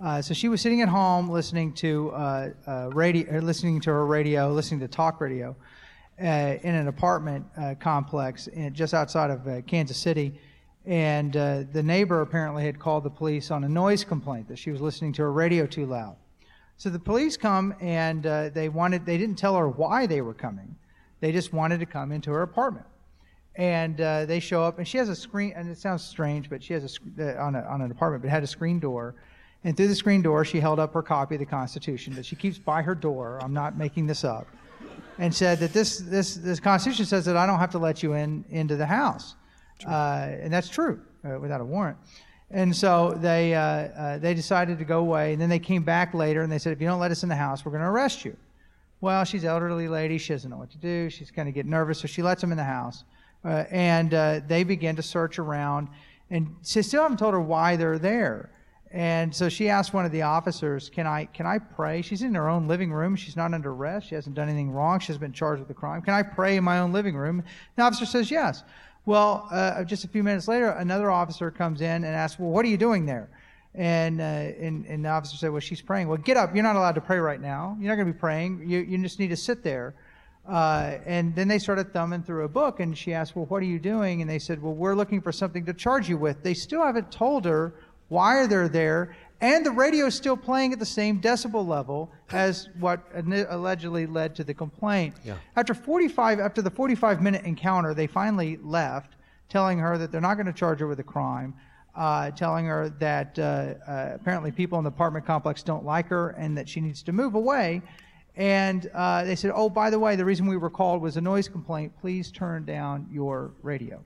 Uh, 0.00 0.20
so 0.20 0.34
she 0.34 0.48
was 0.48 0.60
sitting 0.60 0.82
at 0.82 0.88
home 0.88 1.28
listening 1.30 1.72
to 1.72 2.10
uh, 2.10 2.50
uh 2.66 2.90
radio, 2.92 3.38
uh, 3.38 3.40
listening 3.40 3.80
to 3.80 3.90
her 3.90 4.06
radio, 4.06 4.52
listening 4.52 4.80
to 4.80 4.88
talk 4.88 5.20
radio, 5.20 5.56
in 6.18 6.74
an 6.74 6.88
apartment 6.88 7.44
complex 7.80 8.46
in, 8.48 8.72
just 8.74 8.94
outside 8.94 9.30
of 9.30 9.66
Kansas 9.66 9.96
City, 9.96 10.38
and 10.84 11.32
the 11.32 11.82
neighbor 11.82 12.20
apparently 12.20 12.64
had 12.64 12.78
called 12.78 13.02
the 13.02 13.10
police 13.10 13.50
on 13.50 13.64
a 13.64 13.68
noise 13.68 14.04
complaint 14.04 14.46
that 14.48 14.58
she 14.58 14.70
was 14.70 14.80
listening 14.80 15.12
to 15.14 15.22
her 15.22 15.32
radio 15.32 15.66
too 15.66 15.86
loud. 15.86 16.16
So 16.76 16.90
the 16.90 16.98
police 16.98 17.36
come 17.36 17.74
and 17.80 18.26
uh, 18.26 18.48
they 18.50 18.68
wanted, 18.68 19.06
they 19.06 19.16
didn't 19.16 19.36
tell 19.36 19.56
her 19.56 19.68
why 19.68 20.06
they 20.06 20.20
were 20.20 20.34
coming. 20.34 20.76
They 21.20 21.32
just 21.32 21.52
wanted 21.52 21.80
to 21.80 21.86
come 21.86 22.12
into 22.12 22.30
her 22.30 22.42
apartment. 22.42 22.86
And 23.56 24.00
uh, 24.00 24.26
they 24.26 24.40
show 24.40 24.62
up, 24.62 24.78
and 24.78 24.86
she 24.86 24.98
has 24.98 25.08
a 25.08 25.14
screen, 25.14 25.52
and 25.54 25.70
it 25.70 25.78
sounds 25.78 26.02
strange, 26.02 26.50
but 26.50 26.62
she 26.62 26.74
has 26.74 26.98
a, 27.18 27.38
uh, 27.38 27.44
on, 27.44 27.54
a, 27.54 27.60
on 27.62 27.82
an 27.82 27.90
apartment, 27.92 28.22
but 28.22 28.30
had 28.30 28.42
a 28.42 28.48
screen 28.48 28.80
door. 28.80 29.14
And 29.62 29.76
through 29.76 29.88
the 29.88 29.94
screen 29.94 30.22
door, 30.22 30.44
she 30.44 30.58
held 30.58 30.80
up 30.80 30.92
her 30.92 31.02
copy 31.02 31.36
of 31.36 31.38
the 31.38 31.46
Constitution 31.46 32.14
that 32.14 32.26
she 32.26 32.36
keeps 32.36 32.58
by 32.58 32.82
her 32.82 32.94
door. 32.94 33.38
I'm 33.40 33.54
not 33.54 33.78
making 33.78 34.06
this 34.06 34.24
up. 34.24 34.46
And 35.18 35.32
said 35.32 35.60
that 35.60 35.72
this, 35.72 35.98
this, 35.98 36.34
this 36.34 36.58
Constitution 36.58 37.06
says 37.06 37.24
that 37.26 37.36
I 37.36 37.46
don't 37.46 37.60
have 37.60 37.70
to 37.70 37.78
let 37.78 38.02
you 38.02 38.14
in 38.14 38.44
into 38.50 38.74
the 38.74 38.86
house. 38.86 39.36
Uh, 39.86 40.28
and 40.40 40.52
that's 40.52 40.68
true 40.68 41.00
uh, 41.24 41.38
without 41.38 41.60
a 41.60 41.64
warrant. 41.64 41.96
And 42.50 42.74
so 42.74 43.16
they, 43.16 43.54
uh, 43.54 43.60
uh, 43.60 44.18
they 44.18 44.34
decided 44.34 44.78
to 44.78 44.84
go 44.84 45.00
away. 45.00 45.32
And 45.32 45.42
then 45.42 45.48
they 45.48 45.58
came 45.58 45.82
back 45.82 46.14
later 46.14 46.42
and 46.42 46.52
they 46.52 46.58
said, 46.58 46.72
if 46.72 46.80
you 46.80 46.86
don't 46.86 47.00
let 47.00 47.10
us 47.10 47.22
in 47.22 47.28
the 47.28 47.34
house, 47.34 47.64
we're 47.64 47.72
going 47.72 47.82
to 47.82 47.88
arrest 47.88 48.24
you. 48.24 48.36
Well, 49.00 49.24
she's 49.24 49.42
an 49.42 49.50
elderly 49.50 49.88
lady. 49.88 50.18
She 50.18 50.32
doesn't 50.32 50.50
know 50.50 50.56
what 50.56 50.70
to 50.70 50.78
do. 50.78 51.10
She's 51.10 51.30
going 51.30 51.46
to 51.46 51.52
get 51.52 51.66
nervous. 51.66 51.98
So 51.98 52.06
she 52.06 52.22
lets 52.22 52.40
them 52.40 52.52
in 52.52 52.56
the 52.56 52.64
house. 52.64 53.04
Uh, 53.44 53.64
and 53.70 54.14
uh, 54.14 54.40
they 54.46 54.64
begin 54.64 54.96
to 54.96 55.02
search 55.02 55.38
around. 55.38 55.88
And 56.30 56.54
she 56.64 56.80
still 56.82 57.02
haven't 57.02 57.18
told 57.18 57.34
her 57.34 57.40
why 57.40 57.76
they're 57.76 57.98
there. 57.98 58.50
And 58.94 59.34
so 59.34 59.48
she 59.48 59.68
asked 59.68 59.92
one 59.92 60.04
of 60.04 60.12
the 60.12 60.22
officers, 60.22 60.88
"Can 60.88 61.04
I 61.04 61.24
can 61.24 61.46
I 61.46 61.58
pray?" 61.58 62.00
She's 62.00 62.22
in 62.22 62.32
her 62.36 62.48
own 62.48 62.68
living 62.68 62.92
room. 62.92 63.16
She's 63.16 63.36
not 63.36 63.52
under 63.52 63.72
arrest. 63.72 64.08
She 64.08 64.14
hasn't 64.14 64.36
done 64.36 64.48
anything 64.48 64.70
wrong. 64.70 65.00
She 65.00 65.08
hasn't 65.08 65.20
been 65.20 65.32
charged 65.32 65.60
with 65.60 65.68
a 65.68 65.74
crime. 65.74 66.00
Can 66.00 66.14
I 66.14 66.22
pray 66.22 66.56
in 66.56 66.62
my 66.62 66.78
own 66.78 66.92
living 66.92 67.16
room? 67.16 67.42
The 67.74 67.82
officer 67.82 68.06
says 68.06 68.30
yes. 68.30 68.62
Well, 69.06 69.46
uh, 69.50 69.84
just 69.84 70.04
a 70.04 70.08
few 70.08 70.22
minutes 70.22 70.48
later, 70.48 70.70
another 70.70 71.10
officer 71.10 71.50
comes 71.50 71.82
in 71.82 72.04
and 72.04 72.06
asks, 72.06 72.38
Well, 72.38 72.50
what 72.50 72.64
are 72.64 72.68
you 72.68 72.78
doing 72.78 73.04
there? 73.04 73.28
And, 73.74 74.20
uh, 74.20 74.24
and, 74.24 74.86
and 74.86 75.04
the 75.04 75.08
officer 75.10 75.36
said, 75.36 75.50
Well, 75.50 75.60
she's 75.60 75.82
praying. 75.82 76.08
Well, 76.08 76.16
get 76.16 76.36
up. 76.36 76.54
You're 76.54 76.62
not 76.62 76.76
allowed 76.76 76.94
to 76.94 77.00
pray 77.00 77.18
right 77.18 77.40
now. 77.40 77.76
You're 77.78 77.90
not 77.90 77.96
going 77.96 78.06
to 78.06 78.12
be 78.14 78.18
praying. 78.18 78.64
You, 78.66 78.80
you 78.80 78.96
just 78.98 79.18
need 79.18 79.28
to 79.28 79.36
sit 79.36 79.62
there. 79.62 79.94
Uh, 80.48 80.98
and 81.06 81.34
then 81.34 81.48
they 81.48 81.58
started 81.58 81.92
thumbing 81.92 82.22
through 82.22 82.44
a 82.44 82.48
book, 82.48 82.80
and 82.80 82.96
she 82.96 83.12
asked, 83.12 83.36
Well, 83.36 83.46
what 83.46 83.62
are 83.62 83.66
you 83.66 83.78
doing? 83.78 84.22
And 84.22 84.30
they 84.30 84.38
said, 84.38 84.62
Well, 84.62 84.74
we're 84.74 84.94
looking 84.94 85.20
for 85.20 85.32
something 85.32 85.66
to 85.66 85.74
charge 85.74 86.08
you 86.08 86.16
with. 86.16 86.42
They 86.42 86.54
still 86.54 86.82
haven't 86.82 87.10
told 87.10 87.44
her 87.44 87.74
why 88.08 88.46
they're 88.46 88.68
there, 88.68 89.16
and 89.44 89.66
the 89.66 89.70
radio 89.70 90.06
is 90.06 90.14
still 90.14 90.38
playing 90.38 90.72
at 90.72 90.78
the 90.78 90.86
same 90.86 91.20
decibel 91.20 91.66
level 91.66 92.10
as 92.32 92.70
what 92.80 93.06
allegedly 93.14 94.06
led 94.06 94.34
to 94.36 94.42
the 94.42 94.54
complaint. 94.54 95.14
Yeah. 95.22 95.36
After 95.54 95.74
45, 95.74 96.40
after 96.40 96.62
the 96.62 96.70
45 96.70 97.20
minute 97.20 97.44
encounter, 97.44 97.92
they 97.92 98.06
finally 98.06 98.56
left, 98.62 99.16
telling 99.50 99.78
her 99.78 99.98
that 99.98 100.10
they're 100.10 100.22
not 100.22 100.36
going 100.36 100.46
to 100.46 100.52
charge 100.52 100.80
her 100.80 100.86
with 100.86 100.98
a 101.00 101.04
crime. 101.04 101.54
Uh, 101.94 102.30
telling 102.32 102.66
her 102.66 102.88
that 102.88 103.38
uh, 103.38 103.74
uh, 103.86 104.12
apparently 104.14 104.50
people 104.50 104.78
in 104.78 104.84
the 104.84 104.88
apartment 104.88 105.24
complex 105.24 105.62
don't 105.62 105.84
like 105.84 106.08
her 106.08 106.30
and 106.30 106.58
that 106.58 106.68
she 106.68 106.80
needs 106.80 107.04
to 107.04 107.12
move 107.12 107.36
away. 107.36 107.80
And 108.34 108.90
uh, 108.94 109.22
they 109.22 109.36
said, 109.36 109.52
Oh, 109.54 109.68
by 109.68 109.90
the 109.90 109.98
way, 109.98 110.16
the 110.16 110.24
reason 110.24 110.46
we 110.46 110.56
were 110.56 110.70
called 110.70 111.00
was 111.00 111.16
a 111.18 111.20
noise 111.20 111.46
complaint. 111.46 111.92
Please 112.00 112.32
turn 112.32 112.64
down 112.64 113.06
your 113.12 113.52
radio. 113.62 114.02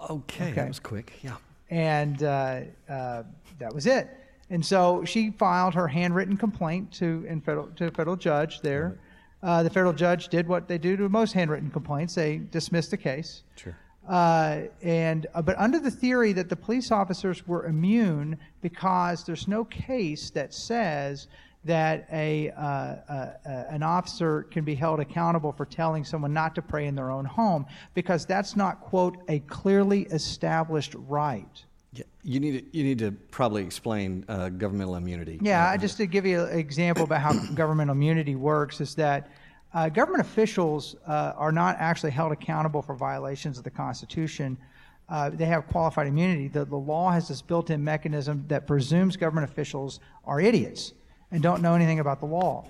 Okay, 0.00 0.46
okay. 0.46 0.52
that 0.54 0.66
was 0.66 0.80
quick. 0.80 1.12
Yeah. 1.22 1.36
And 1.70 2.24
uh, 2.24 2.62
uh, 2.88 3.22
that 3.60 3.72
was 3.72 3.86
it. 3.86 4.08
And 4.52 4.64
so 4.64 5.02
she 5.04 5.30
filed 5.30 5.72
her 5.74 5.88
handwritten 5.88 6.36
complaint 6.36 6.92
to, 6.92 7.24
in 7.26 7.40
federal, 7.40 7.68
to 7.68 7.86
a 7.86 7.90
federal 7.90 8.16
judge 8.16 8.60
there. 8.60 8.98
Uh, 9.42 9.62
the 9.62 9.70
federal 9.70 9.94
judge 9.94 10.28
did 10.28 10.46
what 10.46 10.68
they 10.68 10.76
do 10.76 10.94
to 10.98 11.08
most 11.08 11.32
handwritten 11.32 11.70
complaints 11.70 12.14
they 12.14 12.36
dismissed 12.36 12.90
the 12.90 12.98
case. 12.98 13.44
Sure. 13.56 13.74
Uh, 14.06 14.62
and 14.82 15.26
uh, 15.34 15.40
but 15.40 15.58
under 15.58 15.78
the 15.78 15.90
theory 15.90 16.34
that 16.34 16.50
the 16.50 16.56
police 16.56 16.90
officers 16.90 17.46
were 17.46 17.64
immune 17.64 18.36
because 18.60 19.24
there's 19.24 19.48
no 19.48 19.64
case 19.64 20.28
that 20.30 20.52
says 20.52 21.28
that 21.64 22.06
a 22.12 22.50
uh, 22.50 22.60
uh, 22.60 23.32
uh, 23.46 23.64
an 23.70 23.82
officer 23.82 24.42
can 24.50 24.64
be 24.64 24.74
held 24.74 25.00
accountable 25.00 25.52
for 25.52 25.64
telling 25.64 26.04
someone 26.04 26.32
not 26.32 26.54
to 26.54 26.60
pray 26.60 26.88
in 26.88 26.94
their 26.94 27.10
own 27.10 27.24
home 27.24 27.64
because 27.94 28.26
that's 28.26 28.54
not 28.54 28.82
quote 28.82 29.16
a 29.28 29.38
clearly 29.40 30.02
established 30.10 30.94
right. 31.08 31.64
Yeah, 31.94 32.04
you 32.22 32.40
need 32.40 32.72
to, 32.72 32.78
you 32.78 32.84
need 32.84 32.98
to 33.00 33.12
probably 33.30 33.62
explain 33.62 34.24
uh, 34.28 34.48
governmental 34.48 34.96
immunity. 34.96 35.38
Yeah, 35.42 35.76
just 35.76 35.98
to 35.98 36.06
give 36.06 36.24
you 36.24 36.44
an 36.44 36.58
example 36.58 37.04
about 37.04 37.20
how 37.20 37.32
governmental 37.54 37.94
immunity 37.94 38.34
works 38.34 38.80
is 38.80 38.94
that 38.94 39.30
uh, 39.74 39.88
government 39.88 40.22
officials 40.22 40.96
uh, 41.06 41.32
are 41.36 41.52
not 41.52 41.76
actually 41.78 42.10
held 42.10 42.32
accountable 42.32 42.80
for 42.80 42.94
violations 42.94 43.58
of 43.58 43.64
the 43.64 43.70
Constitution. 43.70 44.56
Uh, 45.08 45.28
they 45.30 45.44
have 45.44 45.66
qualified 45.66 46.06
immunity. 46.06 46.48
The, 46.48 46.64
the 46.64 46.76
law 46.76 47.10
has 47.10 47.28
this 47.28 47.42
built-in 47.42 47.82
mechanism 47.84 48.44
that 48.48 48.66
presumes 48.66 49.16
government 49.16 49.50
officials 49.50 50.00
are 50.24 50.40
idiots 50.40 50.94
and 51.30 51.42
don't 51.42 51.60
know 51.60 51.74
anything 51.74 52.00
about 52.00 52.20
the 52.20 52.26
law. 52.26 52.64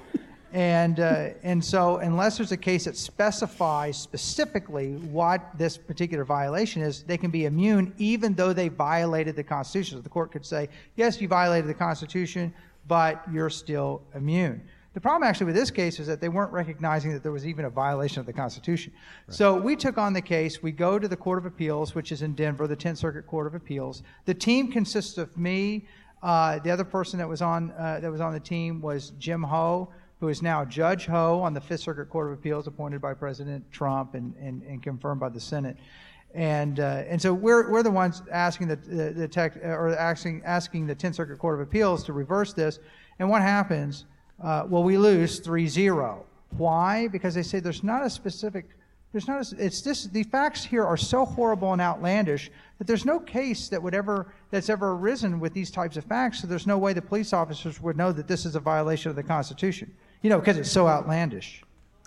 And, 0.53 1.01
uh, 1.01 1.31
and 1.43 1.65
so, 1.65 1.97
unless 1.97 2.37
there's 2.37 2.53
a 2.53 2.59
case 2.59 2.85
that 2.85 2.97
specifies 2.97 3.97
specifically 3.97 4.97
what 4.97 5.41
this 5.57 5.79
particular 5.79 6.25
violation 6.25 6.83
is, 6.83 7.03
they 7.05 7.17
can 7.17 7.31
be 7.31 7.47
immune 7.47 7.95
even 7.97 8.35
though 8.35 8.53
they 8.53 8.69
violated 8.69 9.35
the 9.35 9.45
Constitution. 9.45 9.97
So 9.97 10.03
the 10.03 10.11
court 10.11 10.31
could 10.31 10.45
say, 10.45 10.69
yes, 10.97 11.21
you 11.23 11.29
violated 11.29 11.71
the 11.71 11.75
Constitution, 11.75 12.53
but 12.87 13.23
you're 13.33 13.49
still 13.49 14.03
immune. 14.15 14.62
The 14.95 15.01
problem 15.01 15.27
actually 15.27 15.47
with 15.47 15.55
this 15.55 15.71
case 15.71 15.99
is 15.99 16.07
that 16.07 16.21
they 16.21 16.29
weren't 16.29 16.53
recognizing 16.53 17.15
that 17.15 17.23
there 17.23 17.33
was 17.33 17.47
even 17.47 17.65
a 17.65 17.71
violation 17.71 18.21
of 18.21 18.27
the 18.27 18.33
Constitution. 18.33 18.93
Right. 19.27 19.35
So 19.35 19.57
we 19.57 19.75
took 19.75 19.97
on 19.97 20.12
the 20.12 20.21
case. 20.21 20.62
We 20.62 20.71
go 20.71 20.99
to 20.99 21.09
the 21.09 21.17
Court 21.17 21.38
of 21.38 21.47
Appeals, 21.47 21.95
which 21.95 22.12
is 22.12 22.21
in 22.21 22.35
Denver, 22.35 22.67
the 22.67 22.77
10th 22.77 22.99
Circuit 22.99 23.27
Court 23.27 23.47
of 23.47 23.55
Appeals. 23.55 24.03
The 24.27 24.35
team 24.35 24.71
consists 24.71 25.17
of 25.17 25.35
me. 25.38 25.87
Uh, 26.23 26.59
the 26.59 26.71
other 26.71 26.85
person 26.85 27.19
that 27.19 27.29
was 27.29 27.41
on 27.41 27.73
uh, 27.73 27.99
that 28.01 28.12
was 28.12 28.21
on 28.21 28.33
the 28.33 28.41
team 28.41 28.81
was 28.81 29.12
Jim 29.19 29.43
Ho, 29.43 29.88
who 30.23 30.29
is 30.29 30.41
now 30.41 30.65
Judge 30.65 31.07
Ho 31.07 31.41
on 31.41 31.53
the 31.53 31.61
Fifth 31.61 31.81
Circuit 31.81 32.09
Court 32.09 32.29
of 32.29 32.35
Appeals, 32.35 32.69
appointed 32.69 33.01
by 33.01 33.13
President 33.13 33.69
Trump 33.73 34.15
and, 34.15 34.33
and, 34.41 34.63
and 34.63 34.81
confirmed 34.81 35.19
by 35.19 35.29
the 35.29 35.41
Senate. 35.41 35.77
And, 36.33 36.79
uh, 36.79 37.03
and 37.09 37.21
so 37.21 37.35
we're, 37.35 37.69
we're 37.69 37.83
the 37.83 37.91
ones 37.91 38.23
asking 38.31 38.69
the, 38.69 38.77
the, 38.77 39.11
the 39.11 39.27
tech, 39.27 39.57
or 39.57 39.97
asking, 39.97 40.43
asking 40.45 40.87
the 40.87 40.95
10th 40.95 41.17
Circuit 41.17 41.41
Court 41.41 41.57
of 41.57 41.61
Appeals 41.67 42.05
to 42.05 42.13
reverse 42.13 42.53
this. 42.53 42.79
And 43.19 43.29
what 43.29 43.43
happens? 43.43 44.05
Uh, 44.41 44.65
well, 44.69 44.85
we 44.85 44.97
lose 44.97 45.41
3 45.41 45.67
0. 45.67 46.25
Why? 46.57 47.09
Because 47.09 47.35
they 47.35 47.43
say 47.43 47.59
there's 47.59 47.83
not 47.83 48.07
a 48.07 48.11
specific, 48.11 48.67
there's 49.11 49.27
not 49.27 49.53
a, 49.53 49.57
it's 49.65 49.81
this, 49.81 50.05
the 50.05 50.23
facts 50.23 50.65
here 50.65 50.85
are 50.85 50.97
so 50.97 51.25
horrible 51.25 51.73
and 51.73 51.83
outlandish 51.83 52.49
that 52.79 52.87
there's 52.87 53.05
no 53.05 53.19
case 53.19 53.69
that 53.71 53.83
would 53.83 53.93
ever, 53.93 54.33
that's 54.53 54.69
ever 54.69 54.93
arisen 54.93 55.41
with 55.41 55.53
these 55.53 55.73
types 55.73 55.97
of 55.97 56.05
facts. 56.05 56.43
So 56.43 56.47
there's 56.47 56.69
no 56.69 56.79
way 56.79 56.93
the 56.93 57.03
police 57.03 57.33
officers 57.33 57.81
would 57.81 57.97
know 57.97 58.13
that 58.13 58.29
this 58.29 58.47
is 58.47 58.55
a 58.55 58.61
violation 58.61 59.11
of 59.11 59.17
the 59.17 59.25
Constitution. 59.25 59.93
You 60.23 60.31
know, 60.31 60.39
because 60.39 60.57
it's 60.57 60.71
so 60.71 60.89
outlandish 60.89 61.63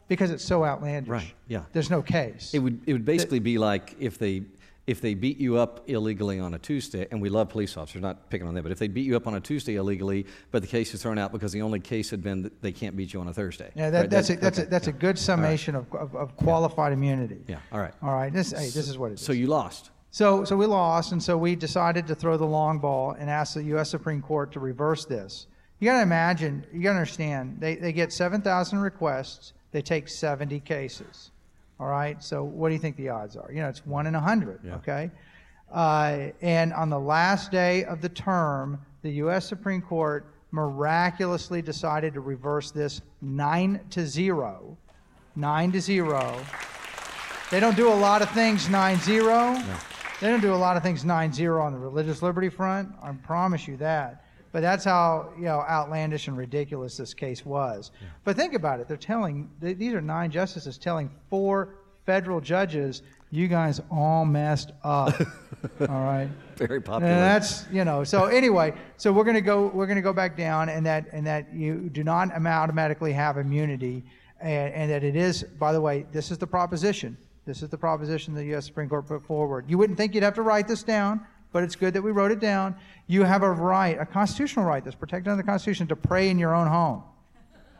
because 0.08 0.32
it's 0.32 0.44
so 0.44 0.64
outlandish. 0.64 1.10
Right. 1.10 1.34
Yeah. 1.48 1.64
There's 1.74 1.90
no 1.90 2.02
case. 2.02 2.54
It 2.54 2.60
would 2.60 2.82
it 2.86 2.94
would 2.94 3.06
basically 3.06 3.40
be 3.40 3.58
like 3.58 3.96
if 4.00 4.18
they 4.18 4.44
if 4.88 5.02
they 5.02 5.16
beat 5.16 5.40
you 5.40 5.58
up 5.58 5.90
illegally 5.90 6.40
on 6.40 6.54
a 6.54 6.60
Tuesday, 6.60 7.08
and 7.10 7.20
we 7.20 7.28
love 7.28 7.50
police 7.50 7.76
officers, 7.76 8.04
not 8.04 8.30
picking 8.30 8.48
on 8.48 8.54
them, 8.54 8.62
but 8.62 8.72
if 8.72 8.78
they 8.78 8.88
beat 8.88 9.06
you 9.08 9.16
up 9.16 9.26
on 9.26 9.34
a 9.34 9.40
Tuesday 9.40 9.78
illegally, 9.78 10.28
but 10.52 10.62
the 10.62 10.68
case 10.68 10.94
is 10.94 11.02
thrown 11.02 11.18
out 11.18 11.32
because 11.32 11.52
the 11.52 11.64
only 11.64 11.80
case 11.80 12.12
had 12.12 12.22
been 12.22 12.44
that 12.44 12.62
they 12.62 12.72
can't 12.72 12.96
beat 12.96 13.12
you 13.12 13.20
on 13.20 13.28
a 13.28 13.34
Thursday. 13.34 13.72
Yeah, 13.74 13.90
that, 13.90 14.00
right? 14.02 14.10
that's, 14.12 14.30
a, 14.30 14.36
that's, 14.36 14.60
okay. 14.60 14.68
a, 14.68 14.70
that's 14.70 14.86
yeah. 14.86 14.94
a 14.94 14.98
good 14.98 15.18
summation 15.18 15.74
right. 15.74 15.86
of, 15.92 15.96
of, 15.96 16.16
of, 16.16 16.38
qualified 16.38 16.92
yeah. 16.92 16.98
immunity. 16.98 17.44
Yeah, 17.48 17.58
all 17.72 17.80
right. 17.80 17.94
All 18.04 18.14
right, 18.14 18.32
this, 18.32 18.52
hey, 18.52 18.66
this 18.66 18.88
is 18.88 18.96
what 18.96 19.10
it 19.10 19.14
is. 19.16 19.22
So 19.22 19.34
you 19.34 19.48
lost. 19.48 19.90
So, 20.12 20.44
so 20.44 20.56
we 20.56 20.68
lost, 20.68 21.14
and 21.14 21.22
so 21.22 21.36
we 21.36 21.56
decided 21.56 22.06
to 22.06 22.14
throw 22.14 22.38
the 22.38 22.46
long 22.46 22.78
ball 22.78 23.16
and 23.18 23.28
ask 23.28 23.56
the 23.56 23.64
U.S. 23.64 23.90
Supreme 23.90 24.22
Court 24.22 24.52
to 24.52 24.60
reverse 24.60 25.06
this. 25.06 25.48
You 25.80 25.90
got 25.90 25.98
to 25.98 26.04
imagine, 26.04 26.66
you 26.74 26.82
got 26.82 26.92
to 26.92 26.96
understand, 26.96 27.58
they, 27.60 27.76
they 27.76 27.92
get 27.92 28.14
7,000 28.14 28.80
requests 28.80 29.54
they 29.76 29.82
take 29.82 30.08
70 30.08 30.62
cases. 30.62 31.32
All 31.82 31.88
right, 31.88 32.24
so 32.24 32.46
what 32.46 32.70
do 32.70 32.76
you 32.76 32.80
think 32.80 32.96
the 32.96 33.10
odds 33.10 33.36
are? 33.36 33.52
You 33.52 33.62
know, 33.62 33.68
it's 33.68 33.86
one 33.86 34.08
in 34.08 34.16
a 34.16 34.22
hundred. 34.22 34.62
Yeah. 34.64 34.76
Okay, 34.76 35.12
uh, 35.70 36.28
and 36.42 36.72
on 36.72 36.90
the 36.90 36.98
last 36.98 37.52
day 37.52 37.84
of 37.84 38.00
the 38.00 38.08
term, 38.08 38.80
the 39.02 39.12
U.S. 39.26 39.46
Supreme 39.46 39.82
Court 39.82 40.28
miraculously 40.52 41.62
decided 41.62 42.14
to 42.14 42.22
reverse 42.22 42.72
this 42.72 43.02
nine 43.22 43.82
to 43.90 44.08
zero. 44.08 44.78
Nine 45.36 45.74
to 45.74 45.82
zero. 45.82 46.40
They 47.52 47.60
don't 47.60 47.76
do 47.76 47.90
a 47.90 47.94
lot 47.94 48.22
of 48.22 48.30
things 48.32 48.70
nine 48.70 48.98
zero. 49.00 49.52
No. 49.56 49.76
They 50.22 50.30
don't 50.30 50.40
do 50.40 50.54
a 50.54 50.56
lot 50.56 50.78
of 50.78 50.84
things 50.84 51.04
nine 51.04 51.34
zero 51.34 51.62
on 51.62 51.74
the 51.74 51.80
religious 51.80 52.22
liberty 52.22 52.48
front. 52.48 52.94
I 53.04 53.12
promise 53.12 53.68
you 53.68 53.76
that. 53.78 54.25
But 54.56 54.62
that's 54.62 54.86
how 54.86 55.34
you 55.38 55.44
know 55.44 55.66
outlandish 55.68 56.30
and 56.30 56.38
ridiculous 56.38 56.96
this 56.96 57.14
case 57.14 57.46
was. 57.46 57.92
Yeah. 58.00 58.08
But 58.24 58.38
think 58.38 58.54
about 58.54 58.80
it. 58.80 58.88
They're 58.88 58.96
telling 58.96 59.50
these 59.60 59.94
are 59.94 60.00
nine 60.00 60.32
justices 60.32 60.78
telling 60.78 61.12
four 61.30 61.76
federal 62.06 62.40
judges, 62.40 63.02
you 63.32 63.50
guys 63.50 63.82
all 63.92 64.24
messed 64.24 64.72
up. 64.82 65.20
all 65.82 65.88
right. 66.06 66.30
Very 66.56 66.80
popular. 66.80 67.12
And 67.12 67.22
that's 67.22 67.66
you 67.70 67.84
know. 67.84 68.06
So 68.06 68.28
anyway, 68.28 68.74
so 68.96 69.12
we're 69.12 69.26
gonna 69.26 69.42
go 69.42 69.68
we're 69.74 69.88
gonna 69.88 70.02
go 70.02 70.14
back 70.14 70.38
down, 70.38 70.70
and 70.70 70.86
that 70.86 71.08
and 71.12 71.28
that 71.28 71.54
you 71.54 71.90
do 71.90 72.06
not 72.06 72.32
automatically 72.32 73.12
have 73.12 73.38
immunity, 73.38 74.06
and, 74.40 74.74
and 74.74 74.90
that 74.90 75.04
it 75.04 75.18
is. 75.18 75.44
By 75.44 75.74
the 75.74 75.82
way, 75.82 76.06
this 76.14 76.32
is 76.32 76.38
the 76.38 76.48
proposition. 76.48 77.18
This 77.46 77.62
is 77.62 77.68
the 77.68 77.78
proposition 77.78 78.34
the 78.34 78.46
U.S. 78.46 78.66
Supreme 78.66 78.88
Court 78.88 79.06
put 79.06 79.26
forward. 79.26 79.66
You 79.68 79.78
wouldn't 79.78 79.98
think 79.98 80.16
you'd 80.16 80.24
have 80.24 80.36
to 80.36 80.44
write 80.44 80.70
this 80.70 80.82
down 80.82 81.28
but 81.56 81.64
it's 81.64 81.78
good 81.78 81.94
that 81.94 82.02
we 82.02 82.12
wrote 82.12 82.32
it 82.32 82.42
down. 82.42 82.76
You 83.08 83.24
have 83.24 83.42
a 83.42 83.50
right, 83.50 83.98
a 83.98 84.06
constitutional 84.06 84.66
right 84.66 84.84
that's 84.84 84.98
protected 84.98 85.32
under 85.32 85.42
the 85.42 85.48
Constitution 85.48 85.88
to 85.88 85.96
pray 85.96 86.30
in 86.30 86.38
your 86.38 86.54
own 86.54 86.68
home. 86.68 87.02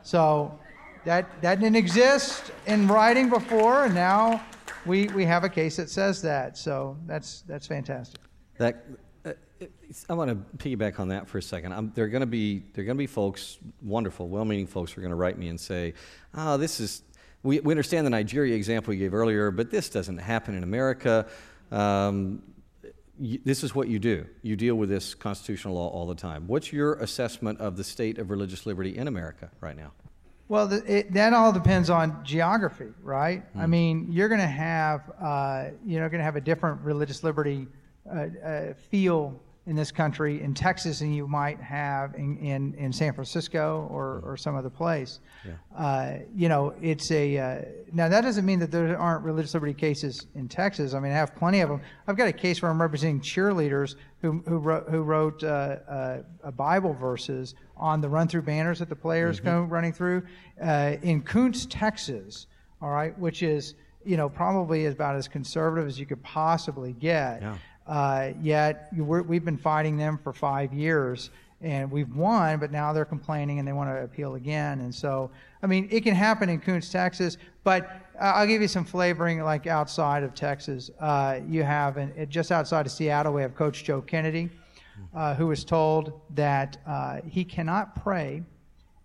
So 0.02 0.58
that, 1.04 1.42
that 1.42 1.60
didn't 1.60 1.76
exist 1.76 2.52
in 2.66 2.88
writing 2.88 3.28
before, 3.28 3.84
and 3.84 3.94
now 3.94 4.42
we, 4.86 5.08
we 5.08 5.26
have 5.26 5.44
a 5.44 5.50
case 5.50 5.76
that 5.76 5.90
says 5.90 6.22
that. 6.22 6.56
So 6.56 6.96
that's, 7.06 7.42
that's 7.42 7.66
fantastic. 7.66 8.18
That, 8.56 8.82
uh, 9.26 9.32
I 10.08 10.14
want 10.14 10.30
to 10.30 10.36
piggyback 10.56 10.98
on 10.98 11.08
that 11.08 11.28
for 11.28 11.36
a 11.36 11.42
2nd 11.42 11.94
there 11.94 12.06
are 12.06 12.08
going 12.08 12.20
to 12.20 12.26
be 12.26 12.62
there 12.72 12.82
going 12.82 12.96
to 12.96 12.98
be 12.98 13.06
folks, 13.06 13.58
wonderful, 13.82 14.26
well-meaning 14.30 14.68
folks, 14.68 14.92
who 14.92 15.02
are 15.02 15.04
going 15.04 15.10
to 15.10 15.16
write 15.16 15.36
me 15.36 15.48
and 15.48 15.60
say, 15.60 15.92
"Oh, 16.34 16.56
this 16.56 16.80
is 16.80 17.02
we, 17.42 17.60
we 17.60 17.74
understand 17.74 18.06
the 18.06 18.10
Nigeria 18.10 18.56
example 18.56 18.94
you 18.94 19.00
gave 19.00 19.12
earlier, 19.12 19.50
but 19.50 19.70
this 19.70 19.90
doesn't 19.90 20.16
happen 20.16 20.56
in 20.56 20.62
America." 20.62 21.26
Um, 21.70 22.42
you, 23.18 23.40
this 23.44 23.64
is 23.64 23.74
what 23.74 23.88
you 23.88 23.98
do. 23.98 24.26
You 24.42 24.56
deal 24.56 24.74
with 24.74 24.88
this 24.88 25.14
constitutional 25.14 25.74
law 25.74 25.88
all 25.88 26.06
the 26.06 26.14
time. 26.14 26.46
What's 26.46 26.72
your 26.72 26.94
assessment 26.94 27.60
of 27.60 27.76
the 27.76 27.84
state 27.84 28.18
of 28.18 28.30
religious 28.30 28.66
liberty 28.66 28.96
in 28.96 29.08
America 29.08 29.50
right 29.60 29.76
now? 29.76 29.92
Well, 30.48 30.68
the, 30.68 30.98
it, 30.98 31.12
that 31.14 31.32
all 31.32 31.52
depends 31.52 31.90
on 31.90 32.24
geography, 32.24 32.92
right? 33.02 33.42
Mm. 33.54 33.60
I 33.60 33.64
hmm. 33.64 33.70
mean, 33.70 34.06
you're 34.10 34.28
going 34.28 34.40
to 34.40 34.46
have, 34.46 35.02
uh, 35.20 35.64
you 35.84 35.98
know, 35.98 36.08
going 36.08 36.20
to 36.20 36.24
have 36.24 36.36
a 36.36 36.40
different 36.40 36.82
religious 36.82 37.24
liberty 37.24 37.66
uh, 38.08 38.26
uh, 38.44 38.74
feel 38.90 39.40
in 39.66 39.74
this 39.74 39.90
country 39.90 40.40
in 40.42 40.54
Texas 40.54 41.00
than 41.00 41.12
you 41.12 41.26
might 41.26 41.60
have 41.60 42.14
in, 42.14 42.36
in, 42.38 42.72
in 42.74 42.92
San 42.92 43.12
Francisco 43.12 43.88
or, 43.90 44.22
or 44.24 44.36
some 44.36 44.54
other 44.54 44.70
place. 44.70 45.18
Yeah. 45.44 45.52
Uh, 45.76 46.18
you 46.36 46.48
know, 46.48 46.72
it's 46.80 47.10
a 47.10 47.36
uh, 47.36 47.62
now 47.92 48.08
that 48.08 48.20
doesn't 48.20 48.46
mean 48.46 48.60
that 48.60 48.70
there 48.70 48.96
aren't 48.96 49.24
religious 49.24 49.54
liberty 49.54 49.74
cases 49.74 50.28
in 50.36 50.46
Texas. 50.46 50.94
I 50.94 51.00
mean, 51.00 51.10
I 51.10 51.16
have 51.16 51.34
plenty 51.34 51.60
of 51.60 51.68
them. 51.68 51.80
I've 52.06 52.16
got 52.16 52.28
a 52.28 52.32
case 52.32 52.62
where 52.62 52.70
I'm 52.70 52.80
representing 52.80 53.20
cheerleaders 53.20 53.96
who 54.22 54.42
who 54.46 54.58
wrote, 54.58 54.88
who 54.88 55.02
wrote 55.02 55.42
uh, 55.42 55.76
uh 55.88 56.50
Bible 56.52 56.94
verses 56.94 57.54
on 57.76 58.00
the 58.00 58.08
run 58.08 58.28
through 58.28 58.42
banners 58.42 58.78
that 58.78 58.88
the 58.88 58.96
players 58.96 59.38
mm-hmm. 59.38 59.48
go 59.48 59.62
running 59.62 59.92
through 59.92 60.22
uh, 60.62 60.94
in 61.02 61.22
Kountze, 61.22 61.66
Texas. 61.68 62.46
All 62.80 62.90
right, 62.90 63.18
which 63.18 63.42
is 63.42 63.74
you 64.04 64.16
know 64.16 64.28
probably 64.28 64.86
about 64.86 65.16
as 65.16 65.26
conservative 65.26 65.88
as 65.88 65.98
you 65.98 66.06
could 66.06 66.22
possibly 66.22 66.92
get. 66.92 67.42
Yeah. 67.42 67.56
Uh, 67.86 68.30
yet 68.40 68.88
we've 68.96 69.44
been 69.44 69.56
fighting 69.56 69.96
them 69.96 70.18
for 70.18 70.32
five 70.32 70.72
years 70.72 71.30
and 71.62 71.90
we've 71.90 72.14
won, 72.14 72.58
but 72.58 72.70
now 72.70 72.92
they're 72.92 73.04
complaining 73.04 73.58
and 73.58 73.66
they 73.66 73.72
want 73.72 73.88
to 73.88 74.02
appeal 74.02 74.34
again. 74.34 74.80
And 74.80 74.94
so, 74.94 75.30
I 75.62 75.66
mean, 75.66 75.88
it 75.90 76.02
can 76.02 76.14
happen 76.14 76.48
in 76.48 76.60
Kountze, 76.60 76.90
Texas, 76.90 77.38
but 77.64 77.90
I'll 78.20 78.46
give 78.46 78.60
you 78.60 78.68
some 78.68 78.84
flavoring 78.84 79.42
like 79.42 79.66
outside 79.66 80.22
of 80.22 80.34
Texas. 80.34 80.90
Uh, 81.00 81.40
you 81.48 81.62
have, 81.62 81.96
an, 81.96 82.26
just 82.28 82.52
outside 82.52 82.86
of 82.86 82.92
Seattle, 82.92 83.32
we 83.32 83.42
have 83.42 83.54
Coach 83.54 83.84
Joe 83.84 84.02
Kennedy, 84.02 84.50
uh, 85.14 85.34
who 85.34 85.46
was 85.46 85.64
told 85.64 86.20
that 86.34 86.76
uh, 86.86 87.20
he 87.26 87.44
cannot 87.44 88.02
pray 88.02 88.42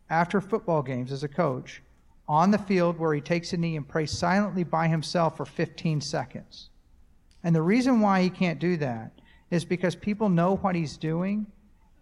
after 0.10 0.42
football 0.42 0.82
games 0.82 1.12
as 1.12 1.24
a 1.24 1.28
coach 1.28 1.82
on 2.28 2.52
the 2.52 2.58
field 2.58 2.98
where 3.00 3.14
he 3.14 3.22
takes 3.22 3.54
a 3.54 3.58
knee 3.58 3.78
and 3.78 3.88
prays 3.88 4.12
silently 4.12 4.64
by 4.64 4.88
himself 4.88 5.38
for 5.38 5.46
15 5.46 6.02
seconds. 6.02 6.70
And 7.44 7.56
the 7.56 7.62
reason 7.62 8.02
why 8.02 8.22
he 8.22 8.30
can't 8.30 8.60
do 8.60 8.78
that 8.78 9.12
is 9.50 9.66
because 9.66 9.96
people 9.96 10.30
know 10.30 10.58
what 10.58 10.76
he's 10.76 10.98
doing, 10.98 11.46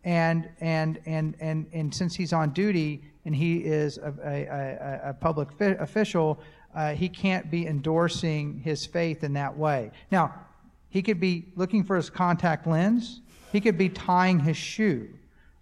and 0.03 0.49
and 0.59 0.99
and 1.05 1.35
and 1.39 1.65
and 1.73 1.93
since 1.93 2.15
he's 2.15 2.33
on 2.33 2.51
duty 2.51 3.03
and 3.25 3.35
he 3.35 3.57
is 3.57 3.97
a, 3.97 4.13
a, 4.23 5.09
a 5.09 5.13
public 5.13 5.51
fi- 5.53 5.77
official, 5.79 6.39
uh, 6.75 6.93
he 6.93 7.09
can't 7.09 7.51
be 7.51 7.67
endorsing 7.67 8.59
his 8.63 8.85
faith 8.85 9.23
in 9.23 9.33
that 9.33 9.57
way. 9.57 9.91
Now, 10.11 10.33
he 10.89 11.01
could 11.01 11.19
be 11.19 11.45
looking 11.55 11.83
for 11.83 11.95
his 11.95 12.09
contact 12.09 12.65
lens. 12.65 13.21
He 13.51 13.61
could 13.61 13.77
be 13.77 13.89
tying 13.89 14.39
his 14.39 14.57
shoe. 14.57 15.09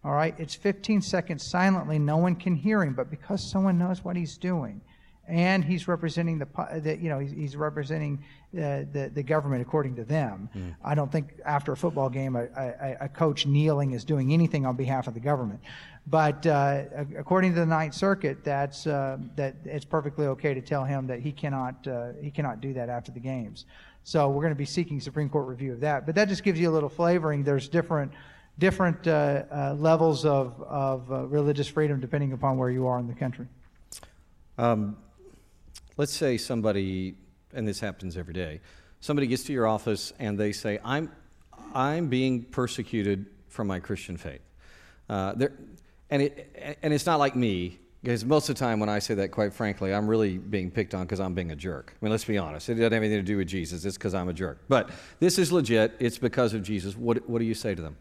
All 0.04 0.14
right, 0.14 0.36
it's 0.38 0.56
15 0.56 1.02
seconds 1.02 1.44
silently. 1.44 2.00
No 2.00 2.18
one 2.18 2.36
can 2.36 2.56
hear 2.56 2.84
him, 2.84 2.94
but 2.94 3.10
because 3.10 3.50
someone 3.50 3.78
knows 3.78 4.04
what 4.04 4.16
he's 4.16 4.38
doing, 4.38 4.82
and 5.28 5.64
he's 5.64 5.88
representing 5.88 6.40
the, 6.40 6.48
the 6.82 6.98
you 6.98 7.10
know 7.10 7.20
he's, 7.20 7.32
he's 7.32 7.56
representing 7.56 8.24
uh, 8.54 8.88
the 8.92 9.12
the 9.14 9.24
government 9.24 9.62
according 9.62 9.96
to 9.96 10.04
them. 10.04 10.50
Mm. 10.56 10.76
I 10.84 10.96
don't 10.96 11.12
think 11.12 11.34
after 11.46 11.74
a 11.74 11.78
football 11.78 12.10
game 12.10 12.36
a, 12.36 12.46
a, 12.46 12.98
a, 13.02 13.10
coach 13.10 13.46
kneeling 13.46 13.92
is 13.92 14.06
doing 14.06 14.32
anything 14.34 14.66
on 14.66 14.76
behalf 14.76 15.08
of 15.08 15.14
the 15.14 15.20
government. 15.20 15.60
But 16.10 16.46
uh, 16.48 16.84
according 17.18 17.54
to 17.56 17.60
the 17.60 17.66
Ninth 17.66 17.94
Circuit, 17.94 18.44
that's 18.44 18.88
uh, 18.88 19.18
that 19.36 19.56
it's 19.66 19.84
perfectly 19.84 20.28
okay 20.28 20.54
to 20.54 20.62
tell 20.62 20.86
him 20.86 21.08
that 21.08 21.20
he 21.20 21.34
cannot 21.34 21.86
uh, 21.86 22.14
he 22.22 22.32
cannot 22.32 22.62
do 22.62 22.74
that 22.74 22.88
after 22.88 23.12
the 23.12 23.20
games. 23.20 23.66
So 24.06 24.30
we're 24.30 24.42
going 24.42 24.54
to 24.54 24.56
be 24.56 24.66
seeking 24.66 25.02
Supreme 25.02 25.28
Court 25.28 25.48
review 25.48 25.74
of 25.74 25.82
that. 25.82 26.06
But 26.06 26.16
that 26.16 26.30
just 26.30 26.44
gives 26.44 26.58
you 26.58 26.70
a 26.70 26.72
little 26.72 26.88
flavoring. 26.88 27.44
There's 27.44 27.68
different 27.68 28.14
different 28.58 29.06
uh, 29.06 29.44
uh, 29.52 29.76
levels 29.78 30.24
of 30.24 30.62
of 30.62 31.10
religious 31.10 31.68
freedom 31.68 32.00
depending 32.00 32.32
upon 32.32 32.58
where 32.58 32.70
you 32.70 32.88
are 32.88 33.00
in 33.00 33.08
the 33.08 33.14
country. 33.14 33.48
Um, 34.58 34.96
let's 35.98 36.14
say 36.14 36.38
somebody, 36.38 37.16
and 37.54 37.68
this 37.68 37.80
happens 37.80 38.16
every 38.18 38.34
day, 38.34 38.62
somebody 39.00 39.28
gets 39.28 39.44
to 39.44 39.54
your 39.54 39.68
office 39.68 40.14
and 40.20 40.38
they 40.38 40.52
say, 40.52 40.80
I'm, 40.84 41.12
I'm 41.74 42.08
being 42.08 42.44
persecuted 42.44 43.26
for 43.50 43.64
my 43.64 43.80
Christian 43.80 44.18
faith. 44.18 44.42
Uh, 45.10 45.34
and, 46.10 46.22
it, 46.22 46.78
and 46.82 46.94
it's 46.94 47.06
not 47.06 47.20
like 47.20 47.36
me. 47.36 47.80
Because 48.04 48.24
most 48.24 48.48
of 48.48 48.56
the 48.56 48.60
time 48.60 48.80
when 48.80 48.90
I 48.90 49.00
say 49.00 49.16
that, 49.16 49.32
quite 49.32 49.54
frankly, 49.54 49.94
I'm 49.94 50.08
really 50.08 50.38
being 50.38 50.70
picked 50.70 50.94
on 50.94 51.02
because 51.02 51.20
I'm 51.20 51.34
being 51.34 51.52
a 51.52 51.56
jerk. 51.56 51.94
I 52.00 52.06
mean, 52.06 52.12
let's 52.12 52.24
be 52.24 52.38
honest. 52.38 52.70
It 52.70 52.76
doesn't 52.76 52.84
have 52.84 52.94
anything 52.94 53.18
to 53.18 53.24
do 53.24 53.38
with 53.38 53.48
Jesus. 53.48 53.84
It's 53.84 53.98
because 53.98 54.14
I'm 54.14 54.30
a 54.30 54.34
jerk. 54.34 54.60
But 54.70 54.92
this 55.20 55.40
is 55.40 55.52
legit. 55.52 55.94
It's 56.00 56.18
because 56.18 56.54
of 56.54 56.62
Jesus. 56.62 56.96
What, 56.96 57.28
what 57.28 57.40
do 57.40 57.46
you 57.46 57.56
say 57.56 57.74
to 57.74 57.82
them? 57.82 57.98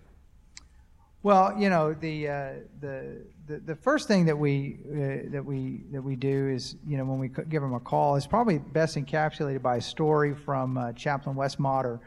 Well, 1.22 1.57
you 1.59 1.70
know, 1.70 1.94
the, 1.94 2.28
uh, 2.28 2.53
the, 2.78 3.22
the, 3.47 3.59
the, 3.59 3.76
first 3.76 4.09
thing 4.09 4.24
that 4.26 4.36
we, 4.36 4.78
uh, 4.90 5.30
that, 5.30 5.44
we, 5.44 5.82
that 5.92 6.03
we 6.03 6.16
do 6.16 6.49
is, 6.49 6.76
you 6.86 6.97
know, 6.97 7.05
when 7.05 7.18
we 7.18 7.28
give 7.28 7.62
them 7.62 7.74
a 7.74 7.80
call 7.80 8.16
is 8.16 8.26
probably 8.26 8.59
best 8.59 8.97
encapsulated 8.97 9.62
by 9.62 9.76
a 9.76 9.80
story 9.80 10.34
from 10.34 10.76
uh, 10.76 10.92
Chaplain 10.92 11.36
Wes 11.36 11.59
Modder. 11.59 12.01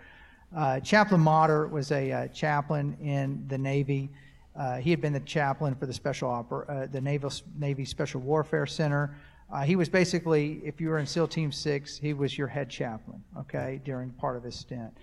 Uh, 0.56 0.80
chaplain 0.80 1.22
Modder 1.22 1.68
was 1.68 1.92
a 1.92 2.12
uh, 2.12 2.28
chaplain 2.30 2.98
in 3.02 3.46
the 3.48 3.58
Navy. 3.58 4.10
Uh, 4.56 4.78
he 4.78 4.90
had 4.90 5.00
been 5.00 5.14
the 5.14 5.20
chaplain 5.22 5.76
for 5.76 5.86
the 5.86 5.94
special 5.94 6.30
oper- 6.30 6.70
uh, 6.70 6.88
the 6.88 7.00
Naval 7.00 7.32
Navy 7.58 7.86
Special 7.86 8.20
Warfare 8.20 8.66
Center. 8.66 9.16
He 9.66 9.76
was 9.76 9.90
basically, 9.90 10.62
if 10.64 10.80
you 10.80 10.90
were 10.90 11.00
in 11.00 11.08
SEAL 11.08 11.28
Team 11.30 11.52
Six, 11.52 11.98
he 11.98 12.14
was 12.14 12.38
your 12.38 12.48
head 12.48 12.70
chaplain. 12.70 13.24
Okay, 13.36 13.82
during 13.84 14.12
part 14.12 14.38
of 14.38 14.44
his 14.44 14.54
stint, 14.54 14.96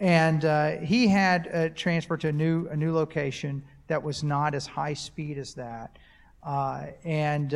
and 0.00 0.42
he 0.82 1.06
had 1.08 1.74
transferred 1.76 2.20
to 2.20 2.28
a 2.28 2.32
new 2.32 2.68
a 2.68 2.76
new 2.76 2.92
location 2.92 3.62
that 3.88 4.02
was 4.02 4.22
not 4.22 4.54
as 4.54 4.66
high 4.66 4.94
speed 4.94 5.38
as 5.38 5.54
that. 5.54 5.96
Uh, 6.42 6.86
and 7.04 7.50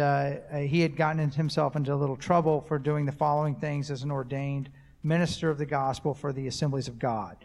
he 0.69 0.81
had 0.81 0.97
gotten 0.97 1.31
himself 1.31 1.77
into 1.77 1.93
a 1.93 1.95
little 1.95 2.17
trouble 2.17 2.61
for 2.61 2.79
doing 2.79 3.07
the 3.07 3.13
following 3.13 3.55
things 3.55 3.91
as 3.91 4.03
an 4.03 4.11
ordained 4.11 4.69
minister 5.03 5.51
of 5.51 5.59
the 5.59 5.67
gospel 5.67 6.15
for 6.15 6.33
the 6.33 6.47
Assemblies 6.47 6.89
of 6.89 6.99
God. 6.99 7.37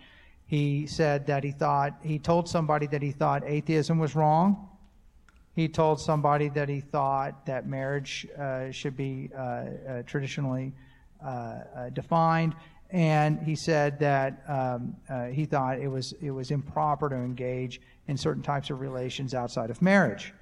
He 0.48 0.86
said 0.86 1.26
that 1.28 1.44
he 1.44 1.52
thought, 1.52 1.98
he 2.04 2.20
told 2.20 2.48
somebody 2.48 2.88
that 2.88 3.02
he 3.02 3.12
thought 3.12 3.44
atheism 3.46 3.98
was 3.98 4.16
wrong. 4.16 4.70
He 5.56 5.68
told 5.68 6.00
somebody 6.00 6.50
that 6.50 6.70
he 6.70 6.82
thought 6.82 7.46
that 7.46 7.66
marriage 7.66 8.28
uh, 8.38 8.72
should 8.72 8.98
be 8.98 9.30
uh, 9.34 9.40
uh, 9.40 10.04
traditionally 10.06 10.74
uh, 11.24 11.28
uh, 11.28 11.90
defined. 11.92 12.56
And 12.92 13.40
he 13.40 13.56
said 13.56 14.00
that 14.00 14.44
um, 14.48 14.96
uh, 15.10 15.26
he 15.26 15.46
thought 15.46 15.80
it 15.80 15.88
was, 15.88 16.14
it 16.22 16.32
was 16.32 16.52
improper 16.52 17.10
to 17.10 17.16
engage 17.16 17.82
in 18.08 18.16
certain 18.16 18.44
types 18.44 18.70
of 18.70 18.80
relations 18.80 19.34
outside 19.34 19.70
of 19.70 19.82
marriage. 19.82 20.34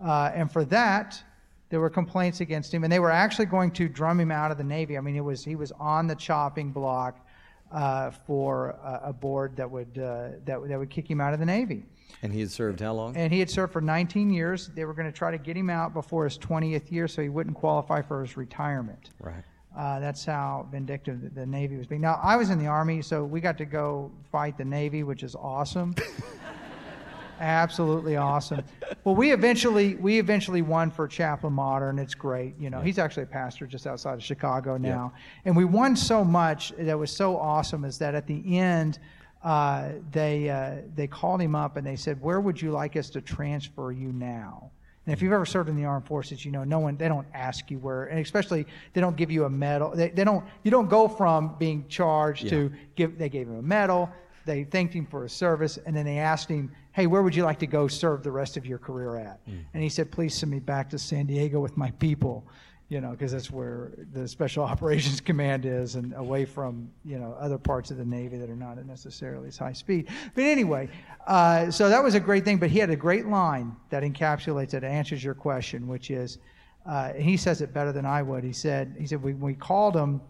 and 0.00 0.50
for 0.50 0.64
that, 0.66 1.22
there 1.70 1.80
were 1.80 1.90
complaints 1.90 2.40
against 2.40 2.72
him, 2.72 2.84
and 2.84 2.92
they 2.92 2.98
were 2.98 3.10
actually 3.10 3.46
going 3.46 3.70
to 3.72 3.88
drum 3.88 4.18
him 4.20 4.30
out 4.30 4.50
of 4.50 4.58
the 4.58 4.64
Navy. 4.64 4.96
I 4.96 5.00
mean, 5.00 5.16
it 5.16 5.24
was, 5.24 5.44
he 5.44 5.54
was 5.54 5.72
on 5.72 6.06
the 6.06 6.14
chopping 6.14 6.72
block 6.72 7.26
uh, 7.70 8.10
for 8.10 8.70
a, 8.82 9.00
a, 9.04 9.12
board 9.12 9.54
that 9.56 9.70
would 9.70 9.98
uh, 9.98 10.30
that, 10.46 10.66
that 10.68 10.78
would 10.78 10.88
kick 10.88 11.10
him 11.10 11.20
out 11.20 11.34
of 11.34 11.40
the 11.40 11.46
Navy. 11.46 11.84
And 12.22 12.32
he 12.32 12.40
had 12.40 12.50
served 12.50 12.80
how 12.80 12.94
long? 12.94 13.14
And 13.16 13.32
he 13.32 13.38
had 13.38 13.50
served 13.50 13.72
for 13.72 13.82
19 13.82 14.30
years. 14.30 14.68
They 14.68 14.86
were 14.86 14.94
going 14.94 15.06
to 15.06 15.16
try 15.16 15.30
to 15.30 15.38
get 15.38 15.56
him 15.56 15.68
out 15.68 15.92
before 15.92 16.24
his 16.24 16.38
20th 16.38 16.90
year, 16.90 17.06
so 17.06 17.20
he 17.22 17.28
wouldn't 17.28 17.56
qualify 17.56 18.00
for 18.00 18.22
his 18.22 18.36
retirement. 18.36 19.10
Right. 19.20 19.44
Uh, 19.76 20.00
that's 20.00 20.24
how 20.24 20.66
vindictive 20.72 21.20
the, 21.22 21.28
the 21.28 21.46
Navy 21.46 21.76
was 21.76 21.86
being. 21.86 22.00
Now, 22.00 22.18
I 22.22 22.36
was 22.36 22.50
in 22.50 22.58
the 22.58 22.66
Army, 22.66 23.02
so 23.02 23.24
we 23.24 23.40
got 23.40 23.58
to 23.58 23.64
go 23.64 24.10
fight 24.32 24.58
the 24.58 24.64
Navy, 24.64 25.02
which 25.02 25.22
is 25.22 25.34
awesome. 25.36 25.94
Absolutely 27.40 28.16
awesome. 28.16 28.64
Well, 29.04 29.14
we 29.14 29.32
eventually 29.32 29.94
we 29.94 30.18
eventually 30.18 30.62
won 30.62 30.90
for 30.90 31.06
Chaplain 31.06 31.52
Modder. 31.52 31.94
It's 32.00 32.14
great. 32.14 32.54
You 32.58 32.68
know, 32.68 32.80
he's 32.80 32.98
actually 32.98 33.22
a 33.24 33.26
pastor 33.26 33.66
just 33.66 33.86
outside 33.86 34.14
of 34.14 34.22
Chicago 34.24 34.76
now, 34.76 35.12
yeah. 35.14 35.20
and 35.44 35.56
we 35.56 35.64
won 35.64 35.94
so 35.94 36.24
much 36.24 36.72
that 36.76 36.98
was 36.98 37.14
so 37.14 37.36
awesome. 37.36 37.84
Is 37.84 37.96
that 37.98 38.16
at 38.16 38.26
the 38.26 38.58
end, 38.58 38.98
uh, 39.44 39.90
they 40.10 40.50
uh, 40.50 40.76
they 40.96 41.06
called 41.06 41.40
him 41.40 41.54
up 41.54 41.76
and 41.76 41.86
they 41.86 41.94
said, 41.94 42.20
"Where 42.20 42.40
would 42.40 42.60
you 42.60 42.72
like 42.72 42.96
us 42.96 43.08
to 43.10 43.20
transfer 43.20 43.92
you 43.92 44.12
now?" 44.12 44.72
And 45.08 45.14
if 45.14 45.22
you've 45.22 45.32
ever 45.32 45.46
served 45.46 45.70
in 45.70 45.76
the 45.76 45.86
armed 45.86 46.06
forces, 46.06 46.44
you 46.44 46.50
know 46.50 46.64
no 46.64 46.80
one 46.80 46.98
they 46.98 47.08
don't 47.08 47.26
ask 47.32 47.70
you 47.70 47.78
where, 47.78 48.04
and 48.04 48.20
especially 48.20 48.66
they 48.92 49.00
don't 49.00 49.16
give 49.16 49.30
you 49.30 49.46
a 49.46 49.48
medal. 49.48 49.90
They, 49.90 50.10
they 50.10 50.22
don't 50.22 50.44
you 50.64 50.70
don't 50.70 50.90
go 50.90 51.08
from 51.08 51.56
being 51.58 51.86
charged 51.88 52.44
yeah. 52.44 52.50
to 52.50 52.72
give. 52.94 53.16
They 53.16 53.30
gave 53.30 53.48
him 53.48 53.56
a 53.56 53.62
medal. 53.62 54.10
They 54.44 54.64
thanked 54.64 54.92
him 54.92 55.06
for 55.06 55.22
his 55.22 55.32
service, 55.32 55.78
and 55.86 55.96
then 55.96 56.04
they 56.04 56.18
asked 56.18 56.50
him, 56.50 56.70
hey, 56.92 57.06
where 57.06 57.22
would 57.22 57.34
you 57.34 57.42
like 57.42 57.58
to 57.60 57.66
go 57.66 57.88
serve 57.88 58.22
the 58.22 58.30
rest 58.30 58.58
of 58.58 58.66
your 58.66 58.76
career 58.76 59.16
at? 59.16 59.46
Mm. 59.46 59.64
And 59.72 59.82
he 59.82 59.88
said, 59.88 60.10
please 60.10 60.34
send 60.34 60.52
me 60.52 60.58
back 60.58 60.90
to 60.90 60.98
San 60.98 61.24
Diego 61.24 61.58
with 61.58 61.78
my 61.78 61.90
people, 61.92 62.46
you 62.88 63.02
know, 63.02 63.10
because 63.10 63.32
that's 63.32 63.50
where 63.50 63.92
the 64.12 64.26
Special 64.26 64.64
Operations 64.72 65.20
Command 65.20 65.66
is 65.66 65.94
and 65.94 66.14
away 66.14 66.44
from, 66.44 66.90
you 67.04 67.18
know, 67.18 67.36
other 67.38 67.58
parts 67.58 67.90
of 67.90 67.98
the 67.98 68.04
Navy 68.04 68.38
that 68.38 68.48
are 68.48 68.56
not 68.56 68.84
necessarily 68.86 69.48
as 69.48 69.58
high 69.58 69.72
speed. 69.72 70.08
But 70.34 70.44
anyway, 70.44 70.88
uh, 71.26 71.70
so 71.70 71.88
that 71.88 72.02
was 72.02 72.14
a 72.14 72.20
great 72.20 72.44
thing. 72.44 72.58
But 72.58 72.70
he 72.70 72.78
had 72.78 72.90
a 72.90 72.96
great 72.96 73.26
line 73.26 73.76
that 73.90 74.02
encapsulates 74.02 74.74
it, 74.74 74.84
answers 74.84 75.22
your 75.22 75.34
question, 75.34 75.86
which 75.86 76.10
is, 76.10 76.38
uh, 76.86 77.12
he 77.12 77.36
says 77.36 77.60
it 77.60 77.74
better 77.74 77.92
than 77.92 78.06
I 78.06 78.22
would. 78.22 78.42
He 78.42 78.52
said, 78.54 78.96
he 78.98 79.06
said, 79.06 79.22
we, 79.22 79.34
we 79.34 79.52
called 79.52 79.94
him, 79.94 80.22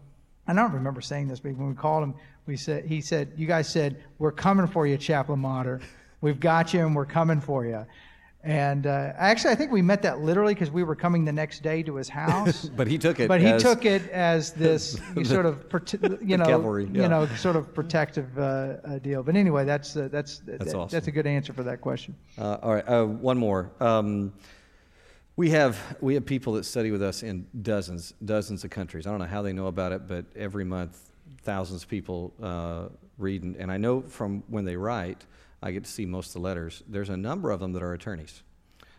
I 0.47 0.53
don't 0.53 0.73
remember 0.73 0.99
saying 0.99 1.29
this, 1.29 1.39
but 1.39 1.55
when 1.55 1.69
we 1.69 1.75
called 1.75 2.03
him, 2.03 2.15
we 2.45 2.57
said, 2.57 2.85
he 2.85 2.99
said, 2.99 3.31
you 3.37 3.47
guys 3.47 3.69
said, 3.69 4.03
we're 4.17 4.31
coming 4.31 4.67
for 4.67 4.85
you, 4.85 4.97
Chaplain 4.97 5.39
Modder. 5.39 5.79
We've 6.21 6.39
got 6.39 6.73
you 6.73 6.85
and 6.85 6.95
we're 6.95 7.05
coming 7.05 7.39
for 7.39 7.65
you. 7.65 7.85
And 8.41 8.87
uh, 8.87 9.11
actually, 9.17 9.51
I 9.51 9.55
think 9.55 9.69
we 9.71 9.81
met 9.81 10.01
that 10.03 10.21
literally 10.21 10.53
because 10.53 10.71
we 10.71 10.83
were 10.83 10.95
coming 10.95 11.25
the 11.25 11.33
next 11.33 11.61
day 11.61 11.83
to 11.83 11.95
his 11.95 12.07
house. 12.07 12.69
but 12.75 12.87
he 12.87 12.97
took 12.97 13.19
it. 13.19 13.27
But 13.27 13.41
he 13.41 13.57
took 13.57 13.83
it 13.83 14.09
as 14.11 14.53
this 14.53 14.97
the, 15.13 15.25
sort 15.25 15.45
of, 15.45 15.65
you 16.23 16.37
know, 16.37 16.45
cavalry, 16.45 16.89
yeah. 16.93 17.01
you 17.01 17.09
know, 17.09 17.25
sort 17.35 17.57
of 17.57 17.73
protective 17.73 18.37
uh, 18.39 18.41
uh, 18.85 18.99
deal. 18.99 19.23
But 19.23 19.35
anyway, 19.35 19.65
that's 19.65 19.97
uh, 19.97 20.07
that's 20.09 20.39
that's, 20.39 20.65
that, 20.65 20.75
awesome. 20.75 20.95
that's 20.95 21.07
a 21.07 21.11
good 21.11 21.27
answer 21.27 21.51
for 21.51 21.63
that 21.63 21.81
question. 21.81 22.15
Uh, 22.37 22.57
all 22.61 22.75
right, 22.75 22.87
uh, 22.87 23.05
one 23.05 23.37
more. 23.37 23.71
Um, 23.81 24.31
we 25.35 25.49
have 25.49 25.97
we 25.99 26.13
have 26.13 26.25
people 26.25 26.53
that 26.53 26.63
study 26.63 26.91
with 26.91 27.03
us 27.03 27.23
in 27.23 27.45
dozens 27.61 28.13
dozens 28.23 28.63
of 28.63 28.69
countries. 28.69 29.05
I 29.05 29.09
don't 29.09 29.19
know 29.19 29.25
how 29.25 29.41
they 29.41 29.53
know 29.53 29.67
about 29.67 29.91
it, 29.91 30.07
but 30.07 30.23
every 30.37 30.63
month, 30.63 31.11
thousands 31.41 31.83
of 31.83 31.89
people 31.89 32.33
read, 33.17 33.43
and, 33.43 33.57
and 33.57 33.69
I 33.69 33.75
know 33.75 33.99
from 34.01 34.43
when 34.47 34.63
they 34.63 34.77
write 34.77 35.25
I 35.61 35.71
get 35.71 35.83
to 35.83 35.91
see 35.91 36.05
most 36.05 36.27
of 36.27 36.33
the 36.33 36.39
letters. 36.39 36.83
There's 36.87 37.09
a 37.09 37.17
number 37.17 37.51
of 37.51 37.59
them 37.59 37.73
that 37.73 37.83
are 37.83 37.93
attorneys. 37.93 38.43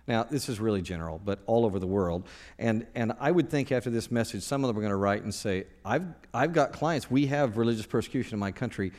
Now, 0.07 0.25
this 0.25 0.49
is 0.49 0.59
really 0.59 0.83
general, 0.83 1.21
but 1.25 1.39
all 1.47 1.65
over 1.65 1.79
the 1.79 1.87
world. 1.87 2.27
And, 2.59 2.87
and 2.95 3.13
I 3.21 3.31
would 3.31 3.49
think 3.49 3.71
after 3.71 3.91
this 3.91 4.11
message, 4.11 4.43
some 4.43 4.65
of 4.65 4.69
them 4.69 4.77
are 4.77 4.81
going 4.81 4.91
to 4.91 4.97
write 4.97 5.23
and 5.23 5.33
say, 5.33 5.67
I've, 5.85 6.05
I've 6.35 6.53
got 6.53 6.73
clients. 6.73 7.11
We 7.11 7.27
have 7.27 7.57
religious 7.57 7.87
persecution 7.87 8.35
in 8.35 8.41
my 8.41 8.51
country. 8.51 8.93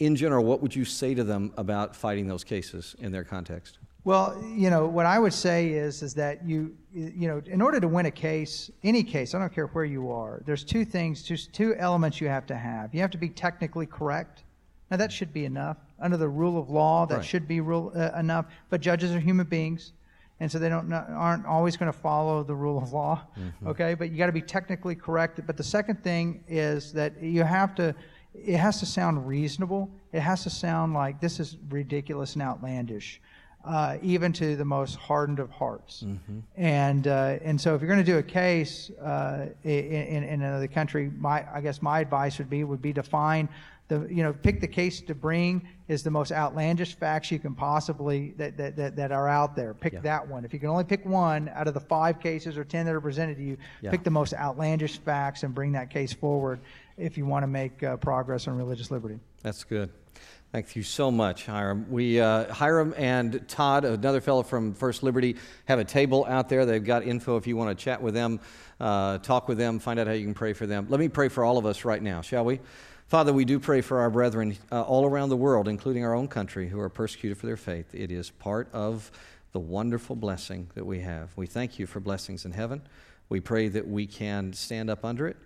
In 0.00 0.16
general, 0.16 0.44
what 0.44 0.60
would 0.60 0.74
you 0.74 0.84
say 0.84 1.14
to 1.14 1.22
them 1.22 1.52
about 1.56 1.94
fighting 1.94 2.26
those 2.26 2.44
cases 2.44 2.96
in 2.98 3.12
their 3.12 3.24
context? 3.24 3.78
Well, 4.04 4.42
you 4.56 4.70
know, 4.70 4.86
what 4.86 5.06
I 5.06 5.18
would 5.18 5.34
say 5.34 5.68
is, 5.68 6.02
is 6.02 6.14
that 6.14 6.44
you, 6.44 6.74
you 6.92 7.28
know, 7.28 7.42
in 7.46 7.60
order 7.60 7.78
to 7.78 7.88
win 7.88 8.06
a 8.06 8.10
case, 8.10 8.70
any 8.82 9.02
case, 9.02 9.34
I 9.34 9.38
don't 9.38 9.52
care 9.52 9.66
where 9.66 9.84
you 9.84 10.10
are, 10.10 10.42
there's 10.46 10.64
two 10.64 10.84
things, 10.84 11.22
just 11.22 11.52
two 11.52 11.74
elements 11.76 12.20
you 12.20 12.28
have 12.28 12.46
to 12.46 12.56
have. 12.56 12.94
You 12.94 13.00
have 13.00 13.10
to 13.10 13.18
be 13.18 13.28
technically 13.28 13.86
correct. 13.86 14.44
Now, 14.90 14.96
that 14.96 15.12
should 15.12 15.32
be 15.32 15.44
enough 15.44 15.76
under 16.00 16.16
the 16.16 16.28
rule 16.28 16.58
of 16.58 16.70
law. 16.70 17.06
That 17.06 17.16
right. 17.16 17.24
should 17.24 17.48
be 17.48 17.60
rule, 17.60 17.92
uh, 17.94 18.10
enough. 18.18 18.46
But 18.70 18.80
judges 18.80 19.14
are 19.14 19.20
human 19.20 19.46
beings, 19.46 19.92
and 20.40 20.50
so 20.50 20.58
they 20.58 20.68
don't 20.68 20.92
aren't 20.92 21.46
always 21.46 21.76
going 21.76 21.90
to 21.92 21.98
follow 21.98 22.42
the 22.42 22.54
rule 22.54 22.78
of 22.78 22.92
law. 22.92 23.26
Mm-hmm. 23.38 23.68
Okay, 23.68 23.94
but 23.94 24.10
you 24.10 24.18
got 24.18 24.26
to 24.26 24.32
be 24.32 24.42
technically 24.42 24.94
correct. 24.94 25.40
But 25.46 25.56
the 25.56 25.64
second 25.64 26.02
thing 26.02 26.44
is 26.48 26.92
that 26.92 27.22
you 27.22 27.42
have 27.42 27.74
to. 27.76 27.94
It 28.34 28.58
has 28.58 28.78
to 28.80 28.86
sound 28.86 29.26
reasonable. 29.26 29.90
It 30.12 30.20
has 30.20 30.44
to 30.44 30.50
sound 30.50 30.94
like 30.94 31.20
this 31.20 31.40
is 31.40 31.56
ridiculous 31.70 32.34
and 32.34 32.42
outlandish. 32.42 33.20
Uh, 33.64 33.98
even 34.02 34.32
to 34.32 34.56
the 34.56 34.64
most 34.64 34.94
hardened 34.94 35.40
of 35.40 35.50
hearts. 35.50 36.02
Mm-hmm. 36.06 36.38
And 36.56 37.06
uh, 37.06 37.38
and 37.42 37.60
so 37.60 37.74
if 37.74 37.82
you're 37.82 37.88
going 37.88 38.02
to 38.02 38.12
do 38.12 38.16
a 38.16 38.22
case 38.22 38.90
uh, 39.02 39.46
in, 39.62 40.24
in 40.24 40.42
another 40.42 40.68
country, 40.68 41.10
my 41.18 41.44
I 41.52 41.60
guess 41.60 41.82
my 41.82 42.00
advice 42.00 42.38
would 42.38 42.48
be 42.48 42.64
would 42.64 42.80
be 42.80 42.94
to 42.94 43.02
find 43.02 43.48
the 43.88 44.06
you 44.10 44.22
know 44.22 44.32
pick 44.32 44.60
the 44.60 44.68
case 44.68 45.00
to 45.00 45.14
bring 45.14 45.66
is 45.88 46.02
the 46.02 46.10
most 46.10 46.30
outlandish 46.30 46.94
facts 46.94 47.30
you 47.30 47.38
can 47.38 47.54
possibly 47.54 48.34
that 48.36 48.56
that, 48.56 48.76
that, 48.76 48.96
that 48.96 49.10
are 49.10 49.28
out 49.28 49.56
there 49.56 49.74
pick 49.74 49.94
yeah. 49.94 50.00
that 50.00 50.26
one 50.26 50.44
if 50.44 50.52
you 50.52 50.60
can 50.60 50.68
only 50.68 50.84
pick 50.84 51.04
one 51.04 51.50
out 51.54 51.66
of 51.66 51.74
the 51.74 51.80
five 51.80 52.20
cases 52.20 52.56
or 52.56 52.64
ten 52.64 52.86
that 52.86 52.94
are 52.94 53.00
presented 53.00 53.36
to 53.36 53.42
you 53.42 53.56
yeah. 53.80 53.90
pick 53.90 54.04
the 54.04 54.10
most 54.10 54.34
outlandish 54.34 54.98
facts 54.98 55.42
and 55.42 55.54
bring 55.54 55.72
that 55.72 55.90
case 55.90 56.12
forward 56.12 56.60
if 56.96 57.16
you 57.16 57.26
want 57.26 57.42
to 57.42 57.46
make 57.46 57.82
uh, 57.82 57.96
progress 57.96 58.46
on 58.46 58.56
religious 58.56 58.90
liberty 58.90 59.18
that's 59.42 59.64
good 59.64 59.90
Thank 60.50 60.76
you 60.76 60.82
so 60.82 61.10
much, 61.10 61.44
Hiram. 61.44 61.84
We, 61.90 62.20
uh, 62.20 62.50
Hiram 62.50 62.94
and 62.96 63.46
Todd, 63.48 63.84
another 63.84 64.22
fellow 64.22 64.42
from 64.42 64.72
First 64.72 65.02
Liberty, 65.02 65.36
have 65.66 65.78
a 65.78 65.84
table 65.84 66.24
out 66.26 66.48
there. 66.48 66.64
They've 66.64 66.82
got 66.82 67.02
info 67.02 67.36
if 67.36 67.46
you 67.46 67.54
want 67.54 67.76
to 67.76 67.84
chat 67.84 68.00
with 68.00 68.14
them, 68.14 68.40
uh, 68.80 69.18
talk 69.18 69.46
with 69.46 69.58
them, 69.58 69.78
find 69.78 70.00
out 70.00 70.06
how 70.06 70.14
you 70.14 70.24
can 70.24 70.32
pray 70.32 70.54
for 70.54 70.66
them. 70.66 70.86
Let 70.88 71.00
me 71.00 71.08
pray 71.08 71.28
for 71.28 71.44
all 71.44 71.58
of 71.58 71.66
us 71.66 71.84
right 71.84 72.02
now, 72.02 72.22
shall 72.22 72.46
we? 72.46 72.60
Father, 73.08 73.30
we 73.30 73.44
do 73.44 73.58
pray 73.58 73.82
for 73.82 74.00
our 74.00 74.08
brethren 74.08 74.56
uh, 74.72 74.80
all 74.80 75.04
around 75.04 75.28
the 75.28 75.36
world, 75.36 75.68
including 75.68 76.02
our 76.02 76.14
own 76.14 76.28
country, 76.28 76.66
who 76.66 76.80
are 76.80 76.88
persecuted 76.88 77.36
for 77.36 77.44
their 77.44 77.58
faith. 77.58 77.94
It 77.94 78.10
is 78.10 78.30
part 78.30 78.70
of 78.72 79.10
the 79.52 79.60
wonderful 79.60 80.16
blessing 80.16 80.70
that 80.74 80.86
we 80.86 81.00
have. 81.00 81.28
We 81.36 81.46
thank 81.46 81.78
you 81.78 81.86
for 81.86 82.00
blessings 82.00 82.46
in 82.46 82.52
heaven. 82.52 82.80
We 83.28 83.40
pray 83.40 83.68
that 83.68 83.86
we 83.86 84.06
can 84.06 84.54
stand 84.54 84.88
up 84.88 85.04
under 85.04 85.28
it 85.28 85.36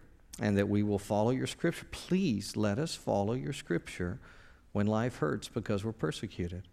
and 0.41 0.57
that 0.59 0.69
we 0.69 0.85
will 0.85 1.01
follow 1.01 1.31
your 1.31 1.49
scripture. 1.49 1.87
Please 1.91 2.57
let 2.57 2.79
us 2.79 2.95
follow 2.95 3.33
your 3.33 3.53
scripture 3.53 4.21
when 4.73 4.87
life 4.87 5.19
hurts 5.19 5.49
because 5.49 5.85
we're 5.85 5.93
persecuted. 5.93 6.67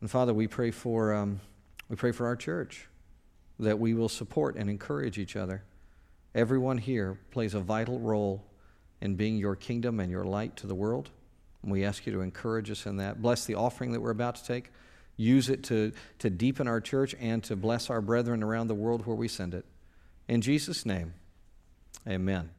And 0.00 0.10
Father, 0.10 0.34
we 0.34 0.48
pray 0.48 0.70
for, 0.70 1.14
um, 1.14 1.40
we 1.88 1.96
pray 1.96 2.12
for 2.12 2.26
our 2.26 2.36
church 2.36 2.88
that 3.58 3.78
we 3.78 3.94
will 3.94 4.08
support 4.08 4.56
and 4.56 4.68
encourage 4.68 5.18
each 5.18 5.36
other. 5.36 5.62
Everyone 6.34 6.78
here 6.78 7.18
plays 7.30 7.54
a 7.54 7.60
vital 7.60 7.98
role 8.00 8.44
in 9.00 9.14
being 9.16 9.36
your 9.36 9.54
kingdom 9.54 10.00
and 10.00 10.10
your 10.10 10.24
light 10.24 10.56
to 10.56 10.66
the 10.66 10.74
world. 10.74 11.10
And 11.62 11.70
we 11.70 11.84
ask 11.84 12.06
you 12.06 12.12
to 12.12 12.20
encourage 12.20 12.70
us 12.70 12.86
in 12.86 12.96
that. 12.96 13.22
Bless 13.22 13.44
the 13.44 13.54
offering 13.54 13.92
that 13.92 14.00
we're 14.00 14.10
about 14.10 14.36
to 14.36 14.44
take. 14.44 14.70
Use 15.16 15.48
it 15.48 15.62
to, 15.64 15.92
to 16.18 16.30
deepen 16.30 16.66
our 16.66 16.80
church 16.80 17.14
and 17.20 17.44
to 17.44 17.54
bless 17.54 17.90
our 17.90 18.00
brethren 18.00 18.42
around 18.42 18.68
the 18.68 18.74
world 18.74 19.06
where 19.06 19.16
we 19.16 19.28
send 19.28 19.54
it. 19.54 19.64
In 20.26 20.40
Jesus' 20.40 20.86
name, 20.86 21.14
amen. 22.08 22.50